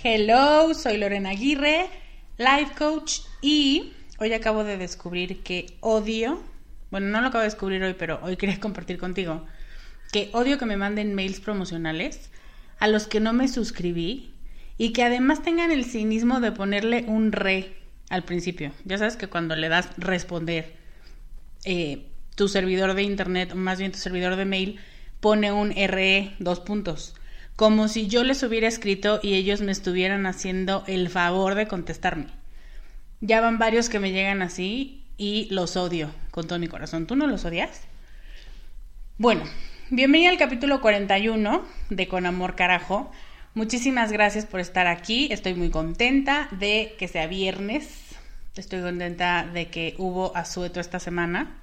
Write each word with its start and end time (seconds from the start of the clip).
Hello, 0.00 0.72
soy 0.74 0.96
Lorena 0.96 1.30
Aguirre, 1.30 1.86
life 2.36 2.72
coach 2.78 3.14
y 3.42 3.94
hoy 4.20 4.32
acabo 4.32 4.62
de 4.62 4.76
descubrir 4.76 5.42
que 5.42 5.76
odio, 5.80 6.40
bueno, 6.92 7.08
no 7.08 7.20
lo 7.20 7.26
acabo 7.26 7.42
de 7.42 7.48
descubrir 7.48 7.82
hoy, 7.82 7.96
pero 7.98 8.20
hoy 8.22 8.36
quería 8.36 8.60
compartir 8.60 8.96
contigo, 8.96 9.44
que 10.12 10.30
odio 10.34 10.56
que 10.56 10.66
me 10.66 10.76
manden 10.76 11.16
mails 11.16 11.40
promocionales 11.40 12.30
a 12.78 12.86
los 12.86 13.08
que 13.08 13.18
no 13.18 13.32
me 13.32 13.48
suscribí 13.48 14.32
y 14.76 14.92
que 14.92 15.02
además 15.02 15.42
tengan 15.42 15.72
el 15.72 15.84
cinismo 15.84 16.38
de 16.38 16.52
ponerle 16.52 17.04
un 17.08 17.32
re 17.32 17.74
al 18.08 18.22
principio. 18.22 18.70
Ya 18.84 18.98
sabes 18.98 19.16
que 19.16 19.26
cuando 19.26 19.56
le 19.56 19.68
das 19.68 19.88
responder, 19.96 20.76
eh, 21.64 22.06
tu 22.36 22.46
servidor 22.46 22.94
de 22.94 23.02
internet, 23.02 23.50
o 23.50 23.56
más 23.56 23.80
bien 23.80 23.90
tu 23.90 23.98
servidor 23.98 24.36
de 24.36 24.44
mail, 24.44 24.78
pone 25.18 25.50
un 25.50 25.72
RE, 25.72 26.36
dos 26.38 26.60
puntos 26.60 27.16
como 27.58 27.88
si 27.88 28.06
yo 28.06 28.22
les 28.22 28.44
hubiera 28.44 28.68
escrito 28.68 29.18
y 29.20 29.34
ellos 29.34 29.62
me 29.62 29.72
estuvieran 29.72 30.26
haciendo 30.26 30.84
el 30.86 31.08
favor 31.08 31.56
de 31.56 31.66
contestarme. 31.66 32.28
Ya 33.20 33.40
van 33.40 33.58
varios 33.58 33.88
que 33.88 33.98
me 33.98 34.12
llegan 34.12 34.42
así 34.42 35.02
y 35.16 35.48
los 35.50 35.76
odio 35.76 36.14
con 36.30 36.46
todo 36.46 36.60
mi 36.60 36.68
corazón. 36.68 37.08
¿Tú 37.08 37.16
no 37.16 37.26
los 37.26 37.44
odias? 37.44 37.80
Bueno, 39.16 39.42
bienvenida 39.90 40.30
al 40.30 40.38
capítulo 40.38 40.80
41 40.80 41.64
de 41.90 42.06
Con 42.06 42.26
Amor 42.26 42.54
Carajo. 42.54 43.10
Muchísimas 43.54 44.12
gracias 44.12 44.46
por 44.46 44.60
estar 44.60 44.86
aquí. 44.86 45.26
Estoy 45.32 45.54
muy 45.54 45.70
contenta 45.70 46.46
de 46.52 46.94
que 46.96 47.08
sea 47.08 47.26
viernes. 47.26 47.88
Estoy 48.54 48.82
contenta 48.82 49.44
de 49.52 49.66
que 49.66 49.96
hubo 49.98 50.30
asueto 50.36 50.78
esta 50.78 51.00
semana. 51.00 51.60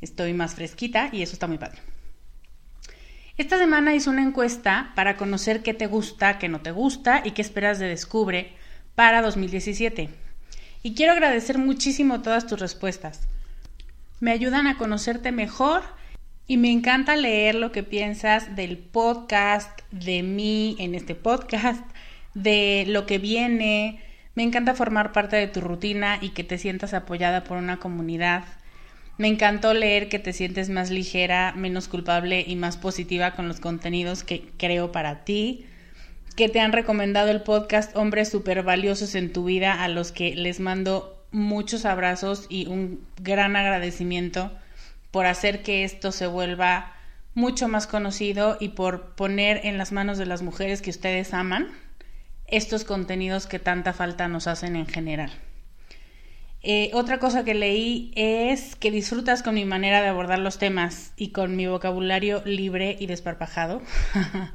Estoy 0.00 0.34
más 0.34 0.54
fresquita 0.54 1.08
y 1.10 1.22
eso 1.22 1.32
está 1.32 1.48
muy 1.48 1.58
padre. 1.58 1.80
Esta 3.38 3.56
semana 3.56 3.94
hice 3.94 4.10
una 4.10 4.22
encuesta 4.22 4.92
para 4.94 5.16
conocer 5.16 5.62
qué 5.62 5.72
te 5.72 5.86
gusta, 5.86 6.38
qué 6.38 6.50
no 6.50 6.60
te 6.60 6.70
gusta 6.70 7.22
y 7.24 7.30
qué 7.30 7.40
esperas 7.40 7.78
de 7.78 7.88
Descubre 7.88 8.52
para 8.94 9.22
2017. 9.22 10.10
Y 10.82 10.94
quiero 10.94 11.12
agradecer 11.12 11.56
muchísimo 11.56 12.20
todas 12.20 12.46
tus 12.46 12.60
respuestas. 12.60 13.22
Me 14.20 14.32
ayudan 14.32 14.66
a 14.66 14.76
conocerte 14.76 15.32
mejor 15.32 15.82
y 16.46 16.58
me 16.58 16.70
encanta 16.70 17.16
leer 17.16 17.54
lo 17.54 17.72
que 17.72 17.82
piensas 17.82 18.54
del 18.54 18.76
podcast, 18.76 19.80
de 19.90 20.22
mí 20.22 20.76
en 20.78 20.94
este 20.94 21.14
podcast, 21.14 21.82
de 22.34 22.84
lo 22.86 23.06
que 23.06 23.16
viene. 23.16 24.02
Me 24.34 24.42
encanta 24.42 24.74
formar 24.74 25.12
parte 25.12 25.36
de 25.36 25.48
tu 25.48 25.62
rutina 25.62 26.18
y 26.20 26.30
que 26.30 26.44
te 26.44 26.58
sientas 26.58 26.92
apoyada 26.92 27.44
por 27.44 27.56
una 27.56 27.78
comunidad. 27.78 28.44
Me 29.22 29.28
encantó 29.28 29.72
leer 29.72 30.08
que 30.08 30.18
te 30.18 30.32
sientes 30.32 30.68
más 30.68 30.90
ligera, 30.90 31.52
menos 31.56 31.86
culpable 31.86 32.44
y 32.44 32.56
más 32.56 32.76
positiva 32.76 33.36
con 33.36 33.46
los 33.46 33.60
contenidos 33.60 34.24
que 34.24 34.50
creo 34.56 34.90
para 34.90 35.22
ti. 35.24 35.64
Que 36.34 36.48
te 36.48 36.58
han 36.58 36.72
recomendado 36.72 37.30
el 37.30 37.42
podcast 37.42 37.96
Hombres 37.96 38.30
Super 38.30 38.64
Valiosos 38.64 39.14
en 39.14 39.32
tu 39.32 39.44
vida, 39.44 39.80
a 39.80 39.86
los 39.86 40.10
que 40.10 40.34
les 40.34 40.58
mando 40.58 41.24
muchos 41.30 41.84
abrazos 41.84 42.46
y 42.48 42.66
un 42.66 43.06
gran 43.20 43.54
agradecimiento 43.54 44.50
por 45.12 45.26
hacer 45.26 45.62
que 45.62 45.84
esto 45.84 46.10
se 46.10 46.26
vuelva 46.26 46.92
mucho 47.32 47.68
más 47.68 47.86
conocido 47.86 48.56
y 48.58 48.70
por 48.70 49.14
poner 49.14 49.60
en 49.62 49.78
las 49.78 49.92
manos 49.92 50.18
de 50.18 50.26
las 50.26 50.42
mujeres 50.42 50.82
que 50.82 50.90
ustedes 50.90 51.32
aman 51.32 51.68
estos 52.48 52.82
contenidos 52.82 53.46
que 53.46 53.60
tanta 53.60 53.92
falta 53.92 54.26
nos 54.26 54.48
hacen 54.48 54.74
en 54.74 54.88
general. 54.88 55.30
Eh, 56.64 56.90
otra 56.94 57.18
cosa 57.18 57.44
que 57.44 57.54
leí 57.54 58.12
es 58.14 58.76
que 58.76 58.92
disfrutas 58.92 59.42
con 59.42 59.54
mi 59.54 59.64
manera 59.64 60.00
de 60.00 60.08
abordar 60.08 60.38
los 60.38 60.58
temas 60.58 61.12
y 61.16 61.30
con 61.30 61.56
mi 61.56 61.66
vocabulario 61.66 62.42
libre 62.44 62.96
y 63.00 63.06
desparpajado. 63.06 63.82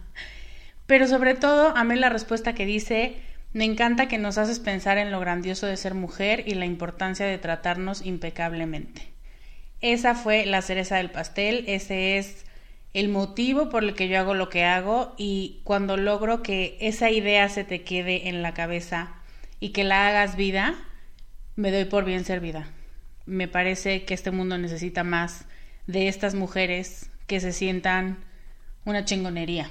Pero 0.88 1.08
sobre 1.08 1.36
todo, 1.36 1.76
amé 1.76 1.98
la 1.98 2.10
respuesta 2.10 2.56
que 2.56 2.66
dice, 2.66 3.18
me 3.52 3.66
encanta 3.66 4.08
que 4.08 4.18
nos 4.18 4.38
haces 4.38 4.60
pensar 4.60 4.98
en 4.98 5.12
lo 5.12 5.20
grandioso 5.20 5.68
de 5.68 5.76
ser 5.76 5.96
mujer 5.96 6.46
y 6.48 6.54
la 6.54 6.66
importancia 6.66 7.26
de 7.26 7.38
tratarnos 7.38 8.06
impecablemente. 8.06 9.02
Esa 9.82 10.16
fue 10.16 10.46
la 10.46 10.62
cereza 10.62 10.96
del 10.98 11.12
pastel, 11.12 11.66
ese 11.68 12.18
es 12.18 12.46
el 12.94 13.10
motivo 13.10 13.70
por 13.70 13.84
el 13.84 13.96
que 13.96 14.08
yo 14.08 14.18
hago 14.18 14.34
lo 14.34 14.50
que 14.50 14.64
hago 14.64 15.14
y 15.18 15.60
cuando 15.66 15.98
logro 15.98 16.42
que 16.42 16.78
esa 16.80 17.12
idea 17.12 17.50
se 17.50 17.66
te 17.66 17.84
quede 17.84 18.30
en 18.30 18.42
la 18.42 18.54
cabeza 18.54 19.14
y 19.60 19.70
que 19.70 19.84
la 19.84 20.08
hagas 20.08 20.36
vida, 20.36 20.76
me 21.58 21.72
doy 21.72 21.86
por 21.86 22.06
bien 22.06 22.24
servida. 22.24 22.68
me 23.26 23.50
parece 23.50 24.06
que 24.06 24.14
este 24.14 24.32
mundo 24.32 24.58
necesita 24.58 25.04
más 25.04 25.46
de 25.88 26.08
estas 26.08 26.34
mujeres 26.34 27.10
que 27.26 27.42
se 27.42 27.52
sientan 27.52 28.24
una 28.86 29.04
chingonería. 29.04 29.70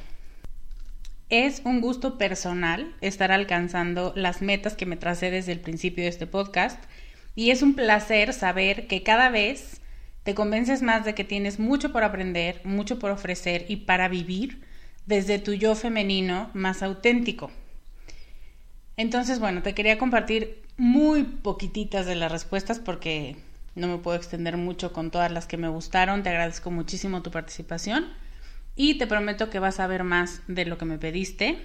Es 1.31 1.63
un 1.65 1.81
gusto 1.81 2.19
personal 2.19 2.95
estar 3.01 3.33
alcanzando 3.33 4.13
las 4.15 4.43
metas 4.43 4.75
que 4.75 4.85
me 4.85 4.97
tracé 4.97 5.31
desde 5.31 5.53
el 5.53 5.61
principio 5.61 6.05
de 6.05 6.11
este 6.11 6.27
podcast 6.27 6.83
y 7.35 7.51
es 7.51 7.63
un 7.63 7.75
placer 7.75 8.35
saber 8.35 8.89
que 8.89 9.03
cada 9.03 9.31
vez 9.31 9.81
te 10.25 10.35
convences 10.35 10.83
más 10.83 11.05
de 11.05 11.15
que 11.15 11.25
tienes 11.25 11.59
mucho 11.59 11.93
por 11.93 12.03
aprender, 12.03 12.61
mucho 12.65 12.99
por 12.99 13.13
ofrecer 13.13 13.65
y 13.69 13.77
para 13.77 14.09
vivir 14.09 14.61
desde 15.07 15.39
tu 15.39 15.55
yo 15.55 15.75
femenino 15.77 16.51
más 16.53 16.83
auténtico. 16.83 17.51
Entonces, 18.97 19.39
bueno, 19.39 19.63
te 19.63 19.73
quería 19.73 19.99
compartir 19.99 20.66
muy 20.77 21.25
poquititas 21.25 22.07
de 22.07 22.15
las 22.15 22.31
respuestas 22.31 22.79
porque 22.79 23.37
no 23.75 23.89
me 23.89 23.99
puedo 23.99 24.17
extender 24.17 24.57
mucho 24.57 24.93
con 24.93 25.11
todas 25.11 25.31
las 25.31 25.47
que 25.47 25.57
me 25.57 25.69
gustaron. 25.69 26.23
Te 26.23 26.31
agradezco 26.31 26.71
muchísimo 26.71 27.23
tu 27.23 27.31
participación 27.31 28.13
y 28.75 28.99
te 28.99 29.07
prometo 29.07 29.51
que 29.51 29.59
vas 29.59 29.81
a 29.81 29.87
ver 29.87 30.05
más 30.05 30.43
de 30.49 30.67
lo 30.67 30.79
que 30.79 30.85
me 30.85 30.99
pediste. 30.99 31.59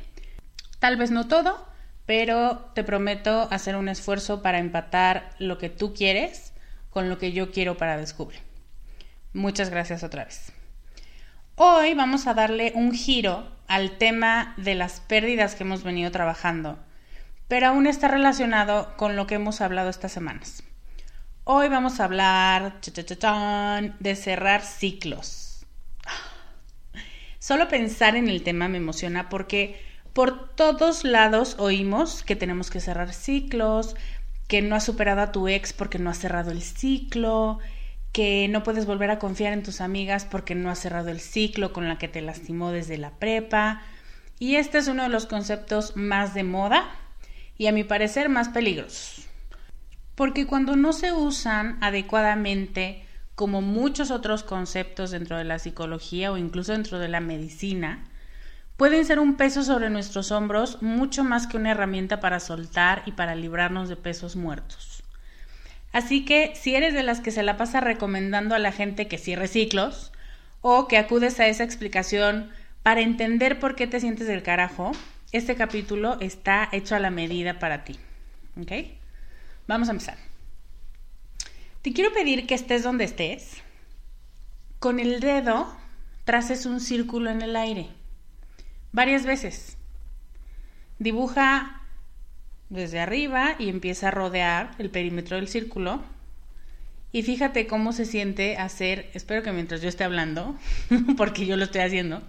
Tal 0.80 0.98
vez 0.98 1.12
no 1.12 1.28
todo, 1.28 1.68
pero 2.06 2.72
te 2.74 2.84
prometo 2.84 3.48
hacer 3.52 3.76
un 3.76 3.90
esfuerzo 3.90 4.42
para 4.42 4.60
empatar 4.60 5.30
lo 5.40 5.58
que 5.58 5.70
tú 5.70 5.94
quieres 5.94 6.54
con 6.90 7.10
lo 7.10 7.18
que 7.18 7.32
yo 7.32 7.52
quiero 7.52 7.78
para 7.78 7.98
descubrir. 7.98 8.40
Muchas 9.34 9.70
gracias 9.70 10.04
otra 10.04 10.26
vez. 10.26 10.52
Hoy 11.56 11.94
vamos 11.94 12.28
a 12.28 12.34
darle 12.34 12.72
un 12.76 12.94
giro 12.94 13.48
al 13.68 13.98
tema 13.98 14.54
de 14.58 14.76
las 14.76 15.00
pérdidas 15.00 15.56
que 15.56 15.64
hemos 15.64 15.84
venido 15.84 16.12
trabajando, 16.12 16.80
pero 17.52 17.68
aún 17.68 17.86
está 17.86 18.08
relacionado 18.08 18.96
con 18.96 19.18
lo 19.18 19.28
que 19.28 19.36
hemos 19.36 19.60
hablado 19.60 19.90
estas 19.90 20.14
semanas. 20.14 20.64
Hoy 21.44 21.68
vamos 21.68 22.00
a 22.00 22.06
hablar 22.06 22.80
de 24.00 24.16
cerrar 24.16 24.62
ciclos. 24.62 25.66
Solo 27.40 27.68
pensar 27.68 28.16
en 28.16 28.30
el 28.30 28.44
tema 28.44 28.70
me 28.70 28.78
emociona 28.78 29.28
porque 29.28 29.84
por 30.14 30.56
todos 30.56 31.04
lados 31.04 31.58
oímos 31.60 32.24
que 32.24 32.38
tenemos 32.38 32.70
que 32.70 32.80
cerrar 32.80 33.12
ciclos, 33.12 33.98
que 34.48 34.62
no 34.62 34.78
has 34.78 34.86
superado 34.86 35.20
a 35.20 35.34
tu 35.34 35.50
ex 35.50 35.74
porque 35.74 36.00
no 36.00 36.10
has 36.10 36.20
cerrado 36.20 36.52
el 36.52 36.62
ciclo, 36.62 37.60
que 38.14 38.48
no 38.48 38.64
puedes 38.64 38.86
volver 38.86 39.12
a 39.12 39.20
confiar 39.20 39.52
en 39.52 39.64
tus 39.64 39.82
amigas 39.82 40.24
porque 40.24 40.56
no 40.56 40.70
has 40.72 40.80
cerrado 40.80 41.10
el 41.10 41.20
ciclo 41.20 41.74
con 41.74 41.90
la 41.90 41.98
que 41.98 42.08
te 42.08 42.22
lastimó 42.22 42.72
desde 42.72 42.98
la 42.98 43.12
prepa. 43.12 43.82
Y 44.40 44.56
este 44.56 44.78
es 44.78 44.88
uno 44.88 45.04
de 45.04 45.10
los 45.10 45.26
conceptos 45.26 45.98
más 45.98 46.34
de 46.34 46.46
moda 46.46 46.90
y 47.62 47.68
a 47.68 47.72
mi 47.72 47.84
parecer 47.84 48.28
más 48.28 48.50
peligrosos. 48.50 49.28
Porque 50.16 50.48
cuando 50.48 50.76
no 50.76 50.94
se 50.94 51.14
usan 51.14 51.78
adecuadamente, 51.82 53.06
como 53.36 53.62
muchos 53.62 54.10
otros 54.10 54.42
conceptos 54.42 55.12
dentro 55.12 55.38
de 55.38 55.44
la 55.44 55.60
psicología 55.60 56.32
o 56.32 56.38
incluso 56.38 56.72
dentro 56.72 56.98
de 56.98 57.08
la 57.08 57.20
medicina, 57.20 58.04
pueden 58.78 59.06
ser 59.06 59.20
un 59.20 59.36
peso 59.36 59.62
sobre 59.62 59.92
nuestros 59.92 60.32
hombros 60.32 60.82
mucho 60.82 61.24
más 61.24 61.46
que 61.46 61.58
una 61.58 61.70
herramienta 61.70 62.20
para 62.20 62.40
soltar 62.40 63.04
y 63.06 63.12
para 63.12 63.36
librarnos 63.36 63.90
de 63.90 63.96
pesos 63.96 64.36
muertos. 64.36 65.04
Así 65.94 66.26
que 66.26 66.54
si 66.56 66.74
eres 66.74 66.96
de 66.96 67.04
las 67.04 67.20
que 67.20 67.30
se 67.30 67.44
la 67.44 67.58
pasa 67.58 67.80
recomendando 67.80 68.56
a 68.56 68.60
la 68.60 68.72
gente 68.72 69.08
que 69.08 69.20
cierre 69.20 69.48
ciclos 69.48 70.12
o 70.62 70.88
que 70.88 70.98
acudes 70.98 71.40
a 71.40 71.46
esa 71.46 71.64
explicación 71.64 72.50
para 72.82 73.02
entender 73.02 73.60
por 73.60 73.76
qué 73.76 73.86
te 73.86 74.00
sientes 74.00 74.26
del 74.26 74.42
carajo, 74.42 74.94
este 75.32 75.56
capítulo 75.56 76.20
está 76.20 76.70
hecho 76.72 76.96
a 76.96 77.00
la 77.00 77.10
medida 77.10 77.60
para 77.60 77.84
ti. 77.84 77.98
¿Ok? 78.60 78.72
Vamos 79.68 79.88
a 79.88 79.92
empezar. 79.92 80.18
Te 81.82 81.94
quiero 81.94 82.14
pedir 82.14 82.48
que 82.48 82.56
estés 82.56 82.84
donde 82.84 83.06
estés. 83.06 83.62
Con 84.80 85.00
el 85.00 85.20
dedo 85.20 85.76
traces 86.26 86.66
un 86.66 86.80
círculo 86.80 87.30
en 87.30 87.42
el 87.42 87.56
aire 87.56 87.90
varias 88.92 89.26
veces. 89.26 89.78
Dibuja 91.00 91.82
desde 92.70 93.00
arriba 93.00 93.56
y 93.60 93.70
empieza 93.70 94.10
a 94.10 94.12
rodear 94.12 94.72
el 94.78 94.90
perímetro 94.90 95.38
del 95.38 95.48
círculo. 95.48 96.04
Y 97.12 97.24
fíjate 97.24 97.68
cómo 97.68 97.92
se 97.92 98.06
siente 98.06 98.56
hacer, 98.58 99.10
espero 99.14 99.44
que 99.44 99.52
mientras 99.52 99.82
yo 99.82 99.90
esté 99.90 100.04
hablando, 100.04 100.58
porque 101.18 101.46
yo 101.46 101.58
lo 101.58 101.66
estoy 101.66 101.82
haciendo, 101.82 102.22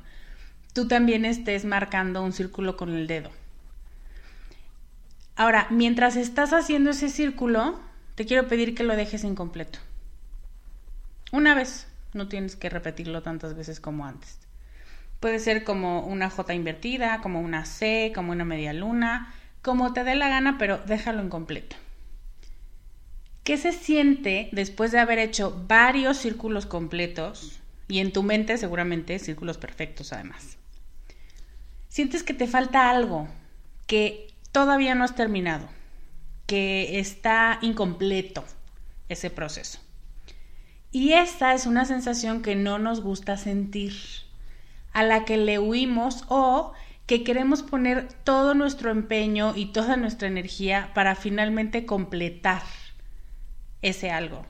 tú 0.73 0.89
también 0.89 1.25
estés 1.25 1.65
marcando 1.65 2.23
un 2.23 2.33
círculo 2.33 2.77
con 2.77 2.91
el 2.91 3.07
dedo. 3.07 3.31
Ahora, 5.37 5.67
mientras 5.71 6.17
estás 6.17 6.53
haciendo 6.53 6.91
ese 6.91 7.09
círculo, 7.09 7.81
te 8.15 8.27
quiero 8.27 8.49
pedir 8.49 8.75
que 8.75 8.85
lo 8.85 8.97
dejes 8.97 9.25
incompleto. 9.25 9.79
Una 11.33 11.55
vez, 11.55 11.89
no 12.13 12.29
tienes 12.29 12.57
que 12.57 12.69
repetirlo 12.69 13.23
tantas 13.23 13.57
veces 13.57 13.81
como 13.81 14.07
antes. 14.07 14.39
Puede 15.21 15.39
ser 15.39 15.65
como 15.65 16.05
una 16.05 16.29
J 16.31 16.53
invertida, 16.53 17.21
como 17.23 17.41
una 17.41 17.65
C, 17.65 18.13
como 18.15 18.33
una 18.33 18.45
media 18.45 18.73
luna, 18.73 19.35
como 19.63 19.93
te 19.93 20.05
dé 20.05 20.15
la 20.15 20.29
gana, 20.29 20.59
pero 20.59 20.79
déjalo 20.79 21.23
incompleto. 21.25 21.77
¿Qué 23.45 23.57
se 23.57 23.73
siente 23.73 24.49
después 24.53 24.93
de 24.93 24.99
haber 24.99 25.19
hecho 25.19 25.65
varios 25.67 26.19
círculos 26.19 26.67
completos 26.67 27.61
y 27.89 27.99
en 27.99 28.13
tu 28.13 28.23
mente 28.23 28.57
seguramente 28.59 29.19
círculos 29.19 29.59
perfectos 29.59 30.13
además? 30.13 30.59
Sientes 31.93 32.23
que 32.23 32.33
te 32.33 32.47
falta 32.47 32.89
algo, 32.89 33.29
que 33.87 34.29
todavía 34.51 34.95
no 34.95 35.05
has 35.05 35.15
terminado, 35.15 35.69
que 36.47 36.99
está 36.99 37.59
incompleto 37.61 38.43
ese 39.11 39.29
proceso. 39.29 39.79
Y 40.91 41.13
esta 41.13 41.53
es 41.53 41.67
una 41.67 41.85
sensación 41.85 42.41
que 42.41 42.57
no 42.57 42.79
nos 42.79 43.03
gusta 43.03 43.37
sentir 43.37 43.93
a 44.95 45.03
la 45.03 45.27
que 45.27 45.37
le 45.37 45.59
huimos 45.59 46.25
o 46.29 46.73
que 47.05 47.25
queremos 47.25 47.63
poner 47.63 48.09
todo 48.25 48.55
nuestro 48.55 48.91
empeño 48.91 49.53
y 49.55 49.67
toda 49.67 49.99
nuestra 49.99 50.29
energía 50.29 50.93
para 50.95 51.15
finalmente 51.15 51.85
completar 51.85 52.63
ese 53.83 54.11
algo. 54.11 54.47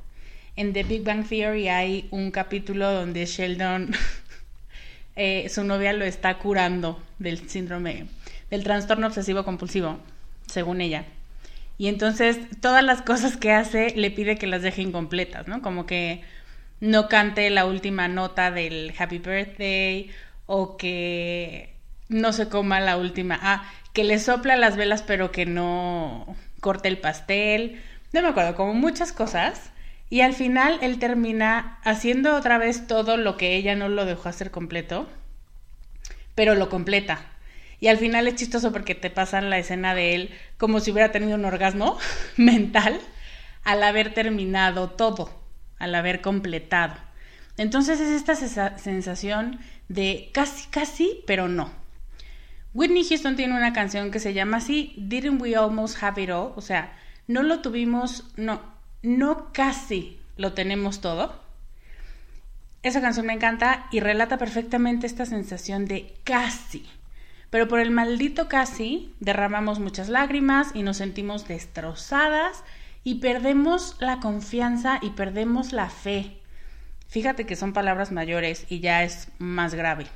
En 0.55 0.73
The 0.73 0.85
Big 0.85 1.03
Bang 1.03 1.27
Theory 1.27 1.67
hay 1.67 2.07
un 2.13 2.31
capítulo 2.31 2.93
donde 2.93 3.27
Sheldon, 3.27 3.91
eh, 5.17 5.49
su 5.49 5.65
novia 5.65 5.93
lo 5.93 6.05
está 6.05 6.39
curando 6.39 7.01
del 7.19 7.49
síndrome, 7.49 8.07
del 8.51 8.65
trastorno 8.65 9.07
obsesivo 9.07 9.45
compulsivo, 9.45 9.99
según 10.47 10.81
ella. 10.81 11.05
Y 11.79 11.89
entonces 11.89 12.39
todas 12.61 12.85
las 12.85 13.03
cosas 13.03 13.37
que 13.37 13.53
hace 13.53 13.91
le 13.97 14.11
pide 14.11 14.39
que 14.39 14.47
las 14.47 14.63
deje 14.63 14.83
incompletas, 14.83 15.49
¿no? 15.49 15.63
Como 15.63 15.87
que 15.87 16.23
no 16.81 17.09
cante 17.09 17.49
la 17.51 17.65
última 17.65 18.09
nota 18.09 18.51
del 18.51 18.93
Happy 18.99 19.19
Birthday 19.19 20.11
o 20.47 20.77
que 20.77 21.75
no 22.09 22.33
se 22.33 22.49
coma 22.49 22.81
la 22.81 22.97
última, 22.97 23.39
ah, 23.43 23.65
que 23.93 24.05
le 24.05 24.19
sopla 24.19 24.57
las 24.57 24.77
velas 24.77 25.03
pero 25.03 25.33
que 25.33 25.47
no 25.47 26.37
corte 26.61 26.89
el 26.89 26.99
pastel, 26.99 27.83
no 28.13 28.23
me 28.23 28.29
acuerdo, 28.29 28.55
como 28.55 28.75
muchas 28.75 29.13
cosas. 29.13 29.72
Y 30.13 30.21
al 30.21 30.35
final 30.35 30.79
él 30.83 30.99
termina 30.99 31.79
haciendo 31.85 32.37
otra 32.37 32.59
vez 32.59 32.87
todo 32.87 33.17
lo 33.17 33.39
que 33.39 33.57
ella 33.57 33.75
no 33.75 33.89
lo 33.89 34.05
dejó 34.05 34.29
hacer 34.29 34.51
completo, 34.51 35.09
pero 36.35 36.55
lo 36.55 36.69
completa. 36.69 37.25
Y 37.81 37.89
al 37.89 37.97
final 37.97 38.29
es 38.29 38.35
chistoso 38.35 38.73
porque 38.73 38.95
te 38.95 39.09
pasan 39.09 39.49
la 39.49 39.57
escena 39.57 39.95
de 39.95 40.15
él 40.15 40.31
como 40.59 40.81
si 40.81 40.91
hubiera 40.91 41.13
tenido 41.13 41.37
un 41.37 41.47
orgasmo 41.47 41.97
mental 42.37 43.01
al 43.65 43.83
haber 43.83 44.13
terminado 44.13 44.91
todo, 44.91 45.31
al 45.79 45.95
haber 45.95 46.21
completado. 46.21 46.93
Entonces 47.57 47.99
es 47.99 48.11
esta 48.11 48.35
sensación 48.77 49.61
de 49.89 50.29
casi, 50.35 50.69
casi, 50.69 51.23
pero 51.27 51.49
no. 51.49 51.73
Whitney 52.75 53.07
Houston 53.09 53.35
tiene 53.35 53.57
una 53.57 53.73
canción 53.73 54.11
que 54.11 54.21
se 54.21 54.35
llama 54.35 54.59
así, 54.59 54.93
Didn't 54.99 55.41
We 55.41 55.57
Almost 55.57 56.03
Have 56.03 56.23
It 56.23 56.29
All? 56.29 56.53
O 56.55 56.61
sea, 56.61 56.93
no 57.29 57.43
lo 57.43 57.61
tuvimos, 57.61 58.31
no, 58.37 58.72
no 59.03 59.53
casi 59.53 60.19
lo 60.37 60.53
tenemos 60.53 61.01
todo. 61.01 61.41
Esa 62.83 63.01
canción 63.01 63.27
me 63.27 63.33
encanta 63.33 63.87
y 63.93 64.01
relata 64.01 64.39
perfectamente 64.39 65.07
esta 65.07 65.27
sensación 65.27 65.85
de 65.85 66.15
casi. 66.25 66.89
Pero 67.51 67.69
por 67.69 67.81
el 67.81 67.91
maldito 67.91 68.49
casi 68.49 69.15
derramamos 69.21 69.79
muchas 69.79 70.09
lágrimas 70.09 70.71
y 70.75 70.83
nos 70.83 70.97
sentimos 70.97 71.47
destrozadas 71.47 72.65
y 73.05 73.17
perdemos 73.17 73.97
la 74.01 74.21
confianza 74.21 74.99
y 75.03 75.11
perdemos 75.11 75.73
la 75.73 75.91
fe. 75.91 76.39
Fíjate 77.09 77.45
que 77.45 77.57
son 77.57 77.73
palabras 77.73 78.11
mayores 78.11 78.65
y 78.69 78.81
ya 78.81 79.05
es 79.05 79.29
más 79.39 79.75
grave. 79.75 80.07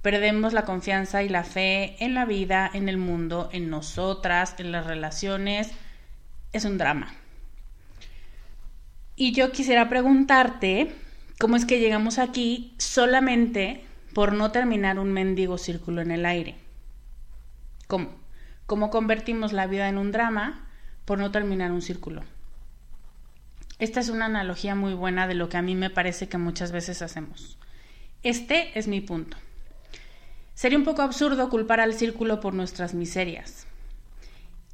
Perdemos 0.00 0.52
la 0.52 0.64
confianza 0.64 1.22
y 1.22 1.28
la 1.28 1.44
fe 1.44 1.96
en 1.98 2.14
la 2.14 2.24
vida, 2.24 2.70
en 2.72 2.88
el 2.88 2.98
mundo, 2.98 3.48
en 3.52 3.68
nosotras, 3.68 4.54
en 4.58 4.70
las 4.70 4.86
relaciones. 4.86 5.72
Es 6.52 6.64
un 6.64 6.78
drama. 6.78 7.12
Y 9.16 9.32
yo 9.32 9.52
quisiera 9.52 9.88
preguntarte 9.88 10.94
cómo 11.38 11.56
es 11.56 11.64
que 11.64 11.78
llegamos 11.78 12.18
aquí 12.18 12.74
solamente 12.78 13.84
por 14.12 14.32
no 14.32 14.50
terminar 14.50 14.98
un 14.98 15.12
mendigo 15.12 15.58
círculo 15.58 16.00
en 16.00 16.10
el 16.10 16.26
aire. 16.26 16.56
¿Cómo? 17.86 18.10
¿Cómo 18.66 18.90
convertimos 18.90 19.52
la 19.52 19.66
vida 19.66 19.88
en 19.88 19.98
un 19.98 20.10
drama 20.10 20.68
por 21.04 21.18
no 21.18 21.30
terminar 21.30 21.70
un 21.70 21.82
círculo? 21.82 22.22
Esta 23.78 24.00
es 24.00 24.08
una 24.08 24.26
analogía 24.26 24.74
muy 24.74 24.94
buena 24.94 25.26
de 25.26 25.34
lo 25.34 25.48
que 25.48 25.56
a 25.56 25.62
mí 25.62 25.74
me 25.74 25.90
parece 25.90 26.28
que 26.28 26.38
muchas 26.38 26.72
veces 26.72 27.02
hacemos. 27.02 27.58
Este 28.22 28.78
es 28.78 28.88
mi 28.88 29.00
punto. 29.00 29.36
Sería 30.54 30.78
un 30.78 30.84
poco 30.84 31.02
absurdo 31.02 31.50
culpar 31.50 31.80
al 31.80 31.94
círculo 31.94 32.40
por 32.40 32.54
nuestras 32.54 32.94
miserias. 32.94 33.66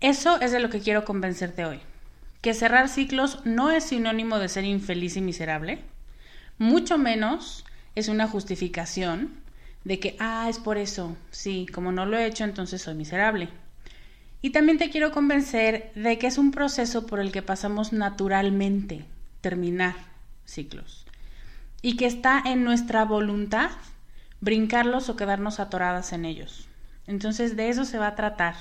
Eso 0.01 0.41
es 0.41 0.53
de 0.53 0.61
lo 0.61 0.71
que 0.71 0.81
quiero 0.81 1.05
convencerte 1.05 1.65
hoy. 1.65 1.81
Que 2.41 2.55
cerrar 2.55 2.89
ciclos 2.89 3.45
no 3.45 3.71
es 3.71 3.85
sinónimo 3.85 4.39
de 4.39 4.49
ser 4.49 4.65
infeliz 4.65 5.17
y 5.17 5.21
miserable, 5.21 5.83
mucho 6.59 6.99
menos 6.99 7.65
es 7.95 8.09
una 8.09 8.29
justificación 8.29 9.41
de 9.85 9.99
que, 9.99 10.17
ah, 10.19 10.47
es 10.49 10.59
por 10.59 10.79
eso, 10.79 11.17
sí, 11.31 11.67
como 11.73 11.93
no 11.93 12.07
lo 12.07 12.19
he 12.19 12.27
hecho, 12.27 12.45
entonces 12.45 12.83
soy 12.83 12.95
miserable. 12.95 13.49
Y 14.43 14.51
también 14.51 14.79
te 14.79 14.91
quiero 14.91 15.13
convencer 15.13 15.93
de 15.95 16.19
que 16.19 16.27
es 16.27 16.39
un 16.39 16.51
proceso 16.51 17.07
por 17.07 17.21
el 17.21 17.33
que 17.33 17.43
pasamos 17.43 17.93
naturalmente 17.93 19.05
terminar 19.41 19.95
ciclos 20.45 21.07
y 21.83 21.97
que 21.97 22.07
está 22.07 22.43
en 22.45 22.65
nuestra 22.65 23.05
voluntad 23.05 23.71
brincarlos 24.41 25.09
o 25.09 25.17
quedarnos 25.17 25.61
atoradas 25.61 26.13
en 26.13 26.25
ellos. 26.25 26.69
Entonces 27.07 27.57
de 27.57 27.69
eso 27.69 27.85
se 27.85 27.99
va 27.99 28.09
a 28.09 28.15
tratar 28.15 28.55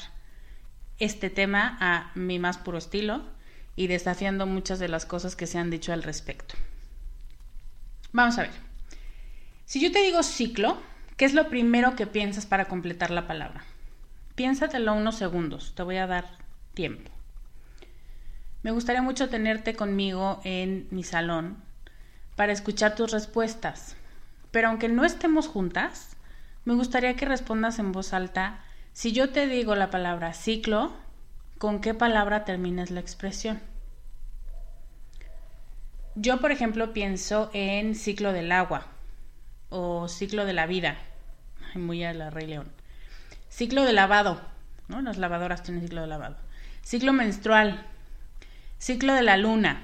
este 0.99 1.29
tema 1.29 1.77
a 1.79 2.11
mi 2.15 2.39
más 2.39 2.57
puro 2.57 2.77
estilo 2.77 3.23
y 3.79 3.87
desafiando 3.87 4.45
muchas 4.45 4.77
de 4.79 4.89
las 4.89 5.05
cosas 5.05 5.37
que 5.37 5.47
se 5.47 5.57
han 5.57 5.69
dicho 5.69 5.93
al 5.93 6.03
respecto. 6.03 6.55
Vamos 8.11 8.37
a 8.37 8.41
ver. 8.41 8.51
Si 9.63 9.79
yo 9.79 9.89
te 9.93 10.03
digo 10.03 10.21
ciclo, 10.21 10.77
¿qué 11.15 11.23
es 11.23 11.33
lo 11.33 11.47
primero 11.47 11.95
que 11.95 12.05
piensas 12.05 12.45
para 12.45 12.65
completar 12.65 13.09
la 13.09 13.25
palabra? 13.25 13.63
Piénsatelo 14.35 14.93
unos 14.93 15.15
segundos, 15.15 15.75
te 15.75 15.83
voy 15.83 15.95
a 15.95 16.07
dar 16.07 16.25
tiempo. 16.73 17.09
Me 18.63 18.71
gustaría 18.71 19.01
mucho 19.01 19.29
tenerte 19.29 19.77
conmigo 19.77 20.41
en 20.43 20.89
mi 20.91 21.03
salón 21.03 21.55
para 22.35 22.51
escuchar 22.51 22.95
tus 22.95 23.11
respuestas. 23.11 23.95
Pero 24.51 24.67
aunque 24.67 24.89
no 24.89 25.05
estemos 25.05 25.47
juntas, 25.47 26.17
me 26.65 26.73
gustaría 26.73 27.15
que 27.15 27.25
respondas 27.25 27.79
en 27.79 27.93
voz 27.93 28.11
alta 28.11 28.59
si 28.91 29.13
yo 29.13 29.29
te 29.29 29.47
digo 29.47 29.73
la 29.75 29.89
palabra 29.89 30.33
ciclo, 30.33 30.91
¿con 31.57 31.79
qué 31.79 31.93
palabra 31.93 32.43
terminas 32.43 32.91
la 32.91 32.99
expresión? 32.99 33.68
Yo, 36.21 36.41
por 36.41 36.51
ejemplo, 36.51 36.91
pienso 36.91 37.49
en 37.53 37.95
ciclo 37.95 38.33
del 38.33 38.51
agua 38.51 38.87
o 39.69 40.09
ciclo 40.09 40.45
de 40.45 40.51
la 40.51 40.65
vida. 40.65 40.97
muy 41.75 42.03
a 42.03 42.13
la 42.13 42.29
Rey 42.29 42.45
León. 42.45 42.67
Ciclo 43.47 43.85
de 43.85 43.93
lavado, 43.93 44.41
¿no? 44.89 45.01
Las 45.01 45.17
lavadoras 45.17 45.63
tienen 45.63 45.81
ciclo 45.81 46.01
de 46.01 46.07
lavado. 46.07 46.35
Ciclo 46.83 47.13
menstrual. 47.13 47.85
Ciclo 48.79 49.13
de 49.13 49.21
la 49.21 49.37
luna. 49.37 49.83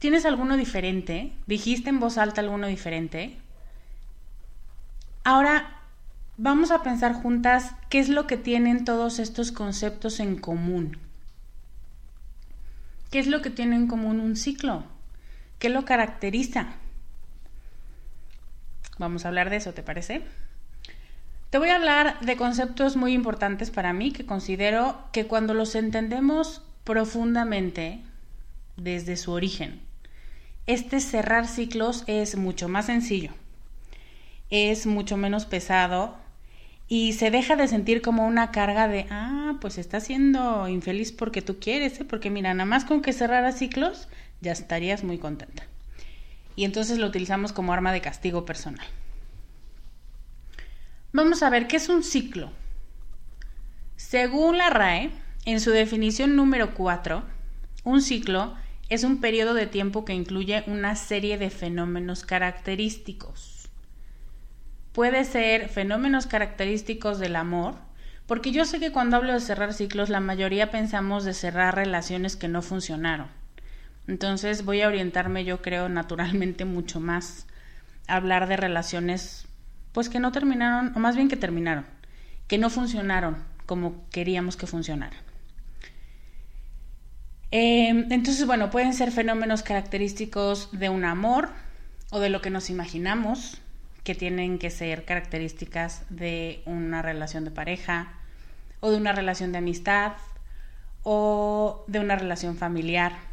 ¿Tienes 0.00 0.24
alguno 0.24 0.56
diferente? 0.56 1.32
¿Dijiste 1.46 1.88
en 1.90 2.00
voz 2.00 2.18
alta 2.18 2.40
alguno 2.40 2.66
diferente? 2.66 3.38
Ahora 5.22 5.82
vamos 6.36 6.72
a 6.72 6.82
pensar 6.82 7.12
juntas 7.12 7.76
qué 7.90 8.00
es 8.00 8.08
lo 8.08 8.26
que 8.26 8.38
tienen 8.38 8.84
todos 8.84 9.20
estos 9.20 9.52
conceptos 9.52 10.18
en 10.18 10.36
común. 10.36 10.98
¿Qué 13.12 13.20
es 13.20 13.28
lo 13.28 13.40
que 13.40 13.50
tiene 13.50 13.76
en 13.76 13.86
común 13.86 14.18
un 14.18 14.34
ciclo? 14.34 14.97
¿Qué 15.58 15.68
lo 15.68 15.84
caracteriza? 15.84 16.68
Vamos 18.98 19.24
a 19.24 19.28
hablar 19.28 19.50
de 19.50 19.56
eso, 19.56 19.72
¿te 19.74 19.82
parece? 19.82 20.22
Te 21.50 21.58
voy 21.58 21.70
a 21.70 21.76
hablar 21.76 22.20
de 22.20 22.36
conceptos 22.36 22.96
muy 22.96 23.12
importantes 23.12 23.70
para 23.70 23.92
mí 23.92 24.12
que 24.12 24.26
considero 24.26 24.98
que 25.12 25.26
cuando 25.26 25.54
los 25.54 25.74
entendemos 25.74 26.62
profundamente 26.84 28.00
desde 28.76 29.16
su 29.16 29.32
origen, 29.32 29.80
este 30.66 31.00
cerrar 31.00 31.46
ciclos 31.48 32.04
es 32.06 32.36
mucho 32.36 32.68
más 32.68 32.86
sencillo, 32.86 33.30
es 34.50 34.86
mucho 34.86 35.16
menos 35.16 35.46
pesado 35.46 36.16
y 36.86 37.14
se 37.14 37.30
deja 37.30 37.56
de 37.56 37.68
sentir 37.68 38.02
como 38.02 38.26
una 38.26 38.50
carga 38.50 38.88
de, 38.88 39.06
ah, 39.10 39.56
pues 39.60 39.78
estás 39.78 40.04
siendo 40.04 40.68
infeliz 40.68 41.12
porque 41.12 41.42
tú 41.42 41.58
quieres, 41.58 42.00
¿eh? 42.00 42.04
porque 42.04 42.30
mira, 42.30 42.52
nada 42.54 42.66
más 42.66 42.84
con 42.84 43.00
que 43.00 43.12
cerrar 43.12 43.50
ciclos 43.52 44.08
ya 44.40 44.52
estarías 44.52 45.04
muy 45.04 45.18
contenta. 45.18 45.64
Y 46.56 46.64
entonces 46.64 46.98
lo 46.98 47.06
utilizamos 47.06 47.52
como 47.52 47.72
arma 47.72 47.92
de 47.92 48.00
castigo 48.00 48.44
personal. 48.44 48.86
Vamos 51.12 51.42
a 51.42 51.50
ver 51.50 51.68
qué 51.68 51.76
es 51.76 51.88
un 51.88 52.02
ciclo. 52.02 52.50
Según 53.96 54.58
la 54.58 54.70
RAE, 54.70 55.10
en 55.44 55.60
su 55.60 55.70
definición 55.70 56.36
número 56.36 56.74
4, 56.74 57.22
un 57.84 58.02
ciclo 58.02 58.54
es 58.88 59.04
un 59.04 59.20
periodo 59.20 59.54
de 59.54 59.66
tiempo 59.66 60.04
que 60.04 60.14
incluye 60.14 60.64
una 60.66 60.96
serie 60.96 61.38
de 61.38 61.50
fenómenos 61.50 62.24
característicos. 62.24 63.68
Puede 64.92 65.24
ser 65.24 65.68
fenómenos 65.68 66.26
característicos 66.26 67.18
del 67.18 67.36
amor, 67.36 67.76
porque 68.26 68.50
yo 68.50 68.64
sé 68.64 68.78
que 68.78 68.92
cuando 68.92 69.16
hablo 69.16 69.32
de 69.32 69.40
cerrar 69.40 69.72
ciclos, 69.72 70.08
la 70.08 70.20
mayoría 70.20 70.70
pensamos 70.70 71.24
de 71.24 71.34
cerrar 71.34 71.74
relaciones 71.74 72.36
que 72.36 72.48
no 72.48 72.62
funcionaron. 72.62 73.37
Entonces 74.08 74.64
voy 74.64 74.80
a 74.80 74.88
orientarme, 74.88 75.44
yo 75.44 75.62
creo, 75.62 75.88
naturalmente 75.88 76.64
mucho 76.64 76.98
más 76.98 77.46
a 78.08 78.16
hablar 78.16 78.48
de 78.48 78.56
relaciones 78.56 79.46
pues 79.92 80.08
que 80.08 80.18
no 80.18 80.32
terminaron, 80.32 80.92
o 80.96 80.98
más 80.98 81.14
bien 81.14 81.28
que 81.28 81.36
terminaron, 81.36 81.84
que 82.46 82.58
no 82.58 82.70
funcionaron 82.70 83.36
como 83.66 84.08
queríamos 84.10 84.56
que 84.56 84.66
funcionaran. 84.66 85.20
Em, 87.50 88.10
entonces, 88.10 88.46
bueno, 88.46 88.70
pueden 88.70 88.94
ser 88.94 89.10
fenómenos 89.10 89.62
característicos 89.62 90.70
de 90.72 90.88
un 90.88 91.04
amor 91.04 91.50
o 92.10 92.20
de 92.20 92.30
lo 92.30 92.40
que 92.40 92.50
nos 92.50 92.70
imaginamos 92.70 93.60
que 94.04 94.14
tienen 94.14 94.58
que 94.58 94.70
ser 94.70 95.04
características 95.04 96.02
de 96.08 96.62
una 96.64 97.02
relación 97.02 97.44
de 97.44 97.50
pareja 97.50 98.12
o 98.80 98.90
de 98.90 98.96
una 98.96 99.12
relación 99.12 99.52
de 99.52 99.58
amistad 99.58 100.12
o 101.02 101.84
de 101.88 102.00
una 102.00 102.16
relación 102.16 102.56
familiar. 102.56 103.27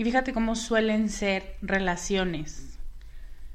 Y 0.00 0.04
fíjate 0.04 0.32
cómo 0.32 0.56
suelen 0.56 1.10
ser 1.10 1.56
relaciones. 1.60 2.78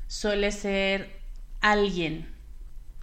Suele 0.05 0.51
ser 0.51 1.19
alguien 1.59 2.29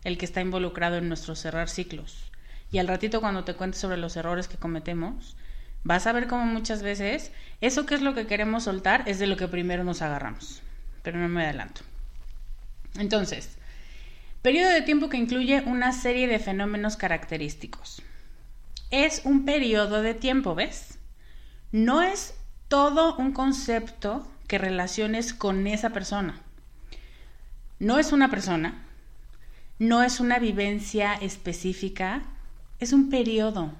el 0.05 0.17
que 0.17 0.27
está 0.27 0.41
involucrado 0.41 0.99
en 0.99 1.09
nuestro 1.09 1.35
cerrar 1.35 1.69
ciclos. 1.69 2.31
Y 2.71 2.79
al 2.79 2.87
ratito 2.87 3.21
cuando 3.21 3.43
te 3.43 3.55
cuentes 3.55 3.81
sobre 3.81 3.97
los 3.97 4.17
errores 4.17 4.47
que 4.47 4.59
cometemos, 4.59 5.37
vas 5.83 6.07
a 6.07 6.13
ver 6.13 6.29
cómo 6.29 6.47
muchas 6.47 6.85
veces 6.85 7.33
eso 7.61 7.85
que 7.85 7.97
es 7.97 8.01
lo 8.01 8.15
que 8.15 8.29
queremos 8.29 8.63
soltar 8.63 9.03
es 9.09 9.19
de 9.19 9.27
lo 9.27 9.37
que 9.37 9.49
primero 9.49 9.83
nos 9.83 10.03
agarramos. 10.03 10.63
Pero 11.03 11.19
no 11.19 11.29
me 11.29 11.43
adelanto. 11.43 11.81
Entonces, 12.97 13.59
periodo 14.41 14.71
de 14.71 14.83
tiempo 14.83 15.09
que 15.09 15.17
incluye 15.17 15.65
una 15.67 15.91
serie 15.91 16.29
de 16.29 16.39
fenómenos 16.39 16.97
característicos. 16.97 18.03
Es 18.93 19.23
un 19.25 19.45
periodo 19.45 20.01
de 20.01 20.15
tiempo, 20.15 20.55
¿ves? 20.55 21.01
No 21.73 22.03
es 22.03 22.37
todo 22.73 23.17
un 23.17 23.33
concepto 23.33 24.26
que 24.49 24.57
relaciones 24.57 25.35
con 25.35 25.67
esa 25.67 25.91
persona. 25.91 26.41
No 27.79 27.99
es 27.99 28.12
una 28.12 28.31
persona, 28.31 28.83
no 29.79 30.02
es 30.02 30.21
una 30.21 30.38
vivencia 30.38 31.12
específica, 31.12 32.23
es 32.81 32.95
un 32.95 33.11
periodo. 33.11 33.73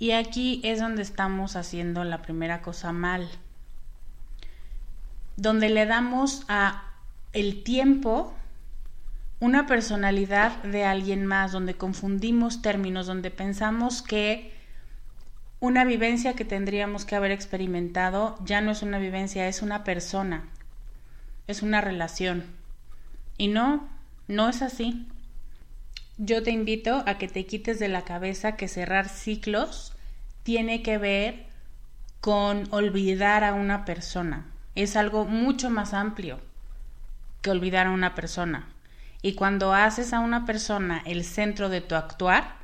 Y 0.00 0.10
aquí 0.10 0.60
es 0.64 0.80
donde 0.80 1.02
estamos 1.02 1.54
haciendo 1.54 2.02
la 2.02 2.20
primera 2.20 2.62
cosa 2.62 2.90
mal. 2.90 3.30
Donde 5.36 5.68
le 5.68 5.86
damos 5.86 6.42
a 6.48 6.82
el 7.32 7.62
tiempo 7.62 8.34
una 9.38 9.68
personalidad 9.68 10.64
de 10.64 10.84
alguien 10.84 11.26
más, 11.26 11.52
donde 11.52 11.76
confundimos 11.76 12.60
términos, 12.60 13.06
donde 13.06 13.30
pensamos 13.30 14.02
que 14.02 14.59
una 15.60 15.84
vivencia 15.84 16.34
que 16.34 16.46
tendríamos 16.46 17.04
que 17.04 17.14
haber 17.14 17.30
experimentado 17.30 18.38
ya 18.44 18.62
no 18.62 18.70
es 18.70 18.82
una 18.82 18.98
vivencia, 18.98 19.46
es 19.46 19.60
una 19.60 19.84
persona, 19.84 20.48
es 21.46 21.60
una 21.60 21.82
relación. 21.82 22.44
Y 23.36 23.48
no, 23.48 23.86
no 24.26 24.48
es 24.48 24.62
así. 24.62 25.06
Yo 26.16 26.42
te 26.42 26.50
invito 26.50 27.02
a 27.06 27.18
que 27.18 27.28
te 27.28 27.44
quites 27.44 27.78
de 27.78 27.88
la 27.88 28.04
cabeza 28.04 28.56
que 28.56 28.68
cerrar 28.68 29.08
ciclos 29.10 29.92
tiene 30.44 30.82
que 30.82 30.96
ver 30.96 31.46
con 32.22 32.66
olvidar 32.70 33.44
a 33.44 33.52
una 33.52 33.84
persona. 33.84 34.46
Es 34.74 34.96
algo 34.96 35.26
mucho 35.26 35.68
más 35.68 35.92
amplio 35.92 36.40
que 37.42 37.50
olvidar 37.50 37.86
a 37.86 37.90
una 37.90 38.14
persona. 38.14 38.66
Y 39.20 39.34
cuando 39.34 39.74
haces 39.74 40.14
a 40.14 40.20
una 40.20 40.46
persona 40.46 41.02
el 41.04 41.24
centro 41.24 41.68
de 41.68 41.82
tu 41.82 41.94
actuar, 41.94 42.56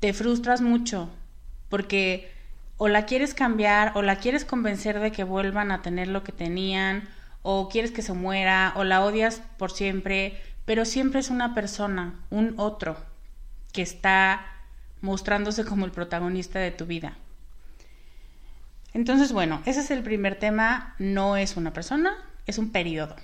te 0.00 0.12
frustras 0.12 0.60
mucho 0.60 1.08
porque 1.74 2.30
o 2.76 2.86
la 2.86 3.04
quieres 3.04 3.34
cambiar 3.34 3.90
o 3.96 4.02
la 4.02 4.20
quieres 4.20 4.44
convencer 4.44 5.00
de 5.00 5.10
que 5.10 5.24
vuelvan 5.24 5.72
a 5.72 5.82
tener 5.82 6.06
lo 6.06 6.22
que 6.22 6.30
tenían 6.30 7.08
o 7.42 7.68
quieres 7.68 7.90
que 7.90 8.00
se 8.00 8.12
muera, 8.12 8.72
o 8.76 8.84
la 8.84 9.04
odias 9.04 9.42
por 9.58 9.72
siempre, 9.72 10.40
pero 10.66 10.84
siempre 10.84 11.18
es 11.18 11.30
una 11.30 11.52
persona, 11.52 12.14
un 12.30 12.54
otro, 12.58 12.96
que 13.72 13.82
está 13.82 14.46
mostrándose 15.00 15.64
como 15.64 15.84
el 15.84 15.90
protagonista 15.90 16.60
de 16.60 16.70
tu 16.70 16.86
vida. 16.86 17.16
Entonces, 18.92 19.32
bueno, 19.32 19.60
ese 19.66 19.80
es 19.80 19.90
el 19.90 20.04
primer 20.04 20.38
tema, 20.38 20.94
no 21.00 21.36
es 21.36 21.56
una 21.56 21.72
persona, 21.72 22.14
es 22.46 22.58
un 22.58 22.70
periodo. 22.70 23.16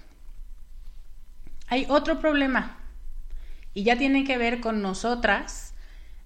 Hay 1.68 1.86
otro 1.88 2.18
problema 2.18 2.78
y 3.74 3.84
ya 3.84 3.96
tiene 3.96 4.24
que 4.24 4.38
ver 4.38 4.58
con 4.58 4.82
nosotras 4.82 5.72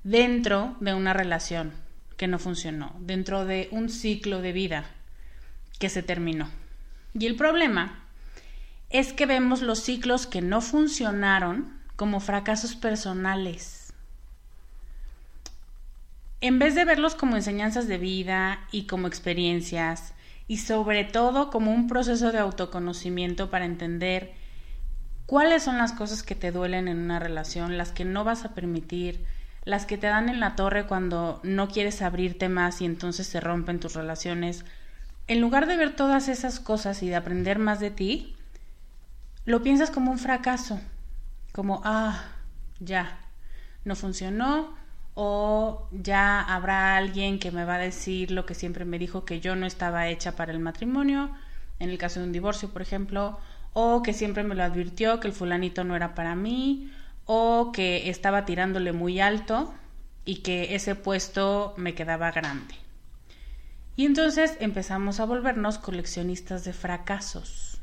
dentro 0.05 0.75
de 0.81 0.95
una 0.95 1.13
relación 1.13 1.84
que 2.17 2.29
no 2.29 2.39
funcionó, 2.39 2.95
dentro 3.01 3.45
de 3.45 3.69
un 3.71 3.89
ciclo 3.89 4.41
de 4.41 4.53
vida 4.53 4.85
que 5.79 5.89
se 5.89 6.03
terminó. 6.03 6.49
Y 7.13 7.27
el 7.27 7.37
problema 7.37 8.01
es 8.91 9.13
que 9.13 9.27
vemos 9.27 9.63
los 9.63 9.81
ciclos 9.81 10.27
que 10.27 10.41
no 10.41 10.61
funcionaron 10.61 11.79
como 11.97 12.21
fracasos 12.21 12.77
personales. 12.77 13.93
En 16.41 16.59
vez 16.59 16.75
de 16.75 16.85
verlos 16.85 17.15
como 17.15 17.37
enseñanzas 17.37 17.89
de 17.89 17.99
vida 17.99 18.67
y 18.71 18.87
como 18.87 19.07
experiencias, 19.07 20.15
y 20.47 20.59
sobre 20.59 21.05
todo 21.05 21.51
como 21.51 21.73
un 21.73 21.89
proceso 21.89 22.33
de 22.33 22.39
autoconocimiento 22.39 23.51
para 23.51 23.65
entender 23.65 24.35
cuáles 25.27 25.63
son 25.63 25.79
las 25.79 25.93
cosas 25.93 26.23
que 26.23 26.35
te 26.35 26.53
duelen 26.53 26.89
en 26.89 26.99
una 26.99 27.19
relación, 27.19 27.79
las 27.79 27.93
que 27.93 28.05
no 28.05 28.25
vas 28.25 28.45
a 28.45 28.55
permitir, 28.55 29.25
las 29.65 29.87
que 29.87 29.99
te 29.99 30.07
dan 30.07 30.29
en 30.29 30.41
la 30.41 30.57
torre 30.57 30.87
cuando 30.87 31.41
no 31.43 31.69
quieres 31.69 32.03
abrirte 32.03 32.49
más 32.49 32.81
y 32.81 32.85
entonces 32.85 33.27
se 33.27 33.41
rompen 33.41 33.81
tus 33.81 33.95
relaciones. 33.95 34.65
En 35.27 35.41
lugar 35.41 35.67
de 35.67 35.77
ver 35.77 35.97
todas 35.97 36.29
esas 36.29 36.61
cosas 36.61 37.03
y 37.03 37.09
de 37.09 37.17
aprender 37.17 37.59
más 37.59 37.81
de 37.81 37.91
ti, 37.91 38.37
lo 39.47 39.63
piensas 39.63 39.91
como 39.91 40.11
un 40.11 40.19
fracaso, 40.19 40.81
como, 41.53 41.81
ah, 41.85 42.25
ya, 42.81 43.19
no 43.85 43.97
funcionó, 43.97 44.75
o 45.15 45.89
ya 45.93 46.41
habrá 46.41 46.97
alguien 46.97 47.39
que 47.39 47.53
me 47.53 47.65
va 47.65 47.77
a 47.77 47.79
decir 47.79 48.31
lo 48.33 48.47
que 48.47 48.55
siempre 48.55 48.85
me 48.85 48.99
dijo 48.99 49.25
que 49.25 49.41
yo 49.41 49.55
no 49.55 49.65
estaba 49.65 50.09
hecha 50.09 50.35
para 50.35 50.53
el 50.53 50.59
matrimonio, 50.59 51.31
en 51.79 51.91
el 51.91 51.99
caso 51.99 52.21
de 52.21 52.27
un 52.27 52.33
divorcio, 52.33 52.71
por 52.71 52.83
ejemplo, 52.83 53.39
o 53.73 54.03
que 54.03 54.13
siempre 54.13 54.43
me 54.43 54.55
lo 54.55 54.63
advirtió 54.63 55.21
que 55.21 55.29
el 55.29 55.33
fulanito 55.33 55.85
no 55.85 55.97
era 55.97 56.15
para 56.15 56.35
mí, 56.35 56.91
o 57.27 57.73
que 57.73 58.11
estaba 58.11 58.45
tirándole 58.45 58.93
muy 58.93 59.21
alto 59.21 59.75
y 60.25 60.37
que 60.37 60.75
ese 60.75 60.95
puesto 60.95 61.75
me 61.77 61.95
quedaba 61.95 62.31
grande. 62.31 62.75
Y 63.97 64.07
entonces 64.07 64.57
empezamos 64.61 65.21
a 65.21 65.25
volvernos 65.25 65.79
coleccionistas 65.79 66.65
de 66.65 66.73
fracasos. 66.73 67.79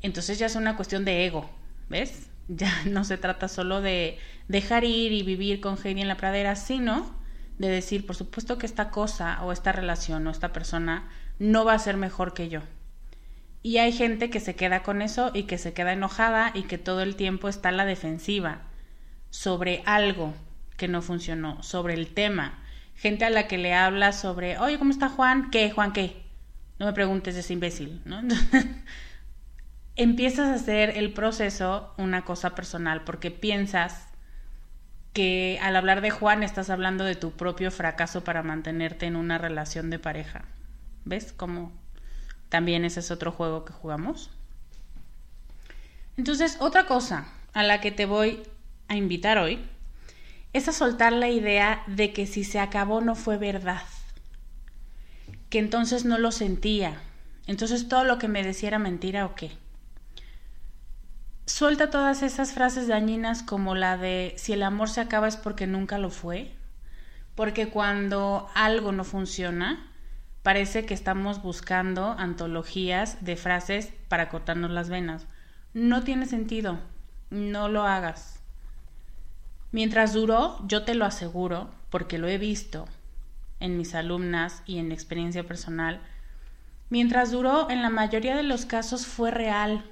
Entonces 0.00 0.38
ya 0.38 0.46
es 0.46 0.56
una 0.56 0.76
cuestión 0.76 1.04
de 1.04 1.26
ego, 1.26 1.50
¿ves? 1.88 2.28
Ya 2.46 2.70
no 2.84 3.04
se 3.04 3.16
trata 3.16 3.48
solo 3.48 3.80
de 3.80 4.18
dejar 4.48 4.84
ir 4.84 5.12
y 5.12 5.22
vivir 5.22 5.62
con 5.62 5.78
Heidi 5.82 6.02
en 6.02 6.08
la 6.08 6.18
pradera, 6.18 6.56
sino 6.56 7.10
de 7.56 7.68
decir, 7.68 8.04
por 8.04 8.16
supuesto 8.16 8.58
que 8.58 8.66
esta 8.66 8.90
cosa 8.90 9.42
o 9.44 9.50
esta 9.50 9.72
relación 9.72 10.26
o 10.26 10.30
esta 10.30 10.52
persona 10.52 11.08
no 11.38 11.64
va 11.64 11.72
a 11.72 11.78
ser 11.78 11.96
mejor 11.96 12.34
que 12.34 12.50
yo. 12.50 12.60
Y 13.64 13.78
hay 13.78 13.92
gente 13.92 14.28
que 14.28 14.40
se 14.40 14.54
queda 14.54 14.82
con 14.82 15.00
eso 15.00 15.30
y 15.32 15.44
que 15.44 15.56
se 15.56 15.72
queda 15.72 15.94
enojada 15.94 16.50
y 16.52 16.64
que 16.64 16.76
todo 16.76 17.00
el 17.00 17.16
tiempo 17.16 17.48
está 17.48 17.70
en 17.70 17.78
la 17.78 17.86
defensiva 17.86 18.60
sobre 19.30 19.82
algo 19.86 20.34
que 20.76 20.86
no 20.86 21.00
funcionó, 21.00 21.62
sobre 21.62 21.94
el 21.94 22.12
tema. 22.12 22.62
Gente 22.94 23.24
a 23.24 23.30
la 23.30 23.48
que 23.48 23.56
le 23.56 23.72
habla 23.72 24.12
sobre, 24.12 24.58
oye, 24.58 24.78
¿cómo 24.78 24.90
está 24.90 25.08
Juan? 25.08 25.50
¿Qué, 25.50 25.70
Juan, 25.70 25.94
qué? 25.94 26.22
No 26.78 26.84
me 26.84 26.92
preguntes, 26.92 27.36
es 27.36 27.50
imbécil, 27.50 28.02
¿no? 28.04 28.20
empiezas 29.96 30.48
a 30.48 30.54
hacer 30.56 30.98
el 30.98 31.14
proceso 31.14 31.94
una 31.96 32.22
cosa 32.26 32.54
personal 32.54 33.02
porque 33.04 33.30
piensas 33.30 34.08
que 35.14 35.58
al 35.62 35.74
hablar 35.76 36.02
de 36.02 36.10
Juan 36.10 36.42
estás 36.42 36.68
hablando 36.68 37.04
de 37.04 37.14
tu 37.14 37.30
propio 37.30 37.70
fracaso 37.70 38.24
para 38.24 38.42
mantenerte 38.42 39.06
en 39.06 39.16
una 39.16 39.38
relación 39.38 39.88
de 39.88 39.98
pareja. 39.98 40.44
¿Ves 41.06 41.32
cómo 41.32 41.72
también 42.54 42.84
ese 42.84 43.00
es 43.00 43.10
otro 43.10 43.32
juego 43.32 43.64
que 43.64 43.72
jugamos. 43.72 44.30
Entonces, 46.16 46.56
otra 46.60 46.86
cosa 46.86 47.26
a 47.52 47.64
la 47.64 47.80
que 47.80 47.90
te 47.90 48.06
voy 48.06 48.44
a 48.86 48.94
invitar 48.94 49.38
hoy 49.38 49.58
es 50.52 50.68
a 50.68 50.72
soltar 50.72 51.12
la 51.12 51.28
idea 51.28 51.82
de 51.88 52.12
que 52.12 52.28
si 52.28 52.44
se 52.44 52.60
acabó 52.60 53.00
no 53.00 53.16
fue 53.16 53.38
verdad, 53.38 53.82
que 55.50 55.58
entonces 55.58 56.04
no 56.04 56.16
lo 56.16 56.30
sentía, 56.30 57.02
entonces 57.48 57.88
todo 57.88 58.04
lo 58.04 58.18
que 58.18 58.28
me 58.28 58.44
decía 58.44 58.68
era 58.68 58.78
mentira 58.78 59.26
o 59.26 59.34
qué. 59.34 59.50
Suelta 61.46 61.90
todas 61.90 62.22
esas 62.22 62.52
frases 62.52 62.86
dañinas 62.86 63.42
como 63.42 63.74
la 63.74 63.96
de 63.96 64.32
si 64.36 64.52
el 64.52 64.62
amor 64.62 64.88
se 64.88 65.00
acaba 65.00 65.26
es 65.26 65.36
porque 65.36 65.66
nunca 65.66 65.98
lo 65.98 66.10
fue, 66.10 66.52
porque 67.34 67.68
cuando 67.70 68.48
algo 68.54 68.92
no 68.92 69.02
funciona, 69.02 69.90
parece 70.44 70.84
que 70.84 70.92
estamos 70.92 71.42
buscando 71.42 72.14
antologías 72.18 73.24
de 73.24 73.34
frases 73.34 73.94
para 74.08 74.28
cortarnos 74.28 74.70
las 74.70 74.90
venas. 74.90 75.26
No 75.72 76.04
tiene 76.04 76.26
sentido, 76.26 76.78
no 77.30 77.70
lo 77.70 77.84
hagas. 77.84 78.40
Mientras 79.72 80.12
duró, 80.12 80.58
yo 80.68 80.84
te 80.84 80.94
lo 80.94 81.06
aseguro, 81.06 81.70
porque 81.88 82.18
lo 82.18 82.28
he 82.28 82.36
visto 82.36 82.84
en 83.58 83.78
mis 83.78 83.94
alumnas 83.94 84.62
y 84.66 84.76
en 84.76 84.92
experiencia 84.92 85.44
personal, 85.44 86.00
mientras 86.90 87.30
duró, 87.30 87.70
en 87.70 87.80
la 87.80 87.88
mayoría 87.88 88.36
de 88.36 88.42
los 88.42 88.66
casos 88.66 89.06
fue 89.06 89.30
real 89.30 89.82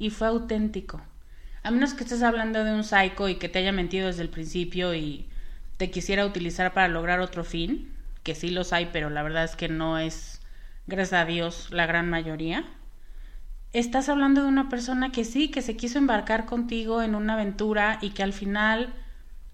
y 0.00 0.10
fue 0.10 0.26
auténtico. 0.26 1.00
A 1.62 1.70
menos 1.70 1.94
que 1.94 2.02
estés 2.02 2.24
hablando 2.24 2.64
de 2.64 2.74
un 2.74 2.82
psycho 2.82 3.28
y 3.28 3.36
que 3.36 3.48
te 3.48 3.60
haya 3.60 3.70
mentido 3.70 4.08
desde 4.08 4.22
el 4.22 4.30
principio 4.30 4.96
y 4.96 5.28
te 5.76 5.92
quisiera 5.92 6.26
utilizar 6.26 6.74
para 6.74 6.88
lograr 6.88 7.20
otro 7.20 7.44
fin, 7.44 7.92
que 8.22 8.34
sí 8.34 8.50
los 8.50 8.72
hay, 8.72 8.90
pero 8.92 9.10
la 9.10 9.22
verdad 9.22 9.44
es 9.44 9.56
que 9.56 9.68
no 9.68 9.98
es, 9.98 10.40
gracias 10.86 11.20
a 11.20 11.24
Dios, 11.24 11.68
la 11.70 11.86
gran 11.86 12.08
mayoría. 12.08 12.64
Estás 13.72 14.08
hablando 14.08 14.42
de 14.42 14.48
una 14.48 14.68
persona 14.68 15.12
que 15.12 15.24
sí, 15.24 15.50
que 15.50 15.62
se 15.62 15.76
quiso 15.76 15.98
embarcar 15.98 16.44
contigo 16.44 17.02
en 17.02 17.14
una 17.14 17.34
aventura 17.34 17.98
y 18.02 18.10
que 18.10 18.22
al 18.22 18.32
final 18.32 18.94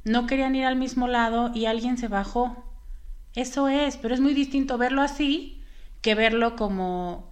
no 0.05 0.27
querían 0.27 0.57
ir 0.57 0.65
al 0.65 0.77
mismo 0.77 1.07
lado 1.07 1.53
y 1.55 1.67
alguien 1.67 1.99
se 1.99 2.09
bajó. 2.09 2.65
Eso 3.35 3.69
es, 3.69 3.97
pero 3.97 4.15
es 4.15 4.21
muy 4.21 4.35
distinto 4.35 4.79
verlo 4.79 5.03
así 5.03 5.63
que 6.01 6.15
verlo 6.15 6.57
como 6.57 7.31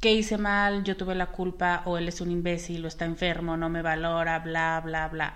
que 0.00 0.12
hice 0.12 0.38
mal, 0.38 0.82
yo 0.84 0.96
tuve 0.96 1.14
la 1.14 1.26
culpa 1.26 1.82
o 1.84 1.98
él 1.98 2.08
es 2.08 2.20
un 2.20 2.30
imbécil 2.30 2.84
o 2.84 2.88
está 2.88 3.04
enfermo, 3.04 3.56
no 3.56 3.68
me 3.68 3.82
valora, 3.82 4.38
bla, 4.38 4.80
bla, 4.82 5.08
bla. 5.08 5.34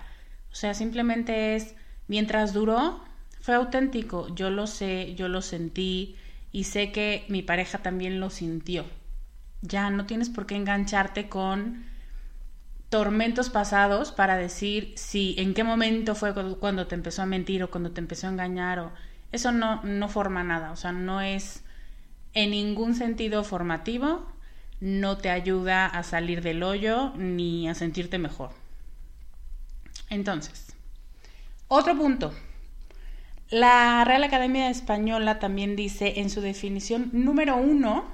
O 0.51 0.55
sea, 0.55 0.73
simplemente 0.73 1.55
es, 1.55 1.75
mientras 2.07 2.53
duró, 2.53 3.03
fue 3.45 3.53
auténtico, 3.53 4.33
yo 4.33 4.49
lo 4.49 4.65
sé, 4.65 5.13
yo 5.13 5.27
lo 5.27 5.43
sentí 5.43 6.15
y 6.51 6.63
sé 6.63 6.91
que 6.91 7.25
mi 7.29 7.43
pareja 7.43 7.77
también 7.77 8.19
lo 8.19 8.31
sintió. 8.31 8.85
Ya 9.61 9.91
no 9.91 10.07
tienes 10.07 10.29
por 10.29 10.47
qué 10.47 10.55
engancharte 10.55 11.29
con 11.29 11.85
tormentos 12.89 13.51
pasados 13.51 14.11
para 14.11 14.35
decir 14.35 14.93
si 14.95 15.35
en 15.37 15.53
qué 15.53 15.63
momento 15.63 16.15
fue 16.15 16.33
cuando 16.57 16.87
te 16.87 16.95
empezó 16.95 17.21
a 17.21 17.27
mentir 17.27 17.61
o 17.61 17.69
cuando 17.69 17.91
te 17.91 18.01
empezó 18.01 18.25
a 18.25 18.31
engañar 18.31 18.79
o 18.79 18.91
eso 19.31 19.51
no 19.51 19.83
no 19.83 20.09
forma 20.09 20.43
nada, 20.43 20.71
o 20.71 20.75
sea, 20.75 20.91
no 20.91 21.21
es 21.21 21.63
en 22.33 22.49
ningún 22.49 22.95
sentido 22.95 23.43
formativo, 23.43 24.25
no 24.79 25.19
te 25.19 25.29
ayuda 25.29 25.85
a 25.85 26.01
salir 26.01 26.41
del 26.41 26.63
hoyo 26.63 27.13
ni 27.15 27.69
a 27.69 27.75
sentirte 27.75 28.17
mejor. 28.17 28.49
Entonces, 30.09 30.73
otro 31.67 31.95
punto, 31.95 32.33
la 33.49 34.03
Real 34.05 34.23
Academia 34.23 34.69
Española 34.69 35.39
también 35.39 35.75
dice 35.75 36.19
en 36.19 36.29
su 36.29 36.41
definición 36.41 37.09
número 37.13 37.57
uno 37.57 38.05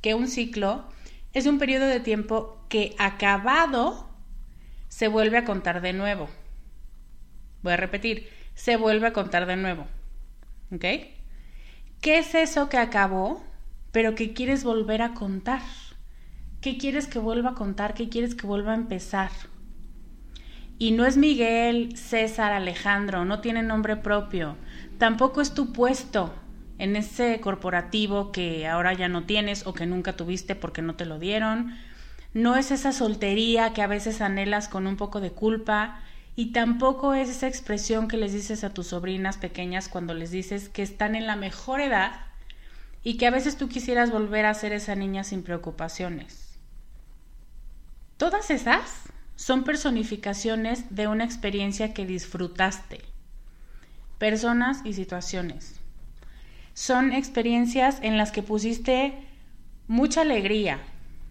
que 0.00 0.14
un 0.14 0.28
ciclo 0.28 0.84
es 1.32 1.46
un 1.46 1.58
periodo 1.58 1.86
de 1.86 2.00
tiempo 2.00 2.64
que 2.68 2.94
acabado 2.98 4.08
se 4.88 5.08
vuelve 5.08 5.38
a 5.38 5.44
contar 5.44 5.80
de 5.80 5.92
nuevo. 5.92 6.28
Voy 7.62 7.72
a 7.72 7.76
repetir, 7.76 8.28
se 8.54 8.76
vuelve 8.76 9.08
a 9.08 9.12
contar 9.12 9.46
de 9.46 9.56
nuevo. 9.56 9.86
¿Ok? 10.72 10.84
¿Qué 12.00 12.18
es 12.18 12.34
eso 12.34 12.68
que 12.68 12.78
acabó, 12.78 13.44
pero 13.92 14.14
que 14.14 14.32
quieres 14.32 14.64
volver 14.64 15.02
a 15.02 15.14
contar? 15.14 15.62
¿Qué 16.60 16.78
quieres 16.78 17.06
que 17.06 17.18
vuelva 17.18 17.50
a 17.50 17.54
contar? 17.54 17.94
¿Qué 17.94 18.08
quieres 18.08 18.34
que 18.34 18.46
vuelva 18.46 18.72
a 18.72 18.76
empezar? 18.76 19.30
Y 20.78 20.90
no 20.90 21.06
es 21.06 21.16
Miguel, 21.16 21.96
César, 21.96 22.52
Alejandro, 22.52 23.24
no 23.24 23.40
tiene 23.40 23.62
nombre 23.62 23.96
propio. 23.96 24.56
Tampoco 24.98 25.40
es 25.40 25.54
tu 25.54 25.72
puesto 25.72 26.34
en 26.78 26.96
ese 26.96 27.40
corporativo 27.40 28.30
que 28.30 28.66
ahora 28.66 28.92
ya 28.92 29.08
no 29.08 29.24
tienes 29.24 29.66
o 29.66 29.72
que 29.72 29.86
nunca 29.86 30.14
tuviste 30.16 30.54
porque 30.54 30.82
no 30.82 30.94
te 30.94 31.06
lo 31.06 31.18
dieron. 31.18 31.74
No 32.34 32.56
es 32.56 32.70
esa 32.70 32.92
soltería 32.92 33.72
que 33.72 33.80
a 33.80 33.86
veces 33.86 34.20
anhelas 34.20 34.68
con 34.68 34.86
un 34.86 34.96
poco 34.96 35.20
de 35.20 35.30
culpa. 35.30 36.00
Y 36.38 36.52
tampoco 36.52 37.14
es 37.14 37.30
esa 37.30 37.46
expresión 37.46 38.08
que 38.08 38.18
les 38.18 38.34
dices 38.34 38.62
a 38.62 38.74
tus 38.74 38.88
sobrinas 38.88 39.38
pequeñas 39.38 39.88
cuando 39.88 40.12
les 40.12 40.30
dices 40.30 40.68
que 40.68 40.82
están 40.82 41.14
en 41.14 41.26
la 41.26 41.36
mejor 41.36 41.80
edad 41.80 42.20
y 43.02 43.16
que 43.16 43.26
a 43.26 43.30
veces 43.30 43.56
tú 43.56 43.70
quisieras 43.70 44.10
volver 44.10 44.44
a 44.44 44.52
ser 44.52 44.74
esa 44.74 44.94
niña 44.94 45.24
sin 45.24 45.42
preocupaciones. 45.42 46.58
Todas 48.18 48.50
esas 48.50 49.04
son 49.36 49.64
personificaciones 49.64 50.94
de 50.94 51.08
una 51.08 51.24
experiencia 51.24 51.94
que 51.94 52.06
disfrutaste, 52.06 53.02
personas 54.18 54.80
y 54.84 54.94
situaciones. 54.94 55.80
son 56.74 57.12
experiencias 57.12 57.98
en 58.02 58.18
las 58.18 58.32
que 58.32 58.42
pusiste 58.42 59.14
mucha 59.88 60.22
alegría, 60.22 60.78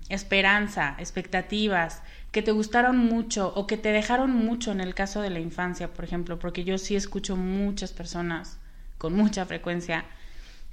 esperanza, 0.09 0.95
expectativas, 0.99 2.01
que 2.31 2.41
te 2.41 2.51
gustaron 2.51 2.97
mucho 2.97 3.53
o 3.55 3.67
que 3.67 3.77
te 3.77 3.91
dejaron 3.91 4.31
mucho 4.31 4.71
en 4.71 4.81
el 4.81 4.93
caso 4.95 5.21
de 5.21 5.29
la 5.29 5.39
infancia, 5.39 5.93
por 5.93 6.03
ejemplo, 6.03 6.39
porque 6.39 6.63
yo 6.63 6.77
sí 6.77 6.95
escucho 6.95 7.35
muchas 7.37 7.93
personas 7.93 8.59
con 8.97 9.13
mucha 9.13 9.45
frecuencia 9.45 10.05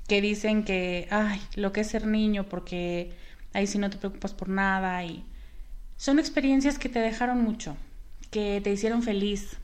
que 0.09 0.21
dicen 0.21 0.65
que, 0.65 1.07
ay, 1.11 1.41
lo 1.55 1.73
que 1.73 1.83
es 1.83 1.89
ser 1.89 2.07
niño, 2.07 2.49
porque 2.49 3.15
ahí 3.53 3.67
sí 3.67 3.79
no 3.79 3.91
te 3.91 3.99
preocupas 3.99 4.33
por 4.33 4.49
nada 4.49 5.05
y 5.05 5.25
son 6.03 6.19
experiencias 6.19 6.81
que 6.81 6.89
te 6.89 6.99
dejaron 6.99 7.45
mucho, 7.45 7.77
que 8.33 8.61
te 8.61 8.73
hicieron 8.73 9.05
feliz, 9.05 9.57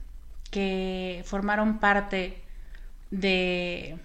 que 0.53 1.24
formaron 1.27 1.81
parte 1.81 2.40
de 3.11 3.98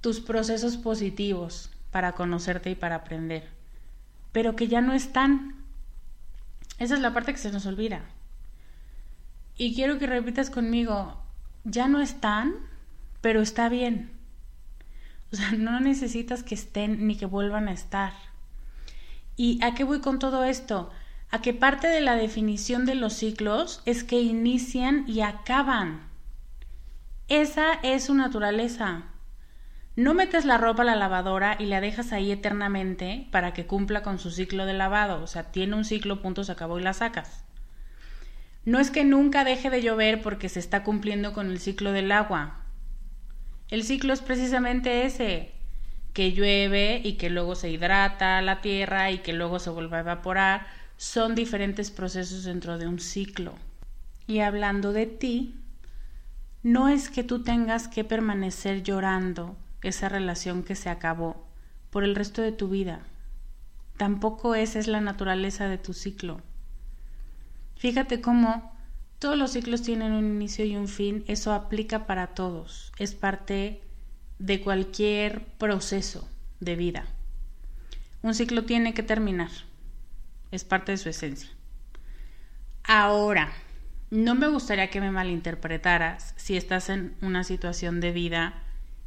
tus 0.00 0.20
procesos 0.20 0.78
positivos 0.78 1.68
para 1.90 2.12
conocerte 2.12 2.70
y 2.70 2.76
para 2.76 2.94
aprender, 2.94 3.46
pero 4.32 4.56
que 4.56 4.68
ya 4.68 4.80
no 4.80 4.94
están. 4.94 5.54
Esa 6.78 6.94
es 6.94 7.00
la 7.00 7.12
parte 7.12 7.32
que 7.32 7.38
se 7.38 7.52
nos 7.52 7.66
olvida. 7.66 8.06
Y 9.58 9.74
quiero 9.74 9.98
que 9.98 10.06
repitas 10.06 10.48
conmigo, 10.48 11.20
ya 11.64 11.88
no 11.88 12.00
están, 12.00 12.54
pero 13.20 13.42
está 13.42 13.68
bien. 13.68 14.10
O 15.30 15.36
sea, 15.36 15.52
no 15.52 15.78
necesitas 15.78 16.42
que 16.42 16.54
estén 16.54 17.06
ni 17.06 17.16
que 17.16 17.26
vuelvan 17.26 17.68
a 17.68 17.72
estar. 17.72 18.14
¿Y 19.36 19.62
a 19.62 19.74
qué 19.74 19.84
voy 19.84 20.00
con 20.00 20.18
todo 20.18 20.44
esto? 20.44 20.90
A 21.30 21.40
que 21.42 21.54
parte 21.54 21.86
de 21.86 22.00
la 22.00 22.16
definición 22.16 22.86
de 22.86 22.96
los 22.96 23.12
ciclos 23.12 23.82
es 23.86 24.02
que 24.02 24.20
inician 24.20 25.04
y 25.06 25.20
acaban. 25.20 26.08
Esa 27.28 27.74
es 27.84 28.04
su 28.04 28.14
naturaleza. 28.14 29.04
No 29.94 30.14
metes 30.14 30.44
la 30.44 30.58
ropa 30.58 30.82
a 30.82 30.86
la 30.86 30.96
lavadora 30.96 31.56
y 31.58 31.66
la 31.66 31.80
dejas 31.80 32.12
ahí 32.12 32.32
eternamente 32.32 33.28
para 33.30 33.52
que 33.52 33.66
cumpla 33.66 34.02
con 34.02 34.18
su 34.18 34.30
ciclo 34.30 34.66
de 34.66 34.72
lavado. 34.72 35.22
O 35.22 35.26
sea, 35.28 35.52
tiene 35.52 35.76
un 35.76 35.84
ciclo, 35.84 36.20
punto, 36.20 36.42
se 36.42 36.52
acabó 36.52 36.78
y 36.80 36.82
la 36.82 36.94
sacas. 36.94 37.44
No 38.64 38.78
es 38.80 38.90
que 38.90 39.04
nunca 39.04 39.44
deje 39.44 39.70
de 39.70 39.82
llover 39.82 40.22
porque 40.22 40.48
se 40.48 40.58
está 40.58 40.82
cumpliendo 40.82 41.32
con 41.32 41.50
el 41.50 41.60
ciclo 41.60 41.92
del 41.92 42.12
agua. 42.12 42.60
El 43.68 43.84
ciclo 43.84 44.12
es 44.12 44.20
precisamente 44.20 45.06
ese, 45.06 45.52
que 46.12 46.32
llueve 46.32 47.00
y 47.04 47.12
que 47.14 47.30
luego 47.30 47.54
se 47.54 47.70
hidrata 47.70 48.42
la 48.42 48.60
tierra 48.60 49.10
y 49.12 49.18
que 49.18 49.32
luego 49.32 49.60
se 49.60 49.70
vuelve 49.70 49.96
a 49.96 50.00
evaporar. 50.00 50.79
Son 51.00 51.34
diferentes 51.34 51.90
procesos 51.90 52.44
dentro 52.44 52.76
de 52.76 52.86
un 52.86 53.00
ciclo. 53.00 53.54
Y 54.26 54.40
hablando 54.40 54.92
de 54.92 55.06
ti, 55.06 55.58
no 56.62 56.90
es 56.90 57.08
que 57.08 57.24
tú 57.24 57.42
tengas 57.42 57.88
que 57.88 58.04
permanecer 58.04 58.82
llorando 58.82 59.56
esa 59.80 60.10
relación 60.10 60.62
que 60.62 60.74
se 60.74 60.90
acabó 60.90 61.46
por 61.88 62.04
el 62.04 62.14
resto 62.14 62.42
de 62.42 62.52
tu 62.52 62.68
vida. 62.68 63.00
Tampoco 63.96 64.54
esa 64.54 64.78
es 64.78 64.88
la 64.88 65.00
naturaleza 65.00 65.68
de 65.68 65.78
tu 65.78 65.94
ciclo. 65.94 66.42
Fíjate 67.76 68.20
cómo 68.20 68.70
todos 69.18 69.38
los 69.38 69.52
ciclos 69.52 69.80
tienen 69.80 70.12
un 70.12 70.26
inicio 70.26 70.66
y 70.66 70.76
un 70.76 70.86
fin, 70.86 71.24
eso 71.28 71.54
aplica 71.54 72.06
para 72.06 72.34
todos, 72.34 72.92
es 72.98 73.14
parte 73.14 73.80
de 74.38 74.60
cualquier 74.60 75.46
proceso 75.56 76.28
de 76.60 76.76
vida. 76.76 77.06
Un 78.20 78.34
ciclo 78.34 78.66
tiene 78.66 78.92
que 78.92 79.02
terminar, 79.02 79.48
es 80.50 80.64
parte 80.64 80.92
de 80.92 80.98
su 80.98 81.08
esencia. 81.08 81.50
Ahora, 82.84 83.52
no 84.10 84.34
me 84.34 84.48
gustaría 84.48 84.90
que 84.90 85.00
me 85.00 85.10
malinterpretaras 85.10 86.34
si 86.36 86.56
estás 86.56 86.88
en 86.88 87.14
una 87.22 87.44
situación 87.44 88.00
de 88.00 88.12
vida 88.12 88.54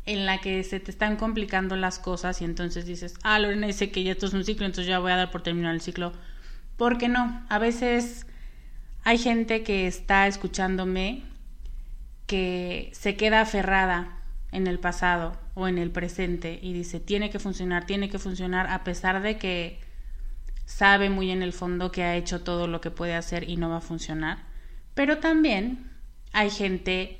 en 0.06 0.26
la 0.26 0.40
que 0.40 0.64
se 0.64 0.80
te 0.80 0.92
están 0.92 1.16
complicando 1.16 1.76
las 1.76 2.00
cosas 2.00 2.42
y 2.42 2.46
entonces 2.46 2.86
dices, 2.86 3.16
ah, 3.24 3.40
Lorena 3.40 3.68
dice 3.68 3.92
que 3.92 4.04
ya 4.04 4.12
esto 4.12 4.26
es 4.26 4.34
un 4.34 4.44
ciclo, 4.44 4.66
entonces 4.66 4.88
ya 4.88 5.00
voy 5.00 5.12
a 5.12 5.18
dar 5.18 5.32
por 5.32 5.44
terminar 5.44 5.74
el 5.74 5.82
ciclo. 5.82 6.14
¿Por 6.78 6.98
qué 6.98 7.08
no? 7.08 7.46
A 7.50 7.60
veces 7.60 8.26
hay 9.04 9.18
gente 9.18 9.64
que 9.64 9.88
está 9.88 10.28
escuchándome 10.28 11.24
que 12.28 12.90
se 12.94 13.16
queda 13.16 13.42
aferrada 13.42 14.18
en 14.52 14.68
el 14.68 14.80
pasado 14.80 15.38
o 15.56 15.68
en 15.68 15.78
el 15.78 15.92
presente 15.92 16.60
y 16.62 16.74
dice, 16.74 17.00
tiene 17.00 17.30
que 17.30 17.40
funcionar, 17.40 17.86
tiene 17.86 18.10
que 18.10 18.20
funcionar, 18.20 18.68
a 18.68 18.84
pesar 18.84 19.22
de 19.22 19.38
que 19.38 19.80
sabe 20.74 21.12
muy 21.12 21.30
en 21.30 21.44
el 21.44 21.54
fondo 21.54 21.92
que 21.92 22.02
ha 22.02 22.16
hecho 22.16 22.42
todo 22.42 22.66
lo 22.66 22.82
que 22.82 22.90
puede 22.90 23.14
hacer 23.14 23.48
y 23.48 23.58
no 23.58 23.70
va 23.70 23.78
a 23.78 23.82
funcionar. 23.82 24.40
Pero 24.96 25.20
también 25.20 25.92
hay 26.32 26.50
gente 26.50 27.20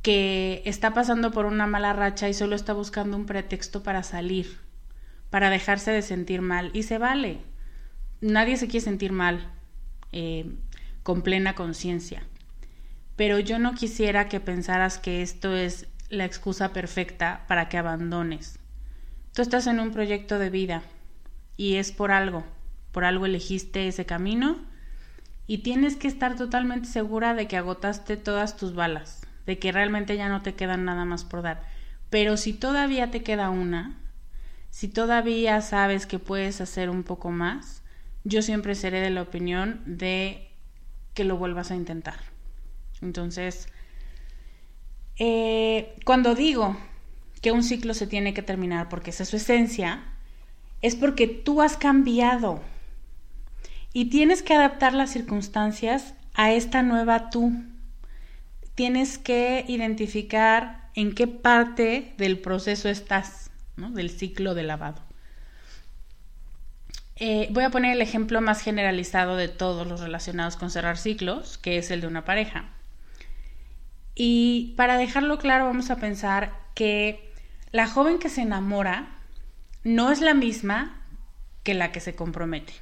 que 0.00 0.62
está 0.64 0.94
pasando 0.94 1.30
por 1.30 1.44
una 1.44 1.66
mala 1.66 1.92
racha 1.92 2.30
y 2.30 2.34
solo 2.34 2.56
está 2.56 2.72
buscando 2.72 3.18
un 3.18 3.26
pretexto 3.26 3.82
para 3.82 4.02
salir, 4.02 4.58
para 5.28 5.50
dejarse 5.50 5.90
de 5.90 6.00
sentir 6.00 6.40
mal. 6.40 6.70
Y 6.72 6.84
se 6.84 6.96
vale. 6.96 7.40
Nadie 8.22 8.56
se 8.56 8.68
quiere 8.68 8.84
sentir 8.84 9.12
mal 9.12 9.52
eh, 10.12 10.50
con 11.02 11.20
plena 11.20 11.54
conciencia. 11.54 12.22
Pero 13.16 13.38
yo 13.38 13.58
no 13.58 13.74
quisiera 13.74 14.30
que 14.30 14.40
pensaras 14.40 14.96
que 14.98 15.20
esto 15.20 15.54
es 15.54 15.88
la 16.08 16.24
excusa 16.24 16.72
perfecta 16.72 17.44
para 17.48 17.68
que 17.68 17.76
abandones. 17.76 18.58
Tú 19.34 19.42
estás 19.42 19.66
en 19.66 19.78
un 19.78 19.92
proyecto 19.92 20.38
de 20.38 20.48
vida 20.48 20.82
y 21.58 21.74
es 21.74 21.92
por 21.92 22.12
algo, 22.12 22.44
por 22.92 23.04
algo 23.04 23.26
elegiste 23.26 23.88
ese 23.88 24.06
camino 24.06 24.56
y 25.46 25.58
tienes 25.58 25.96
que 25.96 26.08
estar 26.08 26.36
totalmente 26.36 26.88
segura 26.88 27.34
de 27.34 27.46
que 27.46 27.56
agotaste 27.56 28.16
todas 28.16 28.56
tus 28.56 28.74
balas 28.74 29.22
de 29.48 29.58
que 29.58 29.72
realmente 29.72 30.14
ya 30.14 30.28
no 30.28 30.42
te 30.42 30.54
quedan 30.54 30.84
nada 30.84 31.06
más 31.06 31.24
por 31.24 31.40
dar. 31.40 31.62
Pero 32.10 32.36
si 32.36 32.52
todavía 32.52 33.10
te 33.10 33.22
queda 33.22 33.48
una, 33.48 33.98
si 34.68 34.88
todavía 34.88 35.62
sabes 35.62 36.04
que 36.04 36.18
puedes 36.18 36.60
hacer 36.60 36.90
un 36.90 37.02
poco 37.02 37.30
más, 37.30 37.82
yo 38.24 38.42
siempre 38.42 38.74
seré 38.74 39.00
de 39.00 39.08
la 39.08 39.22
opinión 39.22 39.80
de 39.86 40.50
que 41.14 41.24
lo 41.24 41.38
vuelvas 41.38 41.70
a 41.70 41.76
intentar. 41.76 42.16
Entonces, 43.00 43.68
eh, 45.16 45.96
cuando 46.04 46.34
digo 46.34 46.76
que 47.40 47.50
un 47.50 47.62
ciclo 47.62 47.94
se 47.94 48.06
tiene 48.06 48.34
que 48.34 48.42
terminar 48.42 48.90
porque 48.90 49.10
esa 49.10 49.22
es 49.22 49.30
su 49.30 49.36
esencia, 49.36 50.02
es 50.82 50.94
porque 50.94 51.26
tú 51.26 51.62
has 51.62 51.78
cambiado 51.78 52.60
y 53.92 54.06
tienes 54.06 54.42
que 54.42 54.54
adaptar 54.54 54.94
las 54.94 55.10
circunstancias 55.10 56.14
a 56.34 56.52
esta 56.52 56.82
nueva 56.82 57.30
tú 57.30 57.52
tienes 58.74 59.18
que 59.18 59.64
identificar 59.66 60.88
en 60.94 61.14
qué 61.14 61.26
parte 61.26 62.14
del 62.16 62.38
proceso 62.38 62.88
estás, 62.88 63.50
del 63.76 64.10
ciclo 64.10 64.54
de 64.54 64.62
lavado. 64.62 65.02
Eh, 67.16 67.48
voy 67.50 67.64
a 67.64 67.70
poner 67.70 67.96
el 67.96 68.02
ejemplo 68.02 68.40
más 68.40 68.60
generalizado 68.60 69.34
de 69.34 69.48
todos 69.48 69.88
los 69.88 70.00
relacionados 70.00 70.56
con 70.56 70.70
cerrar 70.70 70.96
ciclos, 70.96 71.58
que 71.58 71.78
es 71.78 71.90
el 71.90 72.00
de 72.00 72.06
una 72.06 72.24
pareja. 72.24 72.66
Y 74.14 74.74
para 74.76 74.96
dejarlo 74.96 75.38
claro, 75.38 75.64
vamos 75.64 75.90
a 75.90 75.96
pensar 75.96 76.52
que 76.74 77.32
la 77.72 77.88
joven 77.88 78.20
que 78.20 78.28
se 78.28 78.42
enamora 78.42 79.08
no 79.82 80.12
es 80.12 80.20
la 80.20 80.34
misma 80.34 81.02
que 81.64 81.74
la 81.74 81.90
que 81.90 81.98
se 81.98 82.14
compromete. 82.14 82.74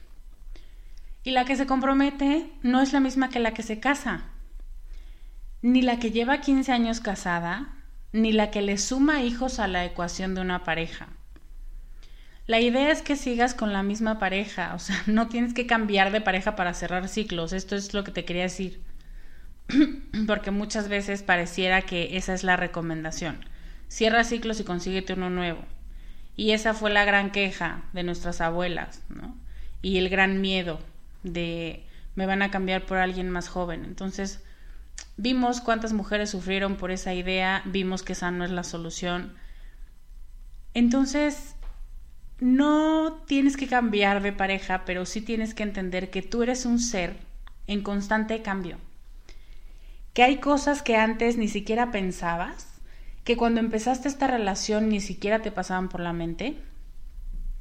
Y 1.26 1.32
la 1.32 1.44
que 1.44 1.56
se 1.56 1.66
compromete 1.66 2.48
no 2.62 2.80
es 2.80 2.92
la 2.92 3.00
misma 3.00 3.30
que 3.30 3.40
la 3.40 3.52
que 3.52 3.64
se 3.64 3.80
casa 3.80 4.26
ni 5.60 5.82
la 5.82 5.98
que 5.98 6.12
lleva 6.12 6.40
15 6.40 6.70
años 6.70 7.00
casada, 7.00 7.74
ni 8.12 8.30
la 8.30 8.52
que 8.52 8.62
le 8.62 8.78
suma 8.78 9.22
hijos 9.22 9.58
a 9.58 9.66
la 9.66 9.84
ecuación 9.84 10.36
de 10.36 10.40
una 10.40 10.62
pareja. 10.62 11.08
La 12.46 12.60
idea 12.60 12.92
es 12.92 13.02
que 13.02 13.16
sigas 13.16 13.54
con 13.54 13.72
la 13.72 13.82
misma 13.82 14.20
pareja, 14.20 14.72
o 14.76 14.78
sea, 14.78 15.02
no 15.06 15.26
tienes 15.26 15.54
que 15.54 15.66
cambiar 15.66 16.12
de 16.12 16.20
pareja 16.20 16.54
para 16.54 16.74
cerrar 16.74 17.08
ciclos, 17.08 17.52
esto 17.52 17.74
es 17.74 17.92
lo 17.92 18.04
que 18.04 18.12
te 18.12 18.24
quería 18.24 18.44
decir, 18.44 18.80
porque 20.28 20.52
muchas 20.52 20.88
veces 20.88 21.24
pareciera 21.24 21.82
que 21.82 22.16
esa 22.16 22.34
es 22.34 22.44
la 22.44 22.56
recomendación. 22.56 23.44
Cierra 23.88 24.22
ciclos 24.22 24.60
y 24.60 24.64
consíguete 24.64 25.14
uno 25.14 25.30
nuevo. 25.30 25.64
Y 26.36 26.52
esa 26.52 26.72
fue 26.72 26.92
la 26.92 27.04
gran 27.04 27.32
queja 27.32 27.82
de 27.92 28.04
nuestras 28.04 28.40
abuelas, 28.40 29.02
¿no? 29.08 29.36
Y 29.82 29.98
el 29.98 30.08
gran 30.10 30.40
miedo 30.40 30.78
de 31.32 31.86
me 32.14 32.26
van 32.26 32.42
a 32.42 32.50
cambiar 32.50 32.86
por 32.86 32.96
alguien 32.96 33.28
más 33.30 33.48
joven. 33.48 33.84
Entonces, 33.84 34.42
Vimos 35.18 35.62
cuántas 35.62 35.94
mujeres 35.94 36.30
sufrieron 36.30 36.76
por 36.76 36.90
esa 36.90 37.14
idea, 37.14 37.62
vimos 37.64 38.02
que 38.02 38.12
esa 38.12 38.30
no 38.30 38.44
es 38.44 38.50
la 38.50 38.64
solución. 38.64 39.34
Entonces, 40.74 41.54
no 42.38 43.22
tienes 43.26 43.56
que 43.56 43.66
cambiar 43.66 44.22
de 44.22 44.32
pareja, 44.32 44.84
pero 44.84 45.06
sí 45.06 45.22
tienes 45.22 45.54
que 45.54 45.62
entender 45.62 46.10
que 46.10 46.20
tú 46.20 46.42
eres 46.42 46.66
un 46.66 46.78
ser 46.78 47.16
en 47.66 47.82
constante 47.82 48.42
cambio. 48.42 48.76
Que 50.12 50.22
hay 50.22 50.36
cosas 50.36 50.82
que 50.82 50.96
antes 50.96 51.38
ni 51.38 51.48
siquiera 51.48 51.90
pensabas, 51.90 52.68
que 53.24 53.38
cuando 53.38 53.60
empezaste 53.60 54.08
esta 54.08 54.26
relación 54.26 54.90
ni 54.90 55.00
siquiera 55.00 55.40
te 55.40 55.50
pasaban 55.50 55.88
por 55.88 56.00
la 56.00 56.12
mente 56.12 56.60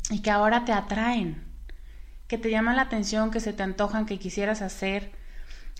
y 0.09 0.21
que 0.21 0.29
ahora 0.29 0.65
te 0.65 0.73
atraen, 0.73 1.44
que 2.27 2.37
te 2.37 2.49
llaman 2.49 2.75
la 2.75 2.83
atención, 2.83 3.31
que 3.31 3.39
se 3.39 3.53
te 3.53 3.63
antojan, 3.63 4.05
que 4.05 4.19
quisieras 4.19 4.61
hacer 4.61 5.11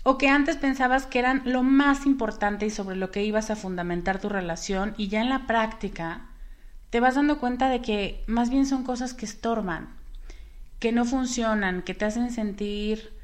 o 0.08 0.18
que 0.18 0.28
antes 0.28 0.56
pensabas 0.56 1.04
que 1.04 1.18
eran 1.18 1.42
lo 1.44 1.64
más 1.64 2.06
importante 2.06 2.64
y 2.64 2.70
sobre 2.70 2.94
lo 2.94 3.10
que 3.10 3.24
ibas 3.24 3.50
a 3.50 3.56
fundamentar 3.56 4.20
tu 4.20 4.28
relación 4.28 4.94
y 4.96 5.08
ya 5.08 5.20
en 5.20 5.28
la 5.28 5.48
práctica 5.48 6.26
te 6.90 7.00
vas 7.00 7.16
dando 7.16 7.40
cuenta 7.40 7.68
de 7.68 7.82
que 7.82 8.22
más 8.28 8.48
bien 8.48 8.66
son 8.66 8.84
cosas 8.84 9.14
que 9.14 9.26
estorban, 9.26 9.88
que 10.78 10.92
no 10.92 11.04
funcionan, 11.04 11.82
que 11.82 11.94
te 11.94 12.04
hacen 12.04 12.30
sentir 12.30 13.18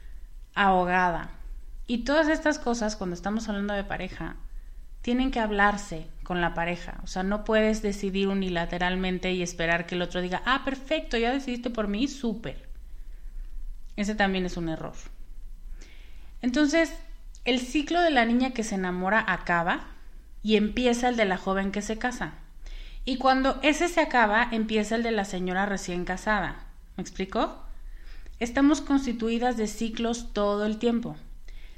ahogada. 0.54 1.30
Y 1.86 1.98
todas 1.98 2.26
estas 2.26 2.58
cosas, 2.58 2.96
cuando 2.96 3.14
estamos 3.14 3.48
hablando 3.48 3.74
de 3.74 3.84
pareja, 3.84 4.34
tienen 5.02 5.30
que 5.30 5.38
hablarse 5.38 6.08
con 6.24 6.40
la 6.40 6.52
pareja. 6.52 7.00
O 7.04 7.06
sea, 7.06 7.22
no 7.22 7.44
puedes 7.44 7.82
decidir 7.82 8.26
unilateralmente 8.26 9.30
y 9.32 9.42
esperar 9.42 9.86
que 9.86 9.94
el 9.94 10.02
otro 10.02 10.20
diga, 10.20 10.42
ah, 10.46 10.62
perfecto, 10.64 11.16
ya 11.16 11.32
decidiste 11.32 11.70
por 11.70 11.86
mí, 11.86 12.08
súper. 12.08 12.71
Ese 13.96 14.14
también 14.14 14.46
es 14.46 14.56
un 14.56 14.68
error. 14.68 14.94
Entonces, 16.40 16.92
el 17.44 17.60
ciclo 17.60 18.00
de 18.00 18.10
la 18.10 18.24
niña 18.24 18.52
que 18.52 18.64
se 18.64 18.74
enamora 18.74 19.24
acaba 19.26 19.86
y 20.42 20.56
empieza 20.56 21.08
el 21.08 21.16
de 21.16 21.24
la 21.24 21.36
joven 21.36 21.72
que 21.72 21.82
se 21.82 21.98
casa. 21.98 22.34
Y 23.04 23.16
cuando 23.16 23.58
ese 23.62 23.88
se 23.88 24.00
acaba, 24.00 24.48
empieza 24.50 24.94
el 24.94 25.02
de 25.02 25.10
la 25.10 25.24
señora 25.24 25.66
recién 25.66 26.04
casada. 26.04 26.66
¿Me 26.96 27.02
explico? 27.02 27.62
Estamos 28.38 28.80
constituidas 28.80 29.56
de 29.56 29.66
ciclos 29.66 30.32
todo 30.32 30.66
el 30.66 30.78
tiempo. 30.78 31.16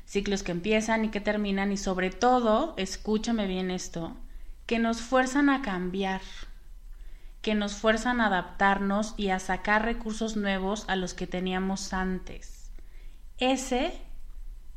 Ciclos 0.06 0.42
que 0.42 0.52
empiezan 0.52 1.04
y 1.04 1.08
que 1.08 1.20
terminan 1.20 1.72
y 1.72 1.76
sobre 1.76 2.10
todo, 2.10 2.74
escúchame 2.76 3.46
bien 3.46 3.70
esto, 3.70 4.16
que 4.66 4.78
nos 4.78 5.00
fuerzan 5.00 5.48
a 5.48 5.62
cambiar, 5.62 6.20
que 7.44 7.54
nos 7.54 7.74
fuerzan 7.74 8.22
a 8.22 8.28
adaptarnos 8.28 9.12
y 9.18 9.28
a 9.28 9.38
sacar 9.38 9.84
recursos 9.84 10.34
nuevos 10.34 10.86
a 10.88 10.96
los 10.96 11.12
que 11.12 11.26
teníamos 11.26 11.92
antes. 11.92 12.70
Ese 13.36 13.92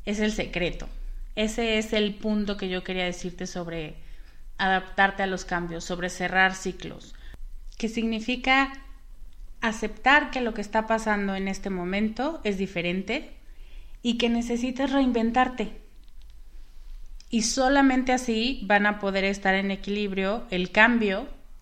es 0.04 0.20
el 0.20 0.34
secreto. 0.34 0.90
Ese 1.36 1.78
es 1.78 1.94
el 1.94 2.16
punto 2.16 2.58
que 2.58 2.68
yo 2.68 2.84
quería 2.84 3.06
decirte 3.06 3.48
sobre 3.48 3.96
adaptarte 4.58 5.24
a 5.24 5.28
los 5.28 5.46
cambios, 5.46 5.86
sobre 5.86 6.10
cerrar 6.10 6.56
ciclos, 6.56 7.16
que 7.78 7.88
significa 7.88 8.74
aceptar 9.62 10.30
que 10.30 10.42
lo 10.42 10.54
que 10.54 10.62
está 10.62 10.88
pasando 10.88 11.36
en 11.36 11.48
este 11.48 11.70
momento 11.70 12.42
es 12.44 12.58
diferente 12.58 13.38
y 14.02 14.18
que 14.18 14.28
necesitas 14.28 14.92
reinventarte. 14.92 15.72
Y 17.30 17.44
solamente 17.44 18.12
así 18.12 18.60
van 18.64 18.86
a 18.86 19.00
poder 19.00 19.24
estar 19.24 19.56
en 19.56 19.72
equilibrio 19.72 20.46
el 20.50 20.72
cambio 20.72 21.37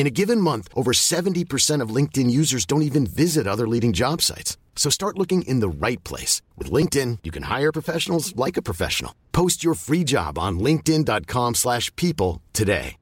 In 0.00 0.06
a 0.06 0.16
given 0.22 0.40
month, 0.40 0.68
over 0.74 0.92
70% 0.92 1.82
of 1.82 1.94
LinkedIn 1.94 2.30
users 2.30 2.64
don't 2.64 2.80
even 2.80 3.06
visit 3.06 3.46
other 3.46 3.68
leading 3.68 3.92
job 3.92 4.22
sites. 4.22 4.56
So 4.74 4.88
start 4.88 5.18
looking 5.18 5.42
in 5.42 5.60
the 5.60 5.68
right 5.68 6.02
place. 6.04 6.40
With 6.56 6.72
LinkedIn, 6.72 7.18
you 7.22 7.30
can 7.30 7.42
hire 7.42 7.70
professionals 7.70 8.34
like 8.34 8.56
a 8.56 8.62
professional. 8.62 9.12
Post 9.32 9.62
your 9.62 9.74
free 9.74 10.02
job 10.02 10.38
on 10.38 10.58
linkedin.com 10.58 11.54
slash 11.54 11.94
people 11.96 12.40
today. 12.54 12.96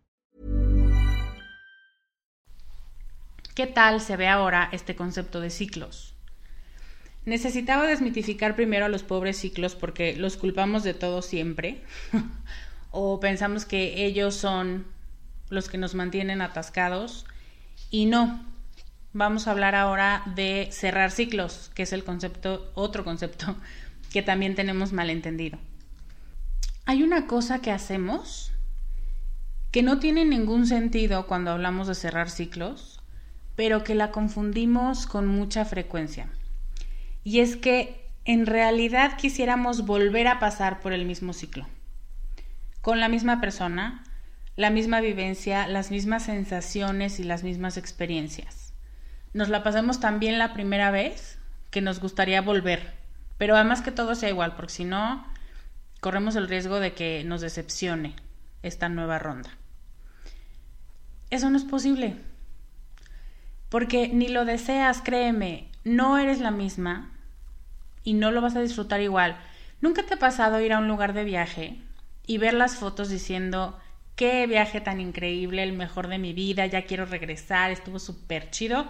¿Qué 3.55 3.69
tal 3.69 4.01
se 4.01 4.17
ve 4.17 4.27
ahora 4.27 4.69
este 4.73 4.97
concepto 4.97 5.41
de 5.41 5.51
ciclos? 5.51 6.15
Necesitaba 7.25 7.87
desmitificar 7.87 8.57
primero 8.57 8.87
a 8.87 8.89
los 8.89 9.05
pobres 9.05 9.37
ciclos 9.37 9.77
porque 9.77 10.17
los 10.17 10.37
culpamos 10.37 10.83
de 10.83 10.95
todo 10.95 11.23
siempre. 11.23 11.81
o 12.91 13.21
pensamos 13.21 13.65
que 13.65 14.05
ellos 14.05 14.35
son 14.35 14.98
los 15.51 15.69
que 15.69 15.79
nos 15.79 15.95
mantienen 15.95 16.41
atascados. 16.41 17.27
Y 17.91 18.07
no, 18.07 18.45
vamos 19.13 19.47
a 19.47 19.53
hablar 19.53 19.75
ahora 19.75 20.23
de 20.35 20.69
cerrar 20.73 21.11
ciclos, 21.11 21.71
que 21.75 21.83
es 21.83 21.93
el 21.93 22.05
concepto, 22.05 22.71
otro 22.75 23.05
concepto 23.05 23.57
que 24.13 24.23
también 24.23 24.55
tenemos 24.55 24.93
malentendido. 24.93 25.59
Hay 26.87 27.03
una 27.03 27.27
cosa 27.27 27.61
que 27.61 27.71
hacemos 27.71 28.53
que 29.71 29.83
no 29.83 29.99
tiene 29.99 30.25
ningún 30.25 30.67
sentido 30.67 31.27
cuando 31.27 31.51
hablamos 31.51 31.87
de 31.89 31.95
cerrar 31.95 32.31
ciclos, 32.31 33.01
pero 33.55 33.85
que 33.85 33.95
la 33.95 34.11
confundimos 34.11 35.07
con 35.07 35.27
mucha 35.27 35.65
frecuencia. 35.65 36.31
Y 37.25 37.41
es 37.41 37.57
que 37.57 38.09
en 38.25 38.47
realidad 38.47 39.17
quisiéramos 39.17 39.85
volver 39.85 40.29
a 40.29 40.39
pasar 40.39 40.81
por 40.81 40.93
el 40.93 41.05
mismo 41.05 41.33
ciclo, 41.33 41.67
con 42.81 43.01
la 43.01 43.09
misma 43.09 43.41
persona, 43.41 44.05
la 44.59 44.71
misma 44.71 45.01
vivencia, 45.01 45.69
las 45.69 45.93
mismas 45.93 46.25
sensaciones 46.25 47.21
y 47.21 47.23
las 47.23 47.45
mismas 47.45 47.77
experiencias. 47.77 48.75
Nos 49.33 49.51
la 49.51 49.63
pasamos 49.63 50.01
tan 50.01 50.19
bien 50.19 50.37
la 50.37 50.53
primera 50.53 50.91
vez 50.91 51.39
que 51.71 51.81
nos 51.81 52.01
gustaría 52.01 52.43
volver, 52.43 52.93
pero 53.39 53.55
además 53.55 53.83
que 53.83 53.93
todo 53.93 54.17
sea 54.17 54.31
igual, 54.31 54.57
porque 54.57 54.73
si 54.73 54.85
no, 54.85 55.25
corremos 56.01 56.35
el 56.35 56.49
riesgo 56.49 56.81
de 56.81 56.93
que 56.93 57.23
nos 57.23 57.41
decepcione 57.41 58.17
esta 58.65 58.89
nueva 58.89 59.21
ronda. 59.21 59.49
Eso 61.31 61.51
no 61.51 61.57
es 61.57 61.65
posible, 61.65 62.17
porque 63.69 64.09
ni 64.09 64.27
lo 64.27 64.45
deseas, 64.45 65.03
créeme, 65.03 65.71
no 65.85 66.19
eres 66.19 66.41
la 66.41 66.51
misma 66.51 67.13
y 68.03 68.15
no 68.15 68.33
lo 68.33 68.41
vas 68.41 68.57
a 68.57 68.61
disfrutar 68.61 69.01
igual. 69.03 69.39
¿Nunca 69.81 70.03
te 70.03 70.15
ha 70.15 70.19
pasado 70.19 70.61
ir 70.61 70.73
a 70.73 70.81
un 70.81 70.89
lugar 70.89 71.13
de 71.13 71.23
viaje 71.23 71.81
y 72.27 72.39
ver 72.39 72.55
las 72.55 72.75
fotos 72.75 73.09
diciendo, 73.09 73.79
qué 74.19 74.49
viaje 74.49 74.81
tan 74.81 75.01
increíble, 75.01 75.63
el 75.63 75.75
mejor 75.75 76.09
de 76.09 76.19
mi 76.19 76.33
vida, 76.33 76.67
ya 76.67 76.83
quiero 76.83 77.07
regresar, 77.07 77.71
estuvo 77.71 78.01
súper 78.01 78.51
chido. 78.51 78.89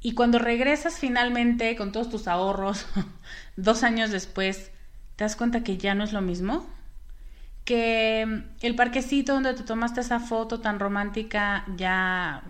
Y 0.00 0.14
cuando 0.14 0.38
regresas 0.38 1.00
finalmente 1.00 1.74
con 1.74 1.90
todos 1.90 2.08
tus 2.08 2.28
ahorros, 2.28 2.86
dos 3.56 3.82
años 3.82 4.12
después, 4.12 4.70
¿te 5.16 5.24
das 5.24 5.34
cuenta 5.34 5.64
que 5.64 5.76
ya 5.76 5.96
no 5.96 6.04
es 6.04 6.12
lo 6.12 6.20
mismo? 6.20 6.64
Que 7.64 8.24
mm, 8.26 8.64
el 8.64 8.76
parquecito 8.76 9.34
donde 9.34 9.54
te 9.54 9.64
tomaste 9.64 10.02
esa 10.02 10.20
foto 10.20 10.60
tan 10.60 10.78
romántica 10.78 11.64
ya 11.76 12.44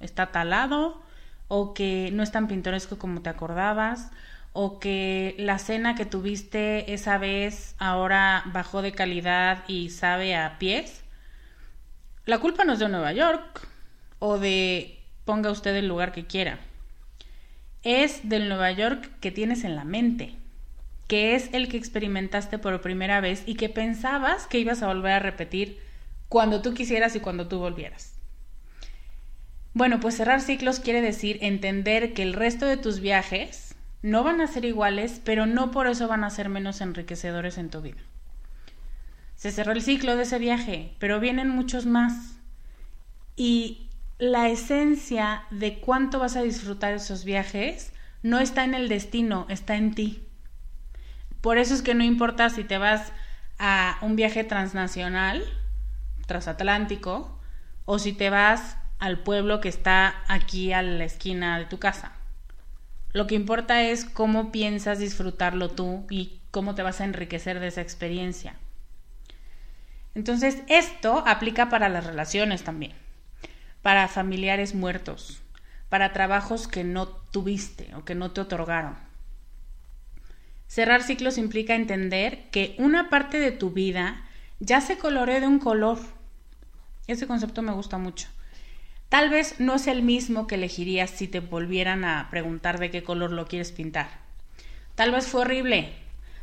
está 0.00 0.30
talado, 0.30 1.02
o 1.48 1.74
que 1.74 2.10
no 2.12 2.22
es 2.22 2.30
tan 2.30 2.46
pintoresco 2.46 2.96
como 2.96 3.22
te 3.22 3.30
acordabas, 3.30 4.12
o 4.52 4.78
que 4.78 5.34
la 5.38 5.58
cena 5.58 5.96
que 5.96 6.06
tuviste 6.06 6.94
esa 6.94 7.18
vez 7.18 7.74
ahora 7.78 8.44
bajó 8.52 8.82
de 8.82 8.92
calidad 8.92 9.64
y 9.66 9.90
sabe 9.90 10.36
a 10.36 10.58
pies. 10.58 11.03
La 12.26 12.38
culpa 12.38 12.64
no 12.64 12.72
es 12.72 12.78
de 12.78 12.88
Nueva 12.88 13.12
York 13.12 13.68
o 14.18 14.38
de 14.38 14.98
ponga 15.26 15.50
usted 15.50 15.74
el 15.76 15.88
lugar 15.88 16.12
que 16.12 16.26
quiera. 16.26 16.58
Es 17.82 18.26
del 18.28 18.48
Nueva 18.48 18.72
York 18.72 19.10
que 19.20 19.30
tienes 19.30 19.62
en 19.62 19.76
la 19.76 19.84
mente, 19.84 20.34
que 21.06 21.34
es 21.34 21.52
el 21.52 21.68
que 21.68 21.76
experimentaste 21.76 22.58
por 22.58 22.80
primera 22.80 23.20
vez 23.20 23.42
y 23.44 23.56
que 23.56 23.68
pensabas 23.68 24.46
que 24.46 24.58
ibas 24.58 24.82
a 24.82 24.86
volver 24.86 25.12
a 25.12 25.18
repetir 25.18 25.78
cuando 26.30 26.62
tú 26.62 26.72
quisieras 26.72 27.14
y 27.14 27.20
cuando 27.20 27.46
tú 27.46 27.58
volvieras. 27.58 28.14
Bueno, 29.74 30.00
pues 30.00 30.16
cerrar 30.16 30.40
ciclos 30.40 30.80
quiere 30.80 31.02
decir 31.02 31.38
entender 31.42 32.14
que 32.14 32.22
el 32.22 32.32
resto 32.32 32.64
de 32.64 32.78
tus 32.78 33.00
viajes 33.00 33.74
no 34.00 34.24
van 34.24 34.40
a 34.40 34.46
ser 34.46 34.64
iguales, 34.64 35.20
pero 35.24 35.44
no 35.44 35.70
por 35.70 35.88
eso 35.88 36.08
van 36.08 36.24
a 36.24 36.30
ser 36.30 36.48
menos 36.48 36.80
enriquecedores 36.80 37.58
en 37.58 37.68
tu 37.68 37.82
vida. 37.82 38.00
Se 39.44 39.52
cerró 39.52 39.72
el 39.72 39.82
ciclo 39.82 40.16
de 40.16 40.22
ese 40.22 40.38
viaje, 40.38 40.94
pero 40.98 41.20
vienen 41.20 41.50
muchos 41.50 41.84
más. 41.84 42.38
Y 43.36 43.90
la 44.16 44.48
esencia 44.48 45.42
de 45.50 45.80
cuánto 45.80 46.18
vas 46.18 46.34
a 46.36 46.42
disfrutar 46.42 46.94
esos 46.94 47.26
viajes 47.26 47.92
no 48.22 48.38
está 48.38 48.64
en 48.64 48.72
el 48.72 48.88
destino, 48.88 49.44
está 49.50 49.76
en 49.76 49.94
ti. 49.94 50.24
Por 51.42 51.58
eso 51.58 51.74
es 51.74 51.82
que 51.82 51.94
no 51.94 52.02
importa 52.04 52.48
si 52.48 52.64
te 52.64 52.78
vas 52.78 53.12
a 53.58 53.98
un 54.00 54.16
viaje 54.16 54.44
transnacional, 54.44 55.44
transatlántico, 56.24 57.38
o 57.84 57.98
si 57.98 58.14
te 58.14 58.30
vas 58.30 58.78
al 58.98 59.18
pueblo 59.18 59.60
que 59.60 59.68
está 59.68 60.24
aquí 60.26 60.72
a 60.72 60.80
la 60.80 61.04
esquina 61.04 61.58
de 61.58 61.66
tu 61.66 61.78
casa. 61.78 62.12
Lo 63.12 63.26
que 63.26 63.34
importa 63.34 63.82
es 63.82 64.06
cómo 64.06 64.52
piensas 64.52 65.00
disfrutarlo 65.00 65.68
tú 65.68 66.06
y 66.08 66.40
cómo 66.50 66.74
te 66.74 66.82
vas 66.82 67.02
a 67.02 67.04
enriquecer 67.04 67.60
de 67.60 67.66
esa 67.66 67.82
experiencia. 67.82 68.56
Entonces, 70.14 70.62
esto 70.68 71.24
aplica 71.26 71.68
para 71.68 71.88
las 71.88 72.06
relaciones 72.06 72.62
también, 72.62 72.92
para 73.82 74.08
familiares 74.08 74.74
muertos, 74.74 75.42
para 75.88 76.12
trabajos 76.12 76.68
que 76.68 76.84
no 76.84 77.08
tuviste 77.08 77.94
o 77.94 78.04
que 78.04 78.14
no 78.14 78.30
te 78.30 78.40
otorgaron. 78.40 78.96
Cerrar 80.66 81.02
ciclos 81.02 81.38
implica 81.38 81.74
entender 81.74 82.50
que 82.50 82.74
una 82.78 83.10
parte 83.10 83.38
de 83.38 83.52
tu 83.52 83.70
vida 83.70 84.24
ya 84.60 84.80
se 84.80 84.98
coloreó 84.98 85.40
de 85.40 85.46
un 85.46 85.58
color. 85.58 85.98
Ese 87.06 87.26
concepto 87.26 87.62
me 87.62 87.72
gusta 87.72 87.98
mucho. 87.98 88.28
Tal 89.08 89.30
vez 89.30 89.60
no 89.60 89.74
es 89.74 89.86
el 89.86 90.02
mismo 90.02 90.46
que 90.46 90.56
elegirías 90.56 91.10
si 91.10 91.28
te 91.28 91.40
volvieran 91.40 92.04
a 92.04 92.28
preguntar 92.30 92.78
de 92.78 92.90
qué 92.90 93.04
color 93.04 93.30
lo 93.30 93.46
quieres 93.46 93.70
pintar. 93.70 94.08
Tal 94.94 95.12
vez 95.12 95.26
fue 95.26 95.42
horrible. 95.42 95.92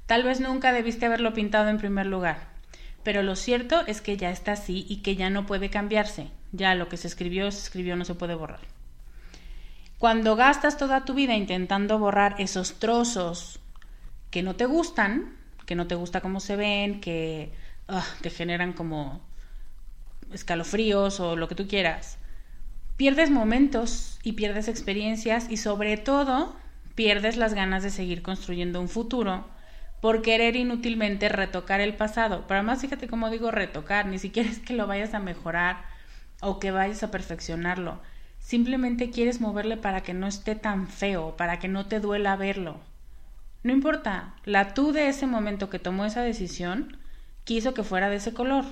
Tal 0.05 0.23
vez 0.23 0.39
nunca 0.39 0.71
debiste 0.71 1.05
haberlo 1.05 1.33
pintado 1.33 1.69
en 1.69 1.77
primer 1.77 2.05
lugar. 2.05 2.50
Pero 3.03 3.23
lo 3.23 3.35
cierto 3.35 3.85
es 3.87 4.01
que 4.01 4.17
ya 4.17 4.29
está 4.29 4.53
así 4.53 4.85
y 4.87 4.97
que 4.97 5.15
ya 5.15 5.29
no 5.29 5.45
puede 5.45 5.69
cambiarse. 5.69 6.27
Ya 6.51 6.75
lo 6.75 6.89
que 6.89 6.97
se 6.97 7.07
escribió, 7.07 7.51
se 7.51 7.59
escribió, 7.59 7.95
no 7.95 8.05
se 8.05 8.15
puede 8.15 8.35
borrar. 8.35 8.59
Cuando 9.97 10.35
gastas 10.35 10.77
toda 10.77 11.05
tu 11.05 11.13
vida 11.13 11.35
intentando 11.35 11.99
borrar 11.99 12.35
esos 12.39 12.79
trozos 12.79 13.59
que 14.29 14.43
no 14.43 14.55
te 14.55 14.65
gustan, 14.65 15.35
que 15.65 15.75
no 15.75 15.87
te 15.87 15.95
gusta 15.95 16.21
cómo 16.21 16.39
se 16.39 16.55
ven, 16.55 17.01
que 17.01 17.51
ah, 17.87 18.05
te 18.21 18.29
generan 18.29 18.73
como 18.73 19.21
escalofríos 20.33 21.19
o 21.19 21.35
lo 21.35 21.47
que 21.47 21.55
tú 21.55 21.67
quieras, 21.67 22.17
pierdes 22.97 23.29
momentos 23.29 24.19
y 24.23 24.33
pierdes 24.33 24.67
experiencias 24.67 25.49
y 25.49 25.57
sobre 25.57 25.97
todo 25.97 26.55
pierdes 26.95 27.37
las 27.37 27.53
ganas 27.53 27.83
de 27.83 27.89
seguir 27.89 28.21
construyendo 28.21 28.81
un 28.81 28.89
futuro 28.89 29.45
por 30.01 30.23
querer 30.23 30.55
inútilmente 30.55 31.29
retocar 31.29 31.79
el 31.79 31.93
pasado. 31.93 32.45
Pero 32.47 32.59
además, 32.59 32.81
fíjate 32.81 33.07
cómo 33.07 33.29
digo 33.29 33.51
retocar, 33.51 34.07
ni 34.07 34.19
siquiera 34.19 34.49
es 34.49 34.59
que 34.59 34.73
lo 34.73 34.87
vayas 34.87 35.13
a 35.13 35.19
mejorar 35.19 35.85
o 36.41 36.59
que 36.59 36.71
vayas 36.71 37.03
a 37.03 37.11
perfeccionarlo. 37.11 38.01
Simplemente 38.39 39.11
quieres 39.11 39.39
moverle 39.39 39.77
para 39.77 40.01
que 40.01 40.15
no 40.15 40.27
esté 40.27 40.55
tan 40.55 40.87
feo, 40.87 41.37
para 41.37 41.59
que 41.59 41.67
no 41.67 41.85
te 41.85 41.99
duela 41.99 42.35
verlo. 42.35 42.79
No 43.63 43.71
importa, 43.71 44.33
la 44.43 44.73
tú 44.73 44.91
de 44.91 45.07
ese 45.07 45.27
momento 45.27 45.69
que 45.69 45.77
tomó 45.77 46.05
esa 46.05 46.23
decisión 46.23 46.97
quiso 47.43 47.75
que 47.75 47.83
fuera 47.83 48.09
de 48.09 48.15
ese 48.15 48.33
color. 48.33 48.65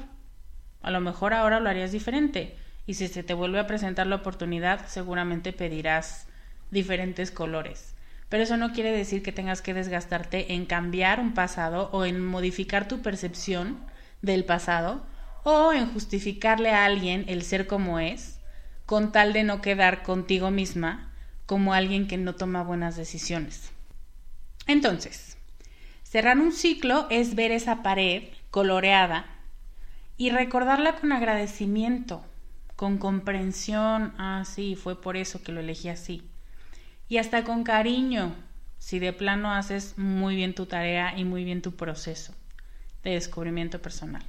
A 0.82 0.90
lo 0.90 1.00
mejor 1.00 1.36
ahora 1.36 1.60
lo 1.60 1.70
harías 1.70 1.92
diferente 1.92 2.58
y 2.88 2.96
si 2.96 3.08
se 3.08 3.22
te 3.22 3.36
vuelve 3.36 3.60
a 3.60 3.68
presentar 3.68 4.08
la 4.08 4.16
oportunidad 4.16 4.88
seguramente 4.88 5.54
pedirás 5.54 6.26
diferentes 6.72 7.30
colores. 7.30 7.94
Pero 8.30 8.44
eso 8.44 8.58
no 8.58 8.72
quiere 8.72 8.92
decir 8.92 9.24
que 9.24 9.32
tengas 9.32 9.62
que 9.62 9.74
desgastarte 9.74 10.54
en 10.54 10.66
cambiar 10.66 11.20
un 11.20 11.34
pasado 11.34 11.90
o 11.92 12.06
en 12.06 12.24
modificar 12.24 12.88
tu 12.88 13.02
percepción 13.02 13.80
del 14.22 14.46
pasado 14.46 15.04
o 15.44 15.74
en 15.74 15.92
justificarle 15.92 16.70
a 16.70 16.86
alguien 16.86 17.26
el 17.28 17.42
ser 17.42 17.66
como 17.66 18.00
es 18.00 18.40
con 18.86 19.12
tal 19.12 19.34
de 19.34 19.44
no 19.44 19.62
quedar 19.62 20.04
contigo 20.04 20.52
misma 20.52 21.12
como 21.48 21.74
alguien 21.74 22.08
que 22.08 22.18
no 22.18 22.36
toma 22.36 22.64
buenas 22.64 22.96
decisiones. 22.96 23.72
Entonces, 24.68 25.38
cerrar 26.04 26.38
un 26.38 26.52
ciclo 26.52 27.08
es 27.10 27.34
ver 27.34 27.52
esa 27.52 27.82
pared 27.82 28.24
coloreada 28.52 29.26
y 30.18 30.30
recordarla 30.30 30.98
con 30.98 31.12
agradecimiento, 31.12 32.24
con 32.76 33.00
comprensión, 33.00 34.14
ah, 34.20 34.44
sí, 34.46 34.76
fue 34.76 35.02
por 35.02 35.18
eso 35.18 35.42
que 35.42 35.52
lo 35.52 35.62
elegí 35.62 35.90
así 35.90 36.29
y 37.10 37.18
hasta 37.18 37.44
con 37.44 37.64
cariño, 37.64 38.36
si 38.78 39.00
de 39.00 39.12
plano 39.12 39.52
haces 39.52 39.98
muy 39.98 40.36
bien 40.36 40.54
tu 40.54 40.68
tarea 40.68 41.18
y 41.18 41.26
muy 41.26 41.44
bien 41.44 41.62
tu 41.62 41.76
proceso 41.76 42.34
de 43.04 43.12
descubrimiento 43.12 43.82
personal. 43.82 44.24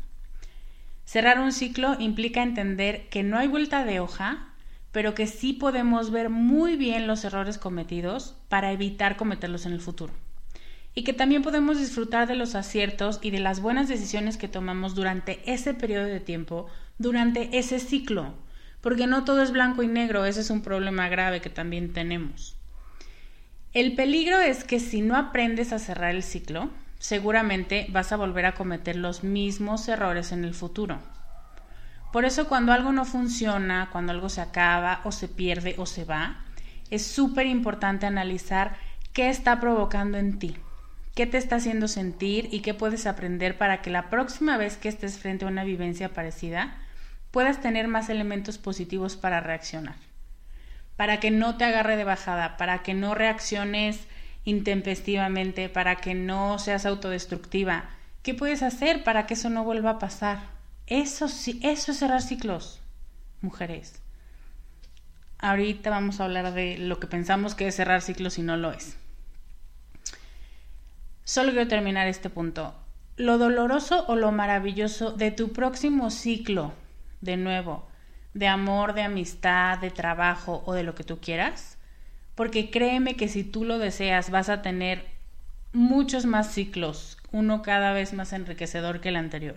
Cerrar 1.04 1.40
un 1.40 1.52
ciclo 1.52 1.96
implica 1.98 2.42
entender 2.42 3.08
que 3.08 3.22
no 3.22 3.36
hay 3.36 3.48
vuelta 3.48 3.84
de 3.84 4.00
hoja, 4.00 4.48
pero 4.92 5.14
que 5.14 5.26
sí 5.26 5.52
podemos 5.52 6.10
ver 6.10 6.30
muy 6.30 6.76
bien 6.76 7.06
los 7.06 7.24
errores 7.24 7.58
cometidos 7.58 8.36
para 8.48 8.72
evitar 8.72 9.16
cometerlos 9.16 9.66
en 9.66 9.72
el 9.72 9.80
futuro. 9.80 10.12
Y 10.94 11.04
que 11.04 11.12
también 11.12 11.42
podemos 11.42 11.78
disfrutar 11.78 12.26
de 12.26 12.34
los 12.34 12.54
aciertos 12.54 13.20
y 13.22 13.30
de 13.30 13.40
las 13.40 13.60
buenas 13.60 13.88
decisiones 13.88 14.36
que 14.36 14.48
tomamos 14.48 14.94
durante 14.94 15.40
ese 15.52 15.74
periodo 15.74 16.06
de 16.06 16.20
tiempo, 16.20 16.66
durante 16.98 17.58
ese 17.58 17.78
ciclo, 17.78 18.34
porque 18.80 19.06
no 19.06 19.24
todo 19.24 19.42
es 19.42 19.52
blanco 19.52 19.82
y 19.82 19.88
negro, 19.88 20.24
ese 20.24 20.40
es 20.40 20.50
un 20.50 20.62
problema 20.62 21.08
grave 21.08 21.40
que 21.40 21.50
también 21.50 21.92
tenemos. 21.92 22.59
El 23.72 23.94
peligro 23.94 24.40
es 24.40 24.64
que 24.64 24.80
si 24.80 25.00
no 25.00 25.16
aprendes 25.16 25.72
a 25.72 25.78
cerrar 25.78 26.12
el 26.12 26.24
ciclo, 26.24 26.70
seguramente 26.98 27.86
vas 27.90 28.10
a 28.10 28.16
volver 28.16 28.44
a 28.44 28.54
cometer 28.54 28.96
los 28.96 29.22
mismos 29.22 29.86
errores 29.86 30.32
en 30.32 30.42
el 30.42 30.54
futuro. 30.54 30.98
Por 32.12 32.24
eso 32.24 32.48
cuando 32.48 32.72
algo 32.72 32.90
no 32.90 33.04
funciona, 33.04 33.88
cuando 33.92 34.10
algo 34.10 34.28
se 34.28 34.40
acaba 34.40 35.00
o 35.04 35.12
se 35.12 35.28
pierde 35.28 35.76
o 35.78 35.86
se 35.86 36.04
va, 36.04 36.42
es 36.90 37.06
súper 37.06 37.46
importante 37.46 38.06
analizar 38.06 38.76
qué 39.12 39.30
está 39.30 39.60
provocando 39.60 40.18
en 40.18 40.40
ti, 40.40 40.56
qué 41.14 41.26
te 41.26 41.38
está 41.38 41.56
haciendo 41.56 41.86
sentir 41.86 42.48
y 42.50 42.62
qué 42.62 42.74
puedes 42.74 43.06
aprender 43.06 43.56
para 43.56 43.82
que 43.82 43.90
la 43.90 44.10
próxima 44.10 44.56
vez 44.56 44.78
que 44.78 44.88
estés 44.88 45.16
frente 45.16 45.44
a 45.44 45.48
una 45.48 45.62
vivencia 45.62 46.08
parecida 46.08 46.76
puedas 47.30 47.60
tener 47.60 47.86
más 47.86 48.08
elementos 48.08 48.58
positivos 48.58 49.14
para 49.14 49.38
reaccionar 49.38 50.09
para 51.00 51.18
que 51.18 51.30
no 51.30 51.56
te 51.56 51.64
agarre 51.64 51.96
de 51.96 52.04
bajada, 52.04 52.58
para 52.58 52.82
que 52.82 52.92
no 52.92 53.14
reacciones 53.14 54.06
intempestivamente, 54.44 55.70
para 55.70 55.96
que 55.96 56.12
no 56.12 56.58
seas 56.58 56.84
autodestructiva. 56.84 57.88
¿Qué 58.22 58.34
puedes 58.34 58.62
hacer 58.62 59.02
para 59.02 59.26
que 59.26 59.32
eso 59.32 59.48
no 59.48 59.64
vuelva 59.64 59.92
a 59.92 59.98
pasar? 59.98 60.40
Eso 60.86 61.28
sí, 61.28 61.58
eso 61.62 61.92
es 61.92 61.98
cerrar 62.00 62.20
ciclos, 62.20 62.82
mujeres. 63.40 64.02
Ahorita 65.38 65.88
vamos 65.88 66.20
a 66.20 66.24
hablar 66.24 66.52
de 66.52 66.76
lo 66.76 67.00
que 67.00 67.06
pensamos 67.06 67.54
que 67.54 67.68
es 67.68 67.76
cerrar 67.76 68.02
ciclos 68.02 68.36
y 68.36 68.42
no 68.42 68.58
lo 68.58 68.70
es. 68.70 68.98
Solo 71.24 71.52
quiero 71.52 71.66
terminar 71.66 72.08
este 72.08 72.28
punto. 72.28 72.74
Lo 73.16 73.38
doloroso 73.38 74.04
o 74.06 74.16
lo 74.16 74.32
maravilloso 74.32 75.12
de 75.12 75.30
tu 75.30 75.54
próximo 75.54 76.10
ciclo, 76.10 76.74
de 77.22 77.38
nuevo, 77.38 77.89
de 78.34 78.48
amor, 78.48 78.94
de 78.94 79.02
amistad, 79.02 79.78
de 79.78 79.90
trabajo 79.90 80.62
o 80.66 80.72
de 80.72 80.82
lo 80.82 80.94
que 80.94 81.04
tú 81.04 81.18
quieras, 81.20 81.78
porque 82.34 82.70
créeme 82.70 83.16
que 83.16 83.28
si 83.28 83.44
tú 83.44 83.64
lo 83.64 83.78
deseas 83.78 84.30
vas 84.30 84.48
a 84.48 84.62
tener 84.62 85.04
muchos 85.72 86.26
más 86.26 86.52
ciclos, 86.52 87.18
uno 87.32 87.62
cada 87.62 87.92
vez 87.92 88.12
más 88.12 88.32
enriquecedor 88.32 89.00
que 89.00 89.10
el 89.10 89.16
anterior. 89.16 89.56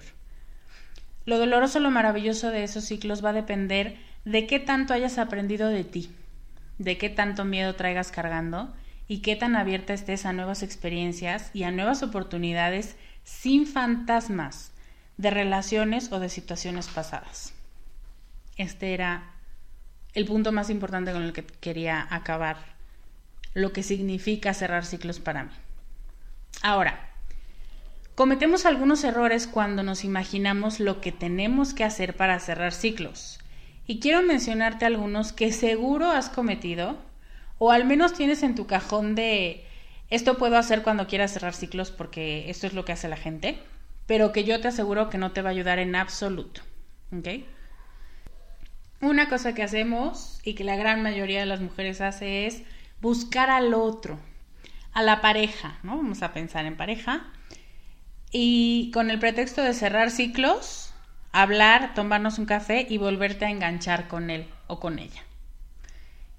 Lo 1.25 1.37
doloroso, 1.37 1.79
lo 1.79 1.91
maravilloso 1.91 2.51
de 2.51 2.63
esos 2.63 2.83
ciclos 2.83 3.23
va 3.23 3.29
a 3.29 3.33
depender 3.33 3.97
de 4.25 4.45
qué 4.45 4.59
tanto 4.59 4.93
hayas 4.93 5.17
aprendido 5.17 5.69
de 5.69 5.83
ti, 5.83 6.09
de 6.77 6.97
qué 6.97 7.09
tanto 7.09 7.45
miedo 7.45 7.75
traigas 7.75 8.11
cargando 8.11 8.73
y 9.07 9.19
qué 9.19 9.35
tan 9.35 9.55
abierta 9.55 9.93
estés 9.93 10.25
a 10.25 10.33
nuevas 10.33 10.63
experiencias 10.63 11.51
y 11.53 11.63
a 11.63 11.71
nuevas 11.71 12.03
oportunidades 12.03 12.95
sin 13.23 13.65
fantasmas 13.65 14.71
de 15.17 15.29
relaciones 15.29 16.11
o 16.11 16.19
de 16.19 16.29
situaciones 16.29 16.87
pasadas. 16.87 17.52
Este 18.57 18.93
era 18.93 19.33
el 20.13 20.25
punto 20.25 20.51
más 20.51 20.69
importante 20.69 21.11
con 21.11 21.23
el 21.23 21.33
que 21.33 21.43
quería 21.43 22.07
acabar 22.09 22.57
lo 23.53 23.73
que 23.73 23.83
significa 23.83 24.53
cerrar 24.53 24.85
ciclos 24.85 25.19
para 25.19 25.43
mí. 25.43 25.51
Ahora, 26.61 27.09
cometemos 28.15 28.65
algunos 28.65 29.03
errores 29.03 29.47
cuando 29.47 29.83
nos 29.83 30.03
imaginamos 30.03 30.79
lo 30.79 31.01
que 31.01 31.11
tenemos 31.11 31.73
que 31.73 31.83
hacer 31.83 32.15
para 32.15 32.39
cerrar 32.39 32.73
ciclos. 32.73 33.39
Y 33.85 33.99
quiero 33.99 34.21
mencionarte 34.21 34.85
algunos 34.85 35.33
que 35.33 35.51
seguro 35.51 36.11
has 36.11 36.29
cometido 36.29 36.97
o 37.57 37.71
al 37.71 37.85
menos 37.85 38.13
tienes 38.13 38.43
en 38.43 38.55
tu 38.55 38.65
cajón 38.65 39.15
de 39.15 39.65
esto 40.09 40.37
puedo 40.37 40.57
hacer 40.57 40.83
cuando 40.83 41.07
quieras 41.07 41.33
cerrar 41.33 41.53
ciclos 41.53 41.91
porque 41.91 42.49
esto 42.49 42.67
es 42.67 42.73
lo 42.73 42.85
que 42.85 42.91
hace 42.91 43.07
la 43.07 43.17
gente, 43.17 43.57
pero 44.05 44.31
que 44.31 44.43
yo 44.43 44.59
te 44.61 44.67
aseguro 44.67 45.09
que 45.09 45.17
no 45.17 45.31
te 45.31 45.41
va 45.41 45.49
a 45.49 45.53
ayudar 45.53 45.79
en 45.79 45.95
absoluto. 45.95 46.61
¿Ok? 47.11 47.27
Una 49.03 49.27
cosa 49.27 49.53
que 49.53 49.63
hacemos 49.63 50.39
y 50.45 50.53
que 50.53 50.63
la 50.63 50.77
gran 50.77 51.03
mayoría 51.03 51.41
de 51.41 51.45
las 51.45 51.59
mujeres 51.59 51.99
hace 51.99 52.47
es 52.47 52.63
buscar 53.01 53.49
al 53.49 53.73
otro, 53.73 54.17
a 54.93 55.01
la 55.01 55.19
pareja, 55.19 55.77
¿no? 55.83 55.97
Vamos 55.97 56.23
a 56.23 56.31
pensar 56.31 56.65
en 56.65 56.77
pareja. 56.77 57.25
Y 58.31 58.91
con 58.93 59.11
el 59.11 59.19
pretexto 59.19 59.61
de 59.61 59.73
cerrar 59.73 60.09
ciclos, 60.09 60.93
hablar, 61.33 61.93
tomarnos 61.95 62.39
un 62.39 62.45
café 62.45 62.87
y 62.89 62.97
volverte 62.97 63.43
a 63.43 63.49
enganchar 63.49 64.07
con 64.07 64.29
él 64.29 64.47
o 64.67 64.79
con 64.79 64.97
ella. 64.99 65.21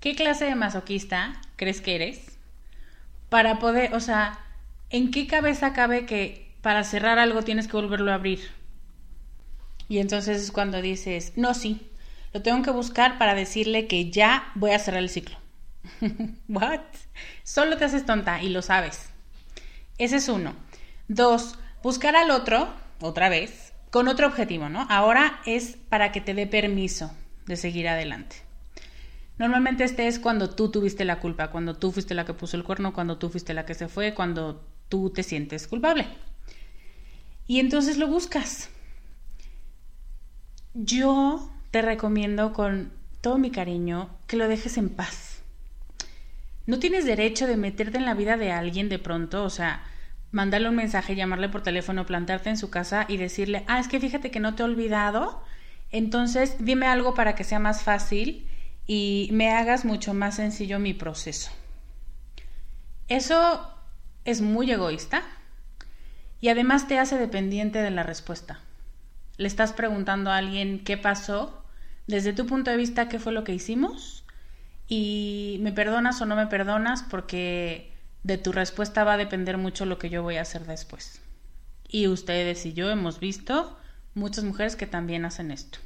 ¿Qué 0.01 0.15
clase 0.15 0.47
de 0.47 0.55
masoquista 0.55 1.43
crees 1.57 1.83
que 1.83 1.97
eres? 1.97 2.39
Para 3.29 3.59
poder, 3.59 3.93
o 3.95 4.01
sea, 4.01 4.39
¿en 4.89 5.11
qué 5.11 5.27
cabeza 5.27 5.75
cabe 5.75 6.07
que 6.07 6.51
para 6.63 6.83
cerrar 6.85 7.19
algo 7.19 7.43
tienes 7.43 7.69
que 7.69 7.77
volverlo 7.77 8.11
a 8.11 8.15
abrir? 8.15 8.41
Y 9.87 9.99
entonces 9.99 10.41
es 10.41 10.51
cuando 10.51 10.81
dices, 10.81 11.35
no, 11.37 11.53
sí, 11.53 11.91
lo 12.35 12.43
tengo 12.43 12.63
que 12.63 12.73
buscar 12.73 13.17
para 13.17 13.37
decirle 13.37 13.87
que 13.87 14.11
ya 14.11 14.51
voy 14.57 14.73
a 14.73 14.79
cerrar 14.81 15.01
el 15.01 15.09
ciclo. 15.09 15.37
What? 16.49 16.81
Solo 17.45 17.77
te 17.77 17.85
haces 17.85 18.05
tonta 18.05 18.43
y 18.43 18.49
lo 18.49 18.61
sabes. 18.61 19.11
Ese 19.99 20.17
es 20.17 20.29
uno. 20.29 20.57
Dos, 21.07 21.57
buscar 21.81 22.17
al 22.17 22.33
otro, 22.33 22.69
otra 23.01 23.29
vez, 23.29 23.73
con 23.91 24.09
otro 24.09 24.27
objetivo, 24.27 24.69
¿no? 24.69 24.85
Ahora 24.91 25.39
es 25.47 25.77
para 25.89 26.11
que 26.11 26.21
te 26.21 26.35
dé 26.35 26.49
permiso 26.49 27.13
de 27.47 27.57
seguir 27.57 27.87
adelante. 27.87 28.35
Normalmente 29.39 29.85
este 29.85 30.09
es 30.09 30.19
cuando 30.19 30.51
tú 30.51 30.73
tuviste 30.73 31.05
la 31.05 31.21
culpa, 31.21 31.53
cuando 31.53 31.77
tú 31.77 31.93
fuiste 31.93 32.15
la 32.15 32.25
que 32.25 32.35
puso 32.35 32.57
el 32.57 32.65
cuerno, 32.65 32.93
cuando 32.93 33.17
tú 33.17 33.31
fuiste 33.31 33.55
la 33.55 33.65
que 33.65 33.75
se 33.75 33.87
fue, 33.87 34.13
cuando 34.13 34.67
tú 34.89 35.11
te 35.11 35.23
sientes 35.23 35.69
culpable. 35.69 36.09
Y 37.47 37.61
entonces 37.61 37.97
lo 37.97 38.09
buscas. 38.09 38.71
Yo 40.73 41.54
te 41.75 41.83
recomiendo 41.83 42.53
con 42.53 42.93
todo 43.21 43.37
mi 43.37 43.51
cariño, 43.51 44.09
que 44.29 44.37
lo 44.37 44.47
dejes 44.47 44.79
en 44.79 44.91
paz. 44.91 45.43
No 46.67 46.79
tienes 46.79 47.05
derecho 47.05 47.49
de 47.49 47.57
meterte 47.57 47.99
en 47.99 48.05
la 48.05 48.15
vida 48.15 48.37
de 48.37 48.53
alguien 48.53 48.89
de 48.89 49.01
pronto, 49.01 49.43
o 49.43 49.51
sea, 49.51 49.83
mandarle 50.31 50.69
un 50.69 50.77
mensaje, 50.77 51.17
llamarle 51.17 51.49
por 51.49 51.65
teléfono, 51.65 52.07
plantarte 52.07 52.49
en 52.49 52.59
su 52.59 52.71
casa 52.71 53.07
y 53.09 53.17
decirle, 53.17 53.65
ah, 53.67 53.81
es 53.81 53.89
que 53.89 53.99
fíjate 53.99 54.31
que 54.31 54.39
no 54.39 54.55
te 54.55 54.63
he 54.63 54.67
olvidado, 54.67 55.43
entonces 55.91 56.59
dime 56.61 56.87
algo 56.87 57.15
para 57.15 57.35
que 57.35 57.43
sea 57.43 57.59
más 57.59 57.83
fácil 57.83 58.49
y 58.87 59.29
me 59.33 59.51
hagas 59.51 59.85
mucho 59.85 60.15
más 60.15 60.37
sencillo 60.37 60.79
mi 60.79 60.95
proceso. 60.95 61.51
Eso 63.09 63.69
es 64.25 64.43
muy 64.43 64.71
egoísta 64.71 65.25
y 66.41 66.51
además 66.51 66.87
te 66.87 67.01
hace 67.01 67.19
dependiente 67.19 67.81
de 67.81 67.91
la 67.91 68.05
respuesta. 68.05 68.61
Le 69.39 69.49
estás 69.49 69.73
preguntando 69.73 70.31
a 70.31 70.37
alguien 70.37 70.85
qué 70.85 70.97
pasó, 70.97 71.64
desde 72.07 72.33
tu 72.33 72.47
punto 72.47 72.71
de 72.71 72.77
vista 72.77 73.09
qué 73.09 73.19
fue 73.19 73.33
lo 73.33 73.45
que 73.45 73.55
hicimos 73.55 74.25
y 74.89 75.59
me 75.63 75.73
perdonas 75.73 76.21
o 76.21 76.27
no 76.27 76.37
me 76.37 76.47
perdonas 76.47 77.03
porque 77.03 77.93
de 78.23 78.39
tu 78.39 78.53
respuesta 78.53 79.05
va 79.05 79.15
a 79.15 79.19
depender 79.19 79.59
mucho 79.59 79.87
lo 79.87 79.99
que 79.99 80.11
yo 80.11 80.23
voy 80.23 80.37
a 80.37 80.43
hacer 80.43 80.67
después. 80.67 81.21
Y 81.89 82.09
ustedes 82.09 82.67
y 82.67 82.73
yo 82.73 82.91
hemos 82.91 83.21
visto 83.21 83.79
muchas 84.15 84.45
mujeres 84.45 84.77
que 84.77 84.87
también 84.87 85.25
hacen 85.25 85.51
esto. 85.51 85.79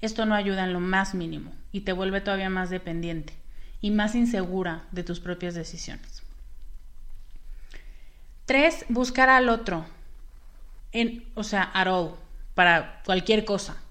Esto 0.00 0.26
no 0.26 0.34
ayuda 0.34 0.64
en 0.64 0.72
lo 0.72 0.80
más 0.80 1.14
mínimo 1.14 1.52
y 1.72 1.80
te 1.80 1.92
vuelve 1.92 2.20
todavía 2.20 2.50
más 2.50 2.70
dependiente 2.70 3.32
y 3.80 3.90
más 3.90 4.14
insegura 4.14 4.84
de 4.92 5.04
tus 5.04 5.20
propias 5.20 5.54
decisiones. 5.54 6.22
Tres, 8.46 8.84
buscar 8.88 9.30
al 9.30 9.48
otro. 9.48 9.86
En, 10.92 11.24
o 11.34 11.42
sea, 11.42 11.72
para 12.54 13.02
cualquier 13.04 13.44
cosa. 13.44 13.83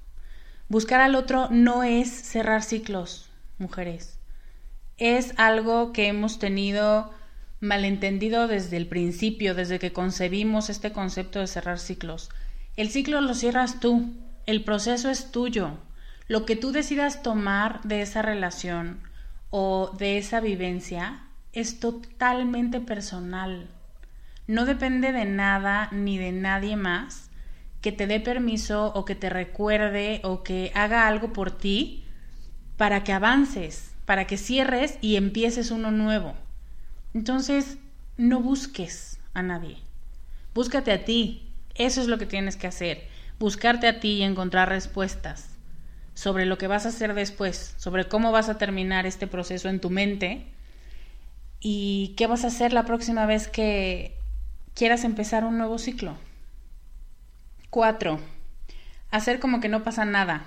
Buscar 0.73 1.01
al 1.01 1.13
otro 1.13 1.49
no 1.51 1.83
es 1.83 2.09
cerrar 2.09 2.63
ciclos, 2.63 3.29
mujeres. 3.59 4.17
Es 4.97 5.35
algo 5.37 5.93
que 5.93 6.07
hemos 6.07 6.39
tenido 6.39 7.13
malentendido 7.59 8.47
desde 8.47 8.77
el 8.77 8.87
principio, 8.87 9.53
desde 9.53 9.77
que 9.77 9.93
concebimos 9.93 10.71
este 10.71 10.91
concepto 10.91 11.39
de 11.39 11.45
cerrar 11.45 11.77
ciclos. 11.77 12.31
El 12.75 12.89
ciclo 12.89 13.21
lo 13.21 13.35
cierras 13.35 13.79
tú, 13.81 14.15
el 14.47 14.63
proceso 14.63 15.11
es 15.11 15.31
tuyo. 15.31 15.77
Lo 16.27 16.43
que 16.43 16.55
tú 16.55 16.71
decidas 16.71 17.21
tomar 17.21 17.83
de 17.83 18.01
esa 18.01 18.23
relación 18.23 18.99
o 19.51 19.91
de 19.99 20.17
esa 20.17 20.39
vivencia 20.39 21.27
es 21.51 21.79
totalmente 21.79 22.79
personal 22.79 23.69
no 24.47 24.65
depende 24.65 25.11
de 25.11 25.25
nada 25.25 25.87
ni 25.91 26.17
de 26.17 26.31
nadie 26.31 26.75
más 26.75 27.29
que 27.83 27.91
te 27.91 28.07
dé 28.07 28.21
permiso 28.21 28.93
o 28.95 29.03
que 29.03 29.13
te 29.13 29.29
recuerde 29.29 30.21
o 30.23 30.41
que 30.41 30.71
haga 30.73 31.05
algo 31.05 31.33
por 31.33 31.51
ti 31.51 32.05
para 32.77 33.03
que 33.03 33.11
avances, 33.11 33.91
para 34.05 34.25
que 34.25 34.37
cierres 34.37 34.97
y 35.01 35.17
empieces 35.17 35.69
uno 35.69 35.91
nuevo. 35.91 36.33
Entonces, 37.13 37.77
no 38.15 38.39
busques 38.39 39.19
a 39.33 39.43
nadie. 39.43 39.77
Búscate 40.53 40.93
a 40.93 41.03
ti. 41.03 41.51
Eso 41.75 41.99
es 41.99 42.07
lo 42.07 42.17
que 42.17 42.25
tienes 42.25 42.55
que 42.55 42.67
hacer. 42.67 43.03
Buscarte 43.37 43.87
a 43.87 43.99
ti 43.99 44.13
y 44.13 44.23
encontrar 44.23 44.69
respuestas 44.69 45.49
sobre 46.13 46.45
lo 46.45 46.57
que 46.57 46.67
vas 46.67 46.85
a 46.85 46.89
hacer 46.89 47.13
después, 47.13 47.75
sobre 47.77 48.07
cómo 48.07 48.31
vas 48.31 48.47
a 48.47 48.57
terminar 48.57 49.05
este 49.05 49.27
proceso 49.27 49.67
en 49.67 49.81
tu 49.81 49.89
mente 49.89 50.47
y 51.59 52.13
qué 52.15 52.27
vas 52.27 52.45
a 52.45 52.47
hacer 52.47 52.71
la 52.71 52.85
próxima 52.85 53.25
vez 53.25 53.49
que 53.49 54.15
quieras 54.73 55.03
empezar 55.03 55.43
un 55.43 55.57
nuevo 55.57 55.77
ciclo. 55.79 56.15
Cuatro, 57.73 58.19
hacer 59.09 59.39
como 59.39 59.59
que 59.59 59.67
no 59.67 59.83
pasa 59.83 60.05
nada. 60.05 60.45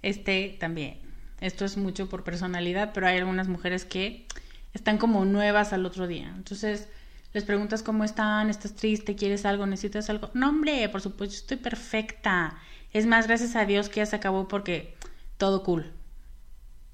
Este 0.00 0.56
también. 0.58 0.98
Esto 1.42 1.66
es 1.66 1.76
mucho 1.76 2.08
por 2.08 2.24
personalidad, 2.24 2.92
pero 2.94 3.06
hay 3.06 3.18
algunas 3.18 3.48
mujeres 3.48 3.84
que 3.84 4.24
están 4.72 4.96
como 4.96 5.26
nuevas 5.26 5.74
al 5.74 5.84
otro 5.84 6.06
día. 6.06 6.32
Entonces 6.34 6.88
les 7.34 7.44
preguntas 7.44 7.82
cómo 7.82 8.02
están, 8.02 8.48
estás 8.48 8.74
triste, 8.74 9.14
quieres 9.14 9.44
algo, 9.44 9.66
necesitas 9.66 10.08
algo. 10.08 10.30
No, 10.32 10.48
hombre, 10.48 10.88
por 10.88 11.02
supuesto, 11.02 11.36
estoy 11.36 11.58
perfecta. 11.58 12.56
Es 12.94 13.04
más, 13.04 13.26
gracias 13.26 13.56
a 13.56 13.66
Dios 13.66 13.90
que 13.90 14.00
ya 14.00 14.06
se 14.06 14.16
acabó 14.16 14.48
porque 14.48 14.94
todo 15.36 15.64
cool. 15.64 15.92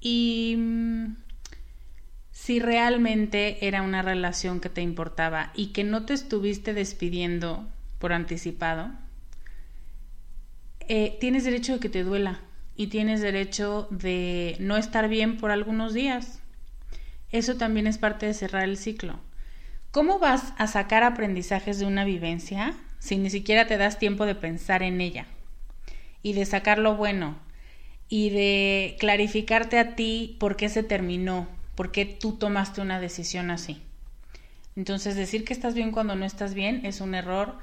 Y 0.01 0.55
mm, 0.57 1.15
si 2.33 2.59
realmente 2.59 3.65
era 3.65 3.83
una 3.83 4.01
relación 4.01 4.59
que 4.59 4.67
te 4.67 4.81
importaba 4.81 5.53
y 5.55 5.67
que 5.67 5.85
no 5.85 6.05
te 6.05 6.13
estuviste 6.13 6.73
despidiendo 6.73 7.65
por 7.99 8.11
anticipado, 8.11 8.91
eh, 10.93 11.17
tienes 11.21 11.45
derecho 11.45 11.73
de 11.73 11.79
que 11.79 11.87
te 11.87 12.03
duela 12.03 12.41
y 12.75 12.87
tienes 12.87 13.21
derecho 13.21 13.87
de 13.91 14.57
no 14.59 14.75
estar 14.75 15.07
bien 15.07 15.37
por 15.37 15.51
algunos 15.51 15.93
días. 15.93 16.39
Eso 17.31 17.55
también 17.55 17.87
es 17.87 17.97
parte 17.97 18.25
de 18.25 18.33
cerrar 18.33 18.63
el 18.63 18.75
ciclo. 18.75 19.17
¿Cómo 19.91 20.19
vas 20.19 20.53
a 20.57 20.67
sacar 20.67 21.03
aprendizajes 21.03 21.79
de 21.79 21.85
una 21.85 22.03
vivencia 22.03 22.73
si 22.99 23.15
ni 23.15 23.29
siquiera 23.29 23.67
te 23.67 23.77
das 23.77 23.99
tiempo 23.99 24.25
de 24.25 24.35
pensar 24.35 24.83
en 24.83 24.99
ella 24.99 25.27
y 26.23 26.33
de 26.33 26.45
sacar 26.45 26.77
lo 26.77 26.97
bueno 26.97 27.37
y 28.09 28.29
de 28.31 28.97
clarificarte 28.99 29.79
a 29.79 29.95
ti 29.95 30.35
por 30.39 30.57
qué 30.57 30.67
se 30.67 30.83
terminó 30.83 31.47
por 31.75 31.91
qué 31.91 32.05
tú 32.05 32.33
tomaste 32.33 32.81
una 32.81 32.99
decisión 32.99 33.49
así. 33.49 33.81
Entonces, 34.75 35.15
decir 35.15 35.45
que 35.45 35.53
estás 35.53 35.73
bien 35.73 35.91
cuando 35.91 36.15
no 36.15 36.25
estás 36.25 36.53
bien 36.53 36.85
es 36.85 37.01
un 37.01 37.15
error 37.15 37.55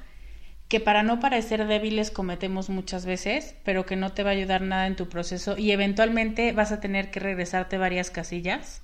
que 0.68 0.80
para 0.80 1.02
no 1.02 1.18
parecer 1.18 1.66
débiles 1.66 2.10
cometemos 2.10 2.68
muchas 2.68 3.06
veces, 3.06 3.54
pero 3.64 3.86
que 3.86 3.96
no 3.96 4.12
te 4.12 4.22
va 4.22 4.30
a 4.30 4.34
ayudar 4.34 4.60
nada 4.60 4.86
en 4.86 4.96
tu 4.96 5.08
proceso 5.08 5.56
y 5.56 5.70
eventualmente 5.72 6.52
vas 6.52 6.72
a 6.72 6.80
tener 6.80 7.10
que 7.10 7.20
regresarte 7.20 7.78
varias 7.78 8.10
casillas 8.10 8.82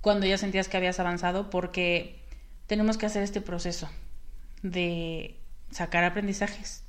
cuando 0.00 0.26
ya 0.26 0.38
sentías 0.38 0.68
que 0.68 0.78
habías 0.78 1.00
avanzado 1.00 1.50
porque 1.50 2.18
tenemos 2.66 2.96
que 2.96 3.06
hacer 3.06 3.22
este 3.22 3.42
proceso 3.42 3.90
de 4.62 5.36
sacar 5.70 6.04
aprendizajes 6.04 6.84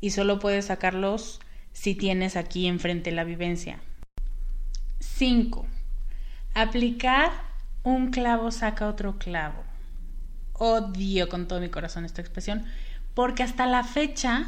y 0.00 0.10
solo 0.10 0.40
puedes 0.40 0.66
sacarlos 0.66 1.40
si 1.72 1.94
tienes 1.94 2.36
aquí 2.36 2.66
enfrente 2.66 3.12
la 3.12 3.24
vivencia. 3.24 3.80
5. 5.00 5.66
Aplicar 6.54 7.30
un 7.82 8.10
clavo 8.10 8.50
saca 8.50 8.88
otro 8.88 9.18
clavo. 9.18 9.62
Odio 10.54 11.28
con 11.28 11.46
todo 11.46 11.60
mi 11.60 11.68
corazón 11.68 12.04
esta 12.04 12.22
expresión, 12.22 12.64
porque 13.14 13.42
hasta 13.42 13.66
la 13.66 13.84
fecha 13.84 14.46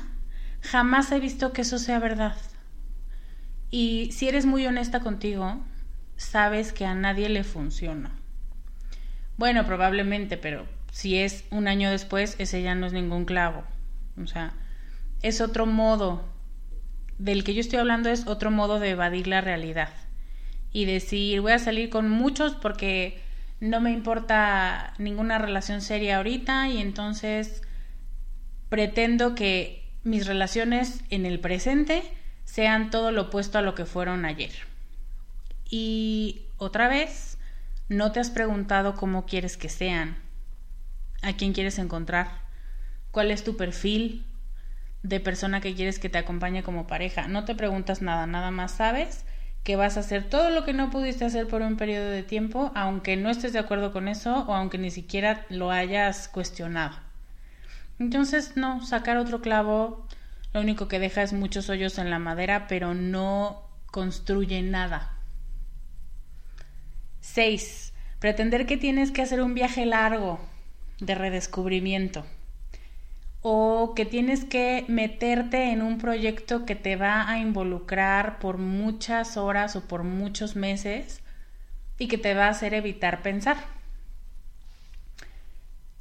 jamás 0.60 1.10
he 1.12 1.20
visto 1.20 1.52
que 1.52 1.62
eso 1.62 1.78
sea 1.78 1.98
verdad. 1.98 2.36
Y 3.70 4.10
si 4.12 4.28
eres 4.28 4.46
muy 4.46 4.66
honesta 4.66 5.00
contigo, 5.00 5.60
sabes 6.16 6.72
que 6.72 6.86
a 6.86 6.94
nadie 6.94 7.28
le 7.28 7.44
funciona. 7.44 8.10
Bueno, 9.36 9.66
probablemente, 9.66 10.36
pero 10.36 10.66
si 10.90 11.18
es 11.18 11.44
un 11.50 11.68
año 11.68 11.90
después, 11.90 12.36
ese 12.38 12.62
ya 12.62 12.74
no 12.74 12.86
es 12.86 12.92
ningún 12.92 13.24
clavo. 13.24 13.64
O 14.22 14.26
sea, 14.26 14.54
es 15.22 15.40
otro 15.40 15.66
modo. 15.66 16.24
Del 17.18 17.44
que 17.44 17.54
yo 17.54 17.60
estoy 17.60 17.78
hablando 17.78 18.10
es 18.10 18.26
otro 18.26 18.50
modo 18.50 18.78
de 18.78 18.90
evadir 18.90 19.26
la 19.26 19.40
realidad 19.40 19.88
y 20.76 20.84
decir 20.84 21.40
voy 21.40 21.52
a 21.52 21.58
salir 21.58 21.88
con 21.88 22.10
muchos 22.10 22.54
porque 22.54 23.22
no 23.60 23.80
me 23.80 23.90
importa 23.92 24.92
ninguna 24.98 25.38
relación 25.38 25.80
seria 25.80 26.18
ahorita 26.18 26.68
y 26.68 26.82
entonces 26.82 27.62
pretendo 28.68 29.34
que 29.34 29.88
mis 30.02 30.26
relaciones 30.26 31.00
en 31.10 31.26
el 31.26 31.40
presente 31.40 32.02
sean 32.44 32.90
todo 32.90 33.10
lo 33.10 33.22
opuesto 33.22 33.58
a 33.58 33.62
lo 33.62 33.74
que 33.74 33.86
fueron 33.86 34.24
ayer. 34.24 34.52
Y 35.68 36.46
otra 36.58 36.88
vez, 36.88 37.38
no 37.88 38.12
te 38.12 38.20
has 38.20 38.30
preguntado 38.30 38.94
cómo 38.94 39.26
quieres 39.26 39.56
que 39.56 39.68
sean, 39.68 40.16
a 41.22 41.36
quién 41.36 41.52
quieres 41.52 41.78
encontrar, 41.78 42.28
cuál 43.10 43.30
es 43.30 43.44
tu 43.44 43.56
perfil 43.56 44.24
de 45.02 45.20
persona 45.20 45.60
que 45.60 45.74
quieres 45.74 45.98
que 45.98 46.08
te 46.08 46.18
acompañe 46.18 46.62
como 46.62 46.86
pareja. 46.86 47.28
No 47.28 47.44
te 47.44 47.54
preguntas 47.54 48.02
nada, 48.02 48.26
nada 48.26 48.50
más 48.50 48.72
sabes 48.72 49.24
que 49.64 49.74
vas 49.74 49.96
a 49.96 50.00
hacer 50.00 50.22
todo 50.22 50.50
lo 50.50 50.64
que 50.64 50.72
no 50.72 50.90
pudiste 50.90 51.24
hacer 51.24 51.48
por 51.48 51.60
un 51.60 51.76
periodo 51.76 52.08
de 52.08 52.22
tiempo, 52.22 52.70
aunque 52.76 53.16
no 53.16 53.30
estés 53.30 53.52
de 53.52 53.58
acuerdo 53.58 53.92
con 53.92 54.06
eso 54.06 54.44
o 54.46 54.54
aunque 54.54 54.78
ni 54.78 54.92
siquiera 54.92 55.44
lo 55.48 55.72
hayas 55.72 56.28
cuestionado. 56.28 57.05
Entonces, 57.98 58.56
no, 58.56 58.84
sacar 58.84 59.16
otro 59.16 59.40
clavo 59.40 60.06
lo 60.56 60.62
único 60.62 60.88
que 60.88 60.98
deja 60.98 61.22
es 61.22 61.34
muchos 61.34 61.68
hoyos 61.68 61.98
en 61.98 62.08
la 62.08 62.18
madera, 62.18 62.66
pero 62.66 62.94
no 62.94 63.68
construye 63.86 64.62
nada. 64.62 65.12
6. 67.20 67.92
Pretender 68.20 68.64
que 68.64 68.78
tienes 68.78 69.10
que 69.10 69.20
hacer 69.20 69.42
un 69.42 69.52
viaje 69.52 69.84
largo 69.84 70.40
de 70.98 71.14
redescubrimiento 71.14 72.24
o 73.42 73.92
que 73.94 74.06
tienes 74.06 74.46
que 74.46 74.86
meterte 74.88 75.70
en 75.70 75.82
un 75.82 75.98
proyecto 75.98 76.64
que 76.64 76.74
te 76.74 76.96
va 76.96 77.28
a 77.28 77.38
involucrar 77.38 78.38
por 78.38 78.56
muchas 78.56 79.36
horas 79.36 79.76
o 79.76 79.86
por 79.86 80.04
muchos 80.04 80.56
meses 80.56 81.20
y 81.98 82.08
que 82.08 82.16
te 82.18 82.32
va 82.32 82.46
a 82.46 82.50
hacer 82.50 82.72
evitar 82.72 83.22
pensar. 83.22 83.75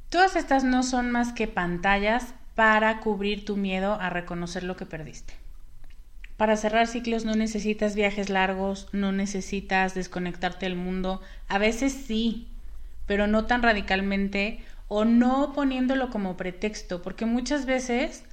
Todas 0.08 0.36
estas 0.36 0.64
no 0.64 0.82
son 0.82 1.10
más 1.10 1.32
que 1.32 1.48
pantallas 1.48 2.34
para 2.54 3.00
cubrir 3.00 3.44
tu 3.44 3.56
miedo 3.56 3.94
a 4.00 4.08
reconocer 4.08 4.62
lo 4.62 4.76
que 4.76 4.86
perdiste. 4.86 5.34
Para 6.36 6.56
cerrar 6.56 6.86
ciclos 6.86 7.24
no 7.24 7.34
necesitas 7.34 7.94
viajes 7.94 8.28
largos, 8.28 8.88
no 8.92 9.10
necesitas 9.10 9.94
desconectarte 9.94 10.66
del 10.66 10.76
mundo. 10.76 11.22
A 11.48 11.58
veces 11.58 11.92
sí, 11.92 12.48
pero 13.06 13.26
no 13.26 13.46
tan 13.46 13.62
radicalmente 13.62 14.60
o 14.88 15.04
no 15.04 15.52
poniéndolo 15.54 16.10
como 16.10 16.36
pretexto, 16.36 17.02
porque 17.02 17.26
muchas 17.26 17.66
veces, 17.66 18.24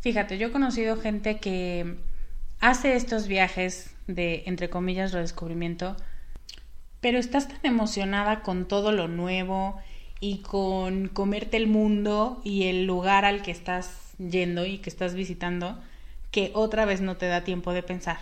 fíjate, 0.00 0.38
yo 0.38 0.48
he 0.48 0.52
conocido 0.52 0.96
gente 0.96 1.38
que 1.38 1.96
hace 2.60 2.96
estos 2.96 3.26
viajes 3.26 3.94
de, 4.06 4.44
entre 4.46 4.70
comillas, 4.70 5.12
redescubrimiento, 5.12 5.96
pero 7.00 7.18
estás 7.18 7.48
tan 7.48 7.60
emocionada 7.62 8.40
con 8.42 8.66
todo 8.66 8.92
lo 8.92 9.08
nuevo 9.08 9.78
y 10.20 10.38
con 10.38 11.08
comerte 11.08 11.56
el 11.56 11.66
mundo 11.66 12.40
y 12.44 12.64
el 12.64 12.86
lugar 12.86 13.24
al 13.24 13.42
que 13.42 13.50
estás 13.50 14.14
yendo 14.18 14.66
y 14.66 14.78
que 14.78 14.90
estás 14.90 15.14
visitando, 15.14 15.78
que 16.30 16.50
otra 16.54 16.84
vez 16.84 17.00
no 17.00 17.16
te 17.16 17.26
da 17.26 17.44
tiempo 17.44 17.72
de 17.72 17.82
pensar. 17.82 18.18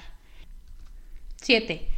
7. 1.37 1.89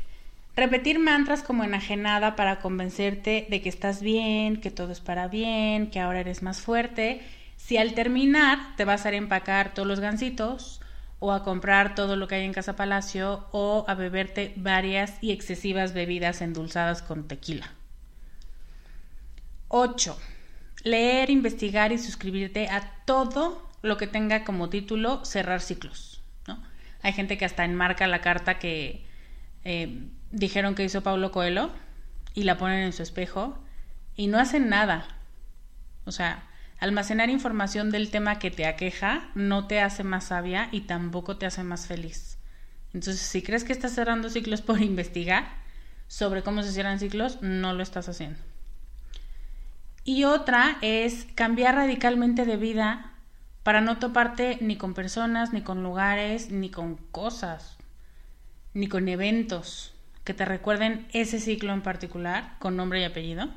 Repetir 0.56 0.98
mantras 0.98 1.42
como 1.42 1.64
enajenada 1.64 2.34
para 2.34 2.60
convencerte 2.60 3.46
de 3.48 3.62
que 3.62 3.68
estás 3.68 4.02
bien, 4.02 4.60
que 4.60 4.70
todo 4.70 4.92
es 4.92 5.00
para 5.00 5.28
bien, 5.28 5.88
que 5.90 6.00
ahora 6.00 6.20
eres 6.20 6.42
más 6.42 6.60
fuerte. 6.60 7.20
Si 7.56 7.76
al 7.76 7.94
terminar 7.94 8.76
te 8.76 8.84
vas 8.84 9.06
a 9.06 9.10
empacar 9.10 9.74
todos 9.74 9.86
los 9.86 10.00
gansitos 10.00 10.80
o 11.20 11.32
a 11.32 11.44
comprar 11.44 11.94
todo 11.94 12.16
lo 12.16 12.28
que 12.28 12.36
hay 12.36 12.44
en 12.44 12.52
Casa 12.52 12.76
Palacio 12.76 13.46
o 13.52 13.84
a 13.88 13.94
beberte 13.94 14.52
varias 14.56 15.14
y 15.20 15.32
excesivas 15.32 15.92
bebidas 15.92 16.40
endulzadas 16.40 17.02
con 17.02 17.28
tequila. 17.28 17.77
8. 19.68 20.18
Leer, 20.84 21.30
investigar 21.30 21.92
y 21.92 21.98
suscribirte 21.98 22.68
a 22.68 23.02
todo 23.04 23.68
lo 23.82 23.96
que 23.96 24.06
tenga 24.06 24.44
como 24.44 24.68
título 24.68 25.24
cerrar 25.24 25.60
ciclos. 25.60 26.22
¿no? 26.46 26.62
Hay 27.02 27.12
gente 27.12 27.38
que 27.38 27.44
hasta 27.44 27.64
enmarca 27.64 28.06
la 28.06 28.20
carta 28.20 28.58
que 28.58 29.06
eh, 29.64 30.08
dijeron 30.30 30.74
que 30.74 30.84
hizo 30.84 31.02
Paulo 31.02 31.30
Coelho 31.32 31.70
y 32.34 32.44
la 32.44 32.58
ponen 32.58 32.80
en 32.80 32.92
su 32.92 33.02
espejo 33.02 33.58
y 34.16 34.26
no 34.26 34.38
hacen 34.38 34.68
nada. 34.68 35.06
O 36.04 36.12
sea, 36.12 36.48
almacenar 36.78 37.30
información 37.30 37.90
del 37.90 38.10
tema 38.10 38.38
que 38.38 38.50
te 38.50 38.66
aqueja 38.66 39.30
no 39.34 39.66
te 39.66 39.80
hace 39.80 40.04
más 40.04 40.24
sabia 40.24 40.68
y 40.72 40.82
tampoco 40.82 41.36
te 41.36 41.46
hace 41.46 41.62
más 41.62 41.86
feliz. 41.86 42.38
Entonces, 42.94 43.20
si 43.20 43.42
crees 43.42 43.64
que 43.64 43.72
estás 43.72 43.94
cerrando 43.94 44.30
ciclos 44.30 44.62
por 44.62 44.80
investigar 44.82 45.48
sobre 46.06 46.42
cómo 46.42 46.62
se 46.62 46.72
cierran 46.72 46.98
ciclos, 46.98 47.42
no 47.42 47.74
lo 47.74 47.82
estás 47.82 48.08
haciendo. 48.08 48.47
Y 50.08 50.24
otra 50.24 50.78
es 50.80 51.26
cambiar 51.34 51.74
radicalmente 51.74 52.46
de 52.46 52.56
vida 52.56 53.12
para 53.62 53.82
no 53.82 53.98
toparte 53.98 54.56
ni 54.62 54.78
con 54.78 54.94
personas, 54.94 55.52
ni 55.52 55.60
con 55.60 55.82
lugares, 55.82 56.50
ni 56.50 56.70
con 56.70 56.96
cosas, 56.96 57.76
ni 58.72 58.88
con 58.88 59.06
eventos 59.08 59.92
que 60.24 60.32
te 60.32 60.46
recuerden 60.46 61.06
ese 61.12 61.40
ciclo 61.40 61.74
en 61.74 61.82
particular, 61.82 62.56
con 62.58 62.74
nombre 62.74 63.02
y 63.02 63.04
apellido. 63.04 63.50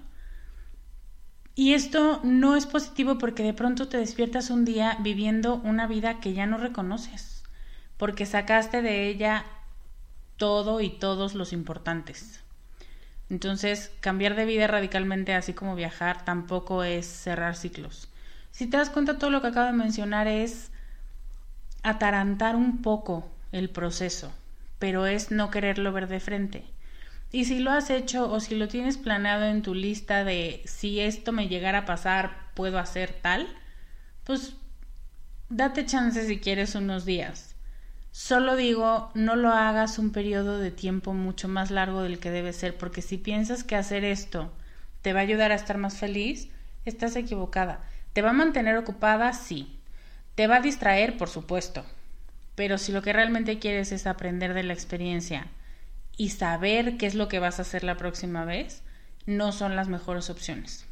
Y 1.56 1.74
esto 1.74 2.20
no 2.26 2.58
es 2.58 2.66
positivo 2.66 3.18
porque 3.18 3.44
de 3.44 3.54
pronto 3.54 3.88
te 3.88 3.96
despiertas 3.96 4.50
un 4.50 4.66
día 4.66 4.98
viviendo 5.00 5.56
una 5.56 5.88
vida 5.88 6.20
que 6.20 6.34
ya 6.34 6.48
no 6.48 6.58
reconoces, 6.58 7.44
porque 7.96 8.26
sacaste 8.26 8.82
de 8.82 9.08
ella 9.08 9.46
todo 10.36 10.82
y 10.82 10.90
todos 10.90 11.34
los 11.34 11.54
importantes. 11.54 12.44
Entonces, 13.32 13.94
cambiar 14.02 14.36
de 14.36 14.44
vida 14.44 14.68
radicalmente, 14.68 15.34
así 15.34 15.54
como 15.54 15.74
viajar, 15.74 16.26
tampoco 16.26 16.84
es 16.84 17.06
cerrar 17.06 17.56
ciclos. 17.56 18.10
Si 18.52 18.68
te 18.68 18.76
das 18.76 18.90
cuenta, 18.90 19.18
todo 19.18 19.30
lo 19.30 19.42
que 19.42 19.48
acabo 19.48 19.68
de 19.68 19.72
mencionar 19.72 20.28
es 20.28 20.70
atarantar 21.82 22.58
un 22.58 22.82
poco 22.82 23.32
el 23.54 23.70
proceso, 23.70 24.34
pero 24.80 25.06
es 25.06 25.32
no 25.32 25.50
quererlo 25.50 25.94
ver 25.94 26.10
de 26.10 26.20
frente. 26.20 26.66
Y 27.32 27.46
si 27.46 27.60
lo 27.60 27.72
has 27.72 27.90
hecho 27.90 28.30
o 28.30 28.42
si 28.42 28.56
lo 28.56 28.68
tienes 28.68 28.98
planeado 28.98 29.46
en 29.46 29.62
tu 29.62 29.74
lista 29.76 30.26
de 30.26 30.62
si 30.66 31.00
esto 31.00 31.32
me 31.32 31.48
llegara 31.48 31.80
a 31.80 31.86
pasar, 31.86 32.50
puedo 32.54 32.80
hacer 32.80 33.14
tal, 33.22 33.48
pues 34.26 34.56
date 35.48 35.86
chance 35.86 36.28
si 36.28 36.38
quieres 36.42 36.76
unos 36.76 37.06
días. 37.06 37.51
Solo 38.12 38.58
digo, 38.58 39.10
no 39.14 39.38
lo 39.38 39.50
hagas 39.50 39.98
un 39.98 40.12
periodo 40.12 40.60
de 40.60 40.72
tiempo 40.72 41.14
mucho 41.14 41.48
más 41.48 41.72
largo 41.72 42.04
del 42.04 42.20
que 42.20 42.30
debe 42.30 42.52
ser, 42.52 42.78
porque 42.78 43.02
si 43.02 43.18
piensas 43.18 43.64
que 43.64 43.78
hacer 43.78 44.04
esto 44.04 44.52
te 45.02 45.14
va 45.14 45.22
a 45.22 45.24
ayudar 45.24 45.52
a 45.52 45.56
estar 45.56 45.78
más 45.78 45.98
feliz, 45.98 46.50
estás 46.86 47.16
equivocada. 47.16 47.84
¿Te 48.14 48.22
va 48.22 48.32
a 48.32 48.34
mantener 48.34 48.78
ocupada? 48.78 49.32
Sí. 49.34 49.80
¿Te 50.36 50.48
va 50.48 50.58
a 50.58 50.62
distraer? 50.62 51.18
Por 51.18 51.30
supuesto. 51.30 51.86
Pero 52.56 52.78
si 52.78 52.92
lo 52.92 53.02
que 53.02 53.14
realmente 53.14 53.60
quieres 53.60 53.94
es 53.94 54.06
aprender 54.06 54.54
de 54.54 54.64
la 54.64 54.74
experiencia 54.74 55.48
y 56.18 56.30
saber 56.30 56.98
qué 56.98 57.06
es 57.06 57.16
lo 57.16 57.30
que 57.30 57.40
vas 57.40 57.60
a 57.60 57.62
hacer 57.64 57.84
la 57.86 57.96
próxima 57.96 58.44
vez, 58.44 58.84
no 59.26 59.54
son 59.54 59.78
las 59.78 59.88
mejores 59.88 60.30
opciones. 60.30 60.86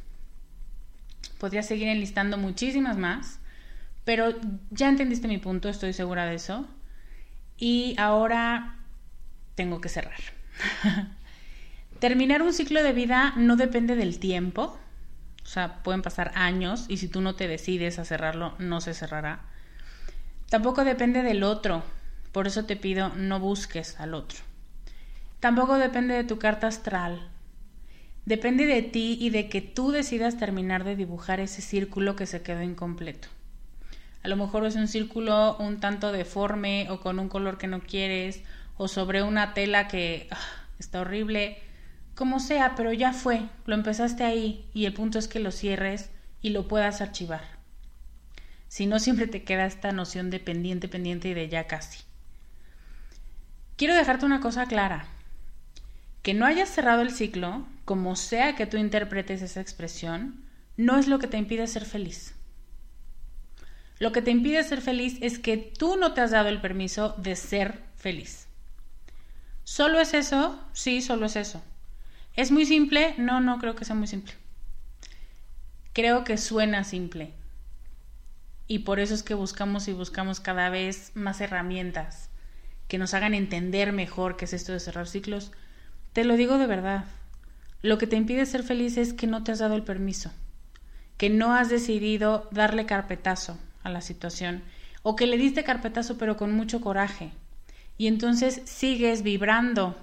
Podría 1.38 1.62
seguir 1.62 1.88
enlistando 1.88 2.38
muchísimas 2.38 2.96
más, 2.96 3.38
pero 4.04 4.34
ya 4.70 4.88
entendiste 4.88 5.28
mi 5.28 5.38
punto, 5.38 5.68
estoy 5.68 5.92
segura 5.92 6.24
de 6.24 6.36
eso. 6.36 6.66
Y 7.60 7.94
ahora 7.98 8.74
tengo 9.54 9.80
que 9.80 9.88
cerrar. 9.88 10.18
Terminar 12.00 12.40
un 12.40 12.54
ciclo 12.54 12.82
de 12.82 12.94
vida 12.94 13.34
no 13.36 13.56
depende 13.56 13.94
del 13.94 14.18
tiempo, 14.18 14.78
o 15.44 15.46
sea, 15.46 15.82
pueden 15.82 16.00
pasar 16.00 16.32
años 16.34 16.86
y 16.88 16.96
si 16.96 17.08
tú 17.08 17.20
no 17.20 17.36
te 17.36 17.46
decides 17.46 17.98
a 17.98 18.06
cerrarlo, 18.06 18.54
no 18.58 18.80
se 18.80 18.94
cerrará. 18.94 19.40
Tampoco 20.48 20.84
depende 20.84 21.22
del 21.22 21.42
otro, 21.42 21.82
por 22.32 22.46
eso 22.46 22.64
te 22.64 22.76
pido 22.76 23.10
no 23.10 23.38
busques 23.38 24.00
al 24.00 24.14
otro. 24.14 24.38
Tampoco 25.40 25.76
depende 25.76 26.14
de 26.14 26.24
tu 26.24 26.38
carta 26.38 26.66
astral. 26.66 27.28
Depende 28.24 28.64
de 28.66 28.82
ti 28.82 29.18
y 29.20 29.30
de 29.30 29.48
que 29.48 29.60
tú 29.60 29.90
decidas 29.90 30.38
terminar 30.38 30.84
de 30.84 30.96
dibujar 30.96 31.40
ese 31.40 31.60
círculo 31.60 32.16
que 32.16 32.26
se 32.26 32.42
quedó 32.42 32.62
incompleto. 32.62 33.28
A 34.22 34.28
lo 34.28 34.36
mejor 34.36 34.66
es 34.66 34.76
un 34.76 34.88
círculo 34.88 35.56
un 35.58 35.80
tanto 35.80 36.12
deforme 36.12 36.88
o 36.90 37.00
con 37.00 37.18
un 37.18 37.28
color 37.28 37.58
que 37.58 37.66
no 37.66 37.80
quieres 37.80 38.42
o 38.76 38.88
sobre 38.88 39.22
una 39.22 39.54
tela 39.54 39.88
que 39.88 40.28
ah, 40.30 40.38
está 40.78 41.00
horrible 41.00 41.62
como 42.14 42.38
sea, 42.38 42.74
pero 42.76 42.92
ya 42.92 43.14
fue, 43.14 43.48
lo 43.64 43.74
empezaste 43.74 44.24
ahí 44.24 44.68
y 44.74 44.84
el 44.84 44.92
punto 44.92 45.18
es 45.18 45.26
que 45.26 45.40
lo 45.40 45.50
cierres 45.52 46.10
y 46.42 46.50
lo 46.50 46.68
puedas 46.68 47.00
archivar. 47.00 47.40
Si 48.68 48.86
no, 48.86 48.98
siempre 48.98 49.26
te 49.26 49.42
queda 49.42 49.64
esta 49.64 49.90
noción 49.92 50.28
de 50.28 50.38
pendiente, 50.38 50.86
pendiente 50.86 51.28
y 51.28 51.34
de 51.34 51.48
ya 51.48 51.66
casi. 51.66 52.00
Quiero 53.76 53.94
dejarte 53.94 54.26
una 54.26 54.40
cosa 54.40 54.66
clara. 54.66 55.06
Que 56.22 56.34
no 56.34 56.44
hayas 56.44 56.68
cerrado 56.68 57.00
el 57.00 57.10
ciclo, 57.10 57.66
como 57.86 58.14
sea 58.16 58.54
que 58.54 58.66
tú 58.66 58.76
interpretes 58.76 59.40
esa 59.40 59.62
expresión, 59.62 60.44
no 60.76 60.98
es 60.98 61.08
lo 61.08 61.18
que 61.18 61.26
te 61.26 61.38
impide 61.38 61.66
ser 61.66 61.86
feliz. 61.86 62.34
Lo 64.00 64.12
que 64.12 64.22
te 64.22 64.30
impide 64.30 64.64
ser 64.64 64.80
feliz 64.80 65.18
es 65.20 65.38
que 65.38 65.58
tú 65.58 65.96
no 65.96 66.14
te 66.14 66.22
has 66.22 66.30
dado 66.30 66.48
el 66.48 66.62
permiso 66.62 67.14
de 67.18 67.36
ser 67.36 67.80
feliz. 67.96 68.48
¿Solo 69.64 70.00
es 70.00 70.14
eso? 70.14 70.58
Sí, 70.72 71.02
solo 71.02 71.26
es 71.26 71.36
eso. 71.36 71.62
¿Es 72.34 72.50
muy 72.50 72.64
simple? 72.64 73.14
No, 73.18 73.42
no 73.42 73.58
creo 73.58 73.76
que 73.76 73.84
sea 73.84 73.94
muy 73.94 74.06
simple. 74.06 74.32
Creo 75.92 76.24
que 76.24 76.38
suena 76.38 76.82
simple. 76.82 77.34
Y 78.66 78.80
por 78.80 79.00
eso 79.00 79.12
es 79.12 79.22
que 79.22 79.34
buscamos 79.34 79.86
y 79.86 79.92
buscamos 79.92 80.40
cada 80.40 80.70
vez 80.70 81.12
más 81.14 81.42
herramientas 81.42 82.30
que 82.88 82.96
nos 82.96 83.12
hagan 83.12 83.34
entender 83.34 83.92
mejor 83.92 84.38
qué 84.38 84.46
es 84.46 84.54
esto 84.54 84.72
de 84.72 84.80
cerrar 84.80 85.08
ciclos. 85.08 85.52
Te 86.14 86.24
lo 86.24 86.38
digo 86.38 86.56
de 86.56 86.66
verdad. 86.66 87.04
Lo 87.82 87.98
que 87.98 88.06
te 88.06 88.16
impide 88.16 88.46
ser 88.46 88.62
feliz 88.62 88.96
es 88.96 89.12
que 89.12 89.26
no 89.26 89.44
te 89.44 89.52
has 89.52 89.58
dado 89.58 89.74
el 89.74 89.84
permiso, 89.84 90.32
que 91.18 91.28
no 91.28 91.52
has 91.52 91.68
decidido 91.68 92.48
darle 92.50 92.86
carpetazo 92.86 93.58
a 93.82 93.90
la 93.90 94.00
situación 94.00 94.62
o 95.02 95.16
que 95.16 95.26
le 95.26 95.36
diste 95.36 95.64
carpetazo 95.64 96.18
pero 96.18 96.36
con 96.36 96.52
mucho 96.52 96.80
coraje 96.80 97.32
y 97.98 98.06
entonces 98.06 98.62
sigues 98.64 99.22
vibrando 99.22 99.96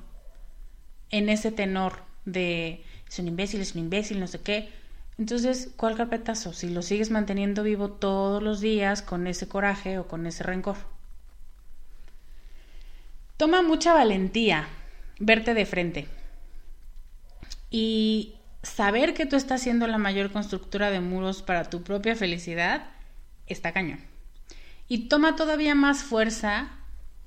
en 1.09 1.29
ese 1.29 1.51
tenor 1.51 2.03
de 2.25 2.83
es 3.09 3.19
un 3.19 3.27
imbécil, 3.27 3.61
es 3.61 3.73
un 3.73 3.81
imbécil, 3.81 4.19
no 4.19 4.27
sé 4.27 4.41
qué. 4.41 4.69
Entonces, 5.17 5.69
¿cuál 5.75 5.95
carpetazo? 5.95 6.53
Si 6.53 6.69
lo 6.69 6.81
sigues 6.81 7.09
manteniendo 7.09 7.63
vivo 7.63 7.89
todos 7.89 8.43
los 8.43 8.59
días 8.59 9.01
con 9.01 9.27
ese 9.27 9.47
coraje 9.47 9.97
o 9.97 10.07
con 10.07 10.27
ese 10.27 10.43
rencor. 10.43 10.77
Toma 13.37 13.61
mucha 13.61 13.93
valentía 13.93 14.67
verte 15.19 15.53
de 15.53 15.65
frente 15.65 16.07
y 17.71 18.35
saber 18.61 19.13
que 19.13 19.25
tú 19.25 19.35
estás 19.35 19.61
siendo 19.61 19.87
la 19.87 19.97
mayor 19.97 20.31
constructora 20.31 20.91
de 20.91 21.01
muros 21.01 21.41
para 21.41 21.69
tu 21.69 21.83
propia 21.83 22.15
felicidad 22.15 22.89
está 23.47 23.71
cañón. 23.71 23.99
Y 24.87 25.09
toma 25.09 25.35
todavía 25.35 25.75
más 25.75 26.03
fuerza 26.03 26.69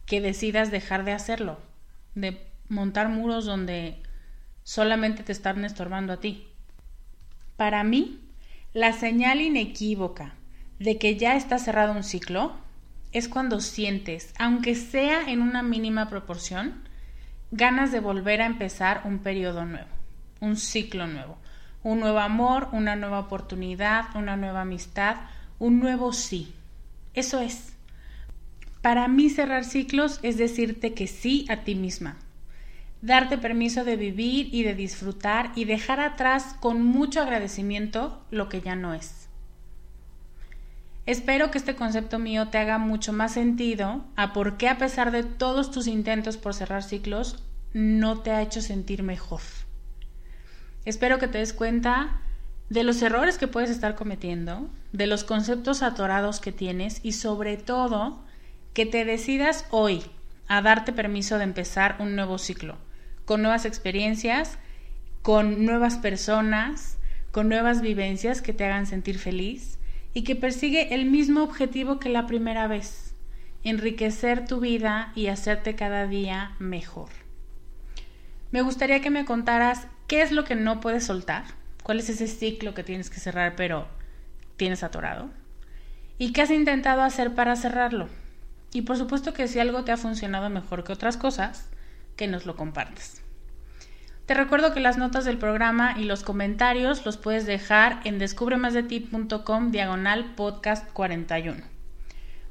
que 0.07 0.21
decidas 0.21 0.71
dejar 0.71 1.05
de 1.05 1.13
hacerlo, 1.13 1.61
de 2.15 2.47
montar 2.69 3.09
muros 3.09 3.45
donde 3.45 4.03
solamente 4.63 5.23
te 5.23 5.33
están 5.33 5.65
estorbando 5.65 6.13
a 6.13 6.21
ti. 6.21 6.49
Para 7.57 7.85
mí, 7.85 8.21
la 8.73 8.93
señal 8.93 9.41
inequívoca 9.41 10.35
de 10.79 10.99
que 10.99 11.17
ya 11.17 11.37
está 11.37 11.59
cerrado 11.59 11.93
un 11.93 12.05
ciclo 12.05 12.57
es 13.13 13.29
cuando 13.29 13.61
sientes, 13.61 14.33
aunque 14.39 14.75
sea 14.75 15.29
en 15.29 15.43
una 15.43 15.63
mínima 15.63 16.09
proporción, 16.09 16.89
ganas 17.51 17.91
de 17.91 18.01
volver 18.01 18.41
a 18.41 18.47
empezar 18.47 19.03
un 19.05 19.19
periodo 19.19 19.65
nuevo, 19.65 19.89
un 20.41 20.57
ciclo 20.57 21.07
nuevo, 21.07 21.37
un 21.83 22.01
nuevo 22.01 22.21
amor, 22.21 22.69
una 22.73 22.97
nueva 22.97 23.19
oportunidad, 23.19 24.15
una 24.15 24.37
nueva 24.37 24.63
amistad, 24.63 25.17
un 25.61 25.79
nuevo 25.79 26.13
sí. 26.13 26.53
Eso 27.15 27.39
es. 27.41 27.75
Para 28.83 29.07
mí 29.07 29.31
cerrar 29.31 29.65
ciclos 29.65 30.19
es 30.23 30.39
decirte 30.39 30.95
que 30.95 31.07
sí 31.07 31.47
a 31.49 31.65
ti 31.65 31.75
misma, 31.77 32.17
darte 33.03 33.39
permiso 33.39 33.85
de 33.85 33.97
vivir 33.97 34.49
y 34.53 34.63
de 34.63 34.75
disfrutar 34.75 35.53
y 35.55 35.67
dejar 35.67 36.01
atrás 36.01 36.57
con 36.61 36.83
mucho 36.83 37.21
agradecimiento 37.21 38.25
lo 38.31 38.49
que 38.49 38.63
ya 38.63 38.75
no 38.75 38.95
es. 38.95 39.29
Espero 41.05 41.51
que 41.51 41.59
este 41.59 41.77
concepto 41.77 42.19
mío 42.19 42.49
te 42.49 42.59
haga 42.59 42.79
mucho 42.79 43.13
más 43.13 43.35
sentido 43.35 44.05
a 44.17 44.33
por 44.33 44.57
qué 44.57 44.69
a 44.69 44.79
pesar 44.79 45.11
de 45.11 45.25
todos 45.25 45.71
tus 45.71 45.87
intentos 45.87 46.39
por 46.39 46.55
cerrar 46.55 46.83
ciclos, 46.83 47.43
no 47.75 48.21
te 48.21 48.31
ha 48.31 48.43
hecho 48.43 48.63
sentir 48.63 49.03
mejor. 49.03 49.41
Espero 50.87 51.19
que 51.19 51.29
te 51.29 51.39
des 51.39 51.53
cuenta 51.53 52.21
de 52.71 52.85
los 52.85 53.03
errores 53.03 53.37
que 53.37 53.49
puedes 53.49 53.71
estar 53.71 53.95
cometiendo, 53.95 54.71
de 54.93 55.07
los 55.07 55.25
conceptos 55.25 55.83
atorados 55.83 56.41
que 56.41 56.53
tienes 56.53 57.01
y 57.03 57.13
sobre 57.13 57.57
todo 57.57 58.25
que 58.75 58.87
te 58.87 59.05
decidas 59.05 59.67
hoy 59.71 60.03
a 60.49 60.63
darte 60.63 60.93
permiso 60.93 61.39
de 61.39 61.45
empezar 61.45 61.97
un 62.01 62.17
nuevo 62.17 62.39
ciclo, 62.39 62.77
con 63.25 63.43
nuevas 63.43 63.65
experiencias, 63.65 64.59
con 65.23 65.65
nuevas 65.65 65.97
personas, 65.97 66.99
con 67.31 67.49
nuevas 67.49 67.83
vivencias 67.83 68.43
que 68.43 68.53
te 68.53 68.65
hagan 68.65 68.87
sentir 68.87 69.19
feliz 69.19 69.79
y 70.13 70.25
que 70.25 70.35
persigue 70.35 70.95
el 70.95 71.07
mismo 71.07 71.43
objetivo 71.43 72.01
que 72.01 72.09
la 72.09 72.27
primera 72.27 72.67
vez, 72.67 73.15
enriquecer 73.63 74.47
tu 74.47 74.59
vida 74.59 75.13
y 75.15 75.29
hacerte 75.29 75.77
cada 75.77 76.07
día 76.07 76.57
mejor. 76.59 77.11
Me 78.51 78.63
gustaría 78.63 79.01
que 79.01 79.11
me 79.11 79.25
contaras 79.25 79.87
qué 80.09 80.23
es 80.23 80.33
lo 80.33 80.45
que 80.45 80.57
no 80.57 80.81
puedes 80.81 81.05
soltar, 81.05 81.45
cuál 81.85 82.01
es 82.01 82.09
ese 82.09 82.27
ciclo 82.27 82.75
que 82.75 82.83
tienes 82.83 83.11
que 83.11 83.21
cerrar 83.21 83.55
pero 83.55 83.87
tienes 84.61 84.83
atorado 84.83 85.31
y 86.19 86.35
qué 86.35 86.43
has 86.43 86.51
intentado 86.51 87.01
hacer 87.01 87.35
para 87.35 87.57
cerrarlo. 87.57 88.11
Y 88.75 88.83
por 88.83 88.99
supuesto 88.99 89.33
que 89.33 89.49
si 89.49 89.59
algo 89.59 89.85
te 89.85 89.91
ha 89.91 89.97
funcionado 89.97 90.51
mejor 90.51 90.85
que 90.85 90.93
otras 90.93 91.17
cosas, 91.17 91.71
que 92.15 92.29
nos 92.29 92.45
lo 92.45 92.57
compartas. 92.57 93.23
Te 94.27 94.35
recuerdo 94.35 94.75
que 94.75 94.81
las 94.81 94.99
notas 94.99 95.25
del 95.25 95.39
programa 95.39 95.99
y 95.99 96.05
los 96.05 96.23
comentarios 96.23 97.07
los 97.07 97.17
puedes 97.17 97.47
dejar 97.47 98.03
en 98.05 98.19
descubremasdeti.com 98.19 99.71
diagonal 99.71 100.35
podcast 100.35 100.87
41. 100.93 101.63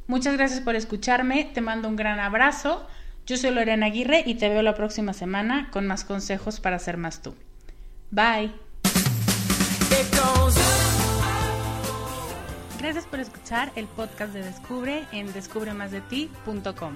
Muchas 0.07 0.36
gracias 0.36 0.62
por 0.62 0.76
escucharme, 0.76 1.51
te 1.53 1.62
mando 1.62 1.88
un 1.88 1.95
gran 1.95 2.20
abrazo. 2.20 2.88
Yo 3.28 3.38
soy 3.38 3.51
Lorena 3.51 3.86
Aguirre 3.86 4.24
y 4.26 4.34
te 4.34 4.49
veo 4.49 4.64
la 4.64 4.74
próxima 4.74 5.14
semana 5.14 5.70
con 5.70 5.86
más 5.86 6.05
consejos 6.05 6.60
para 6.60 6.80
ser 6.80 6.97
más 6.97 7.22
tú. 7.22 7.36
Bye. 8.10 8.51
Gracias 12.80 13.06
por 13.06 13.20
escuchar 13.20 13.74
el 13.76 13.88
podcast 13.88 14.34
de 14.34 14.42
Descubre 14.42 15.06
en 15.12 15.34
descubremasdeti.com. 15.34 16.96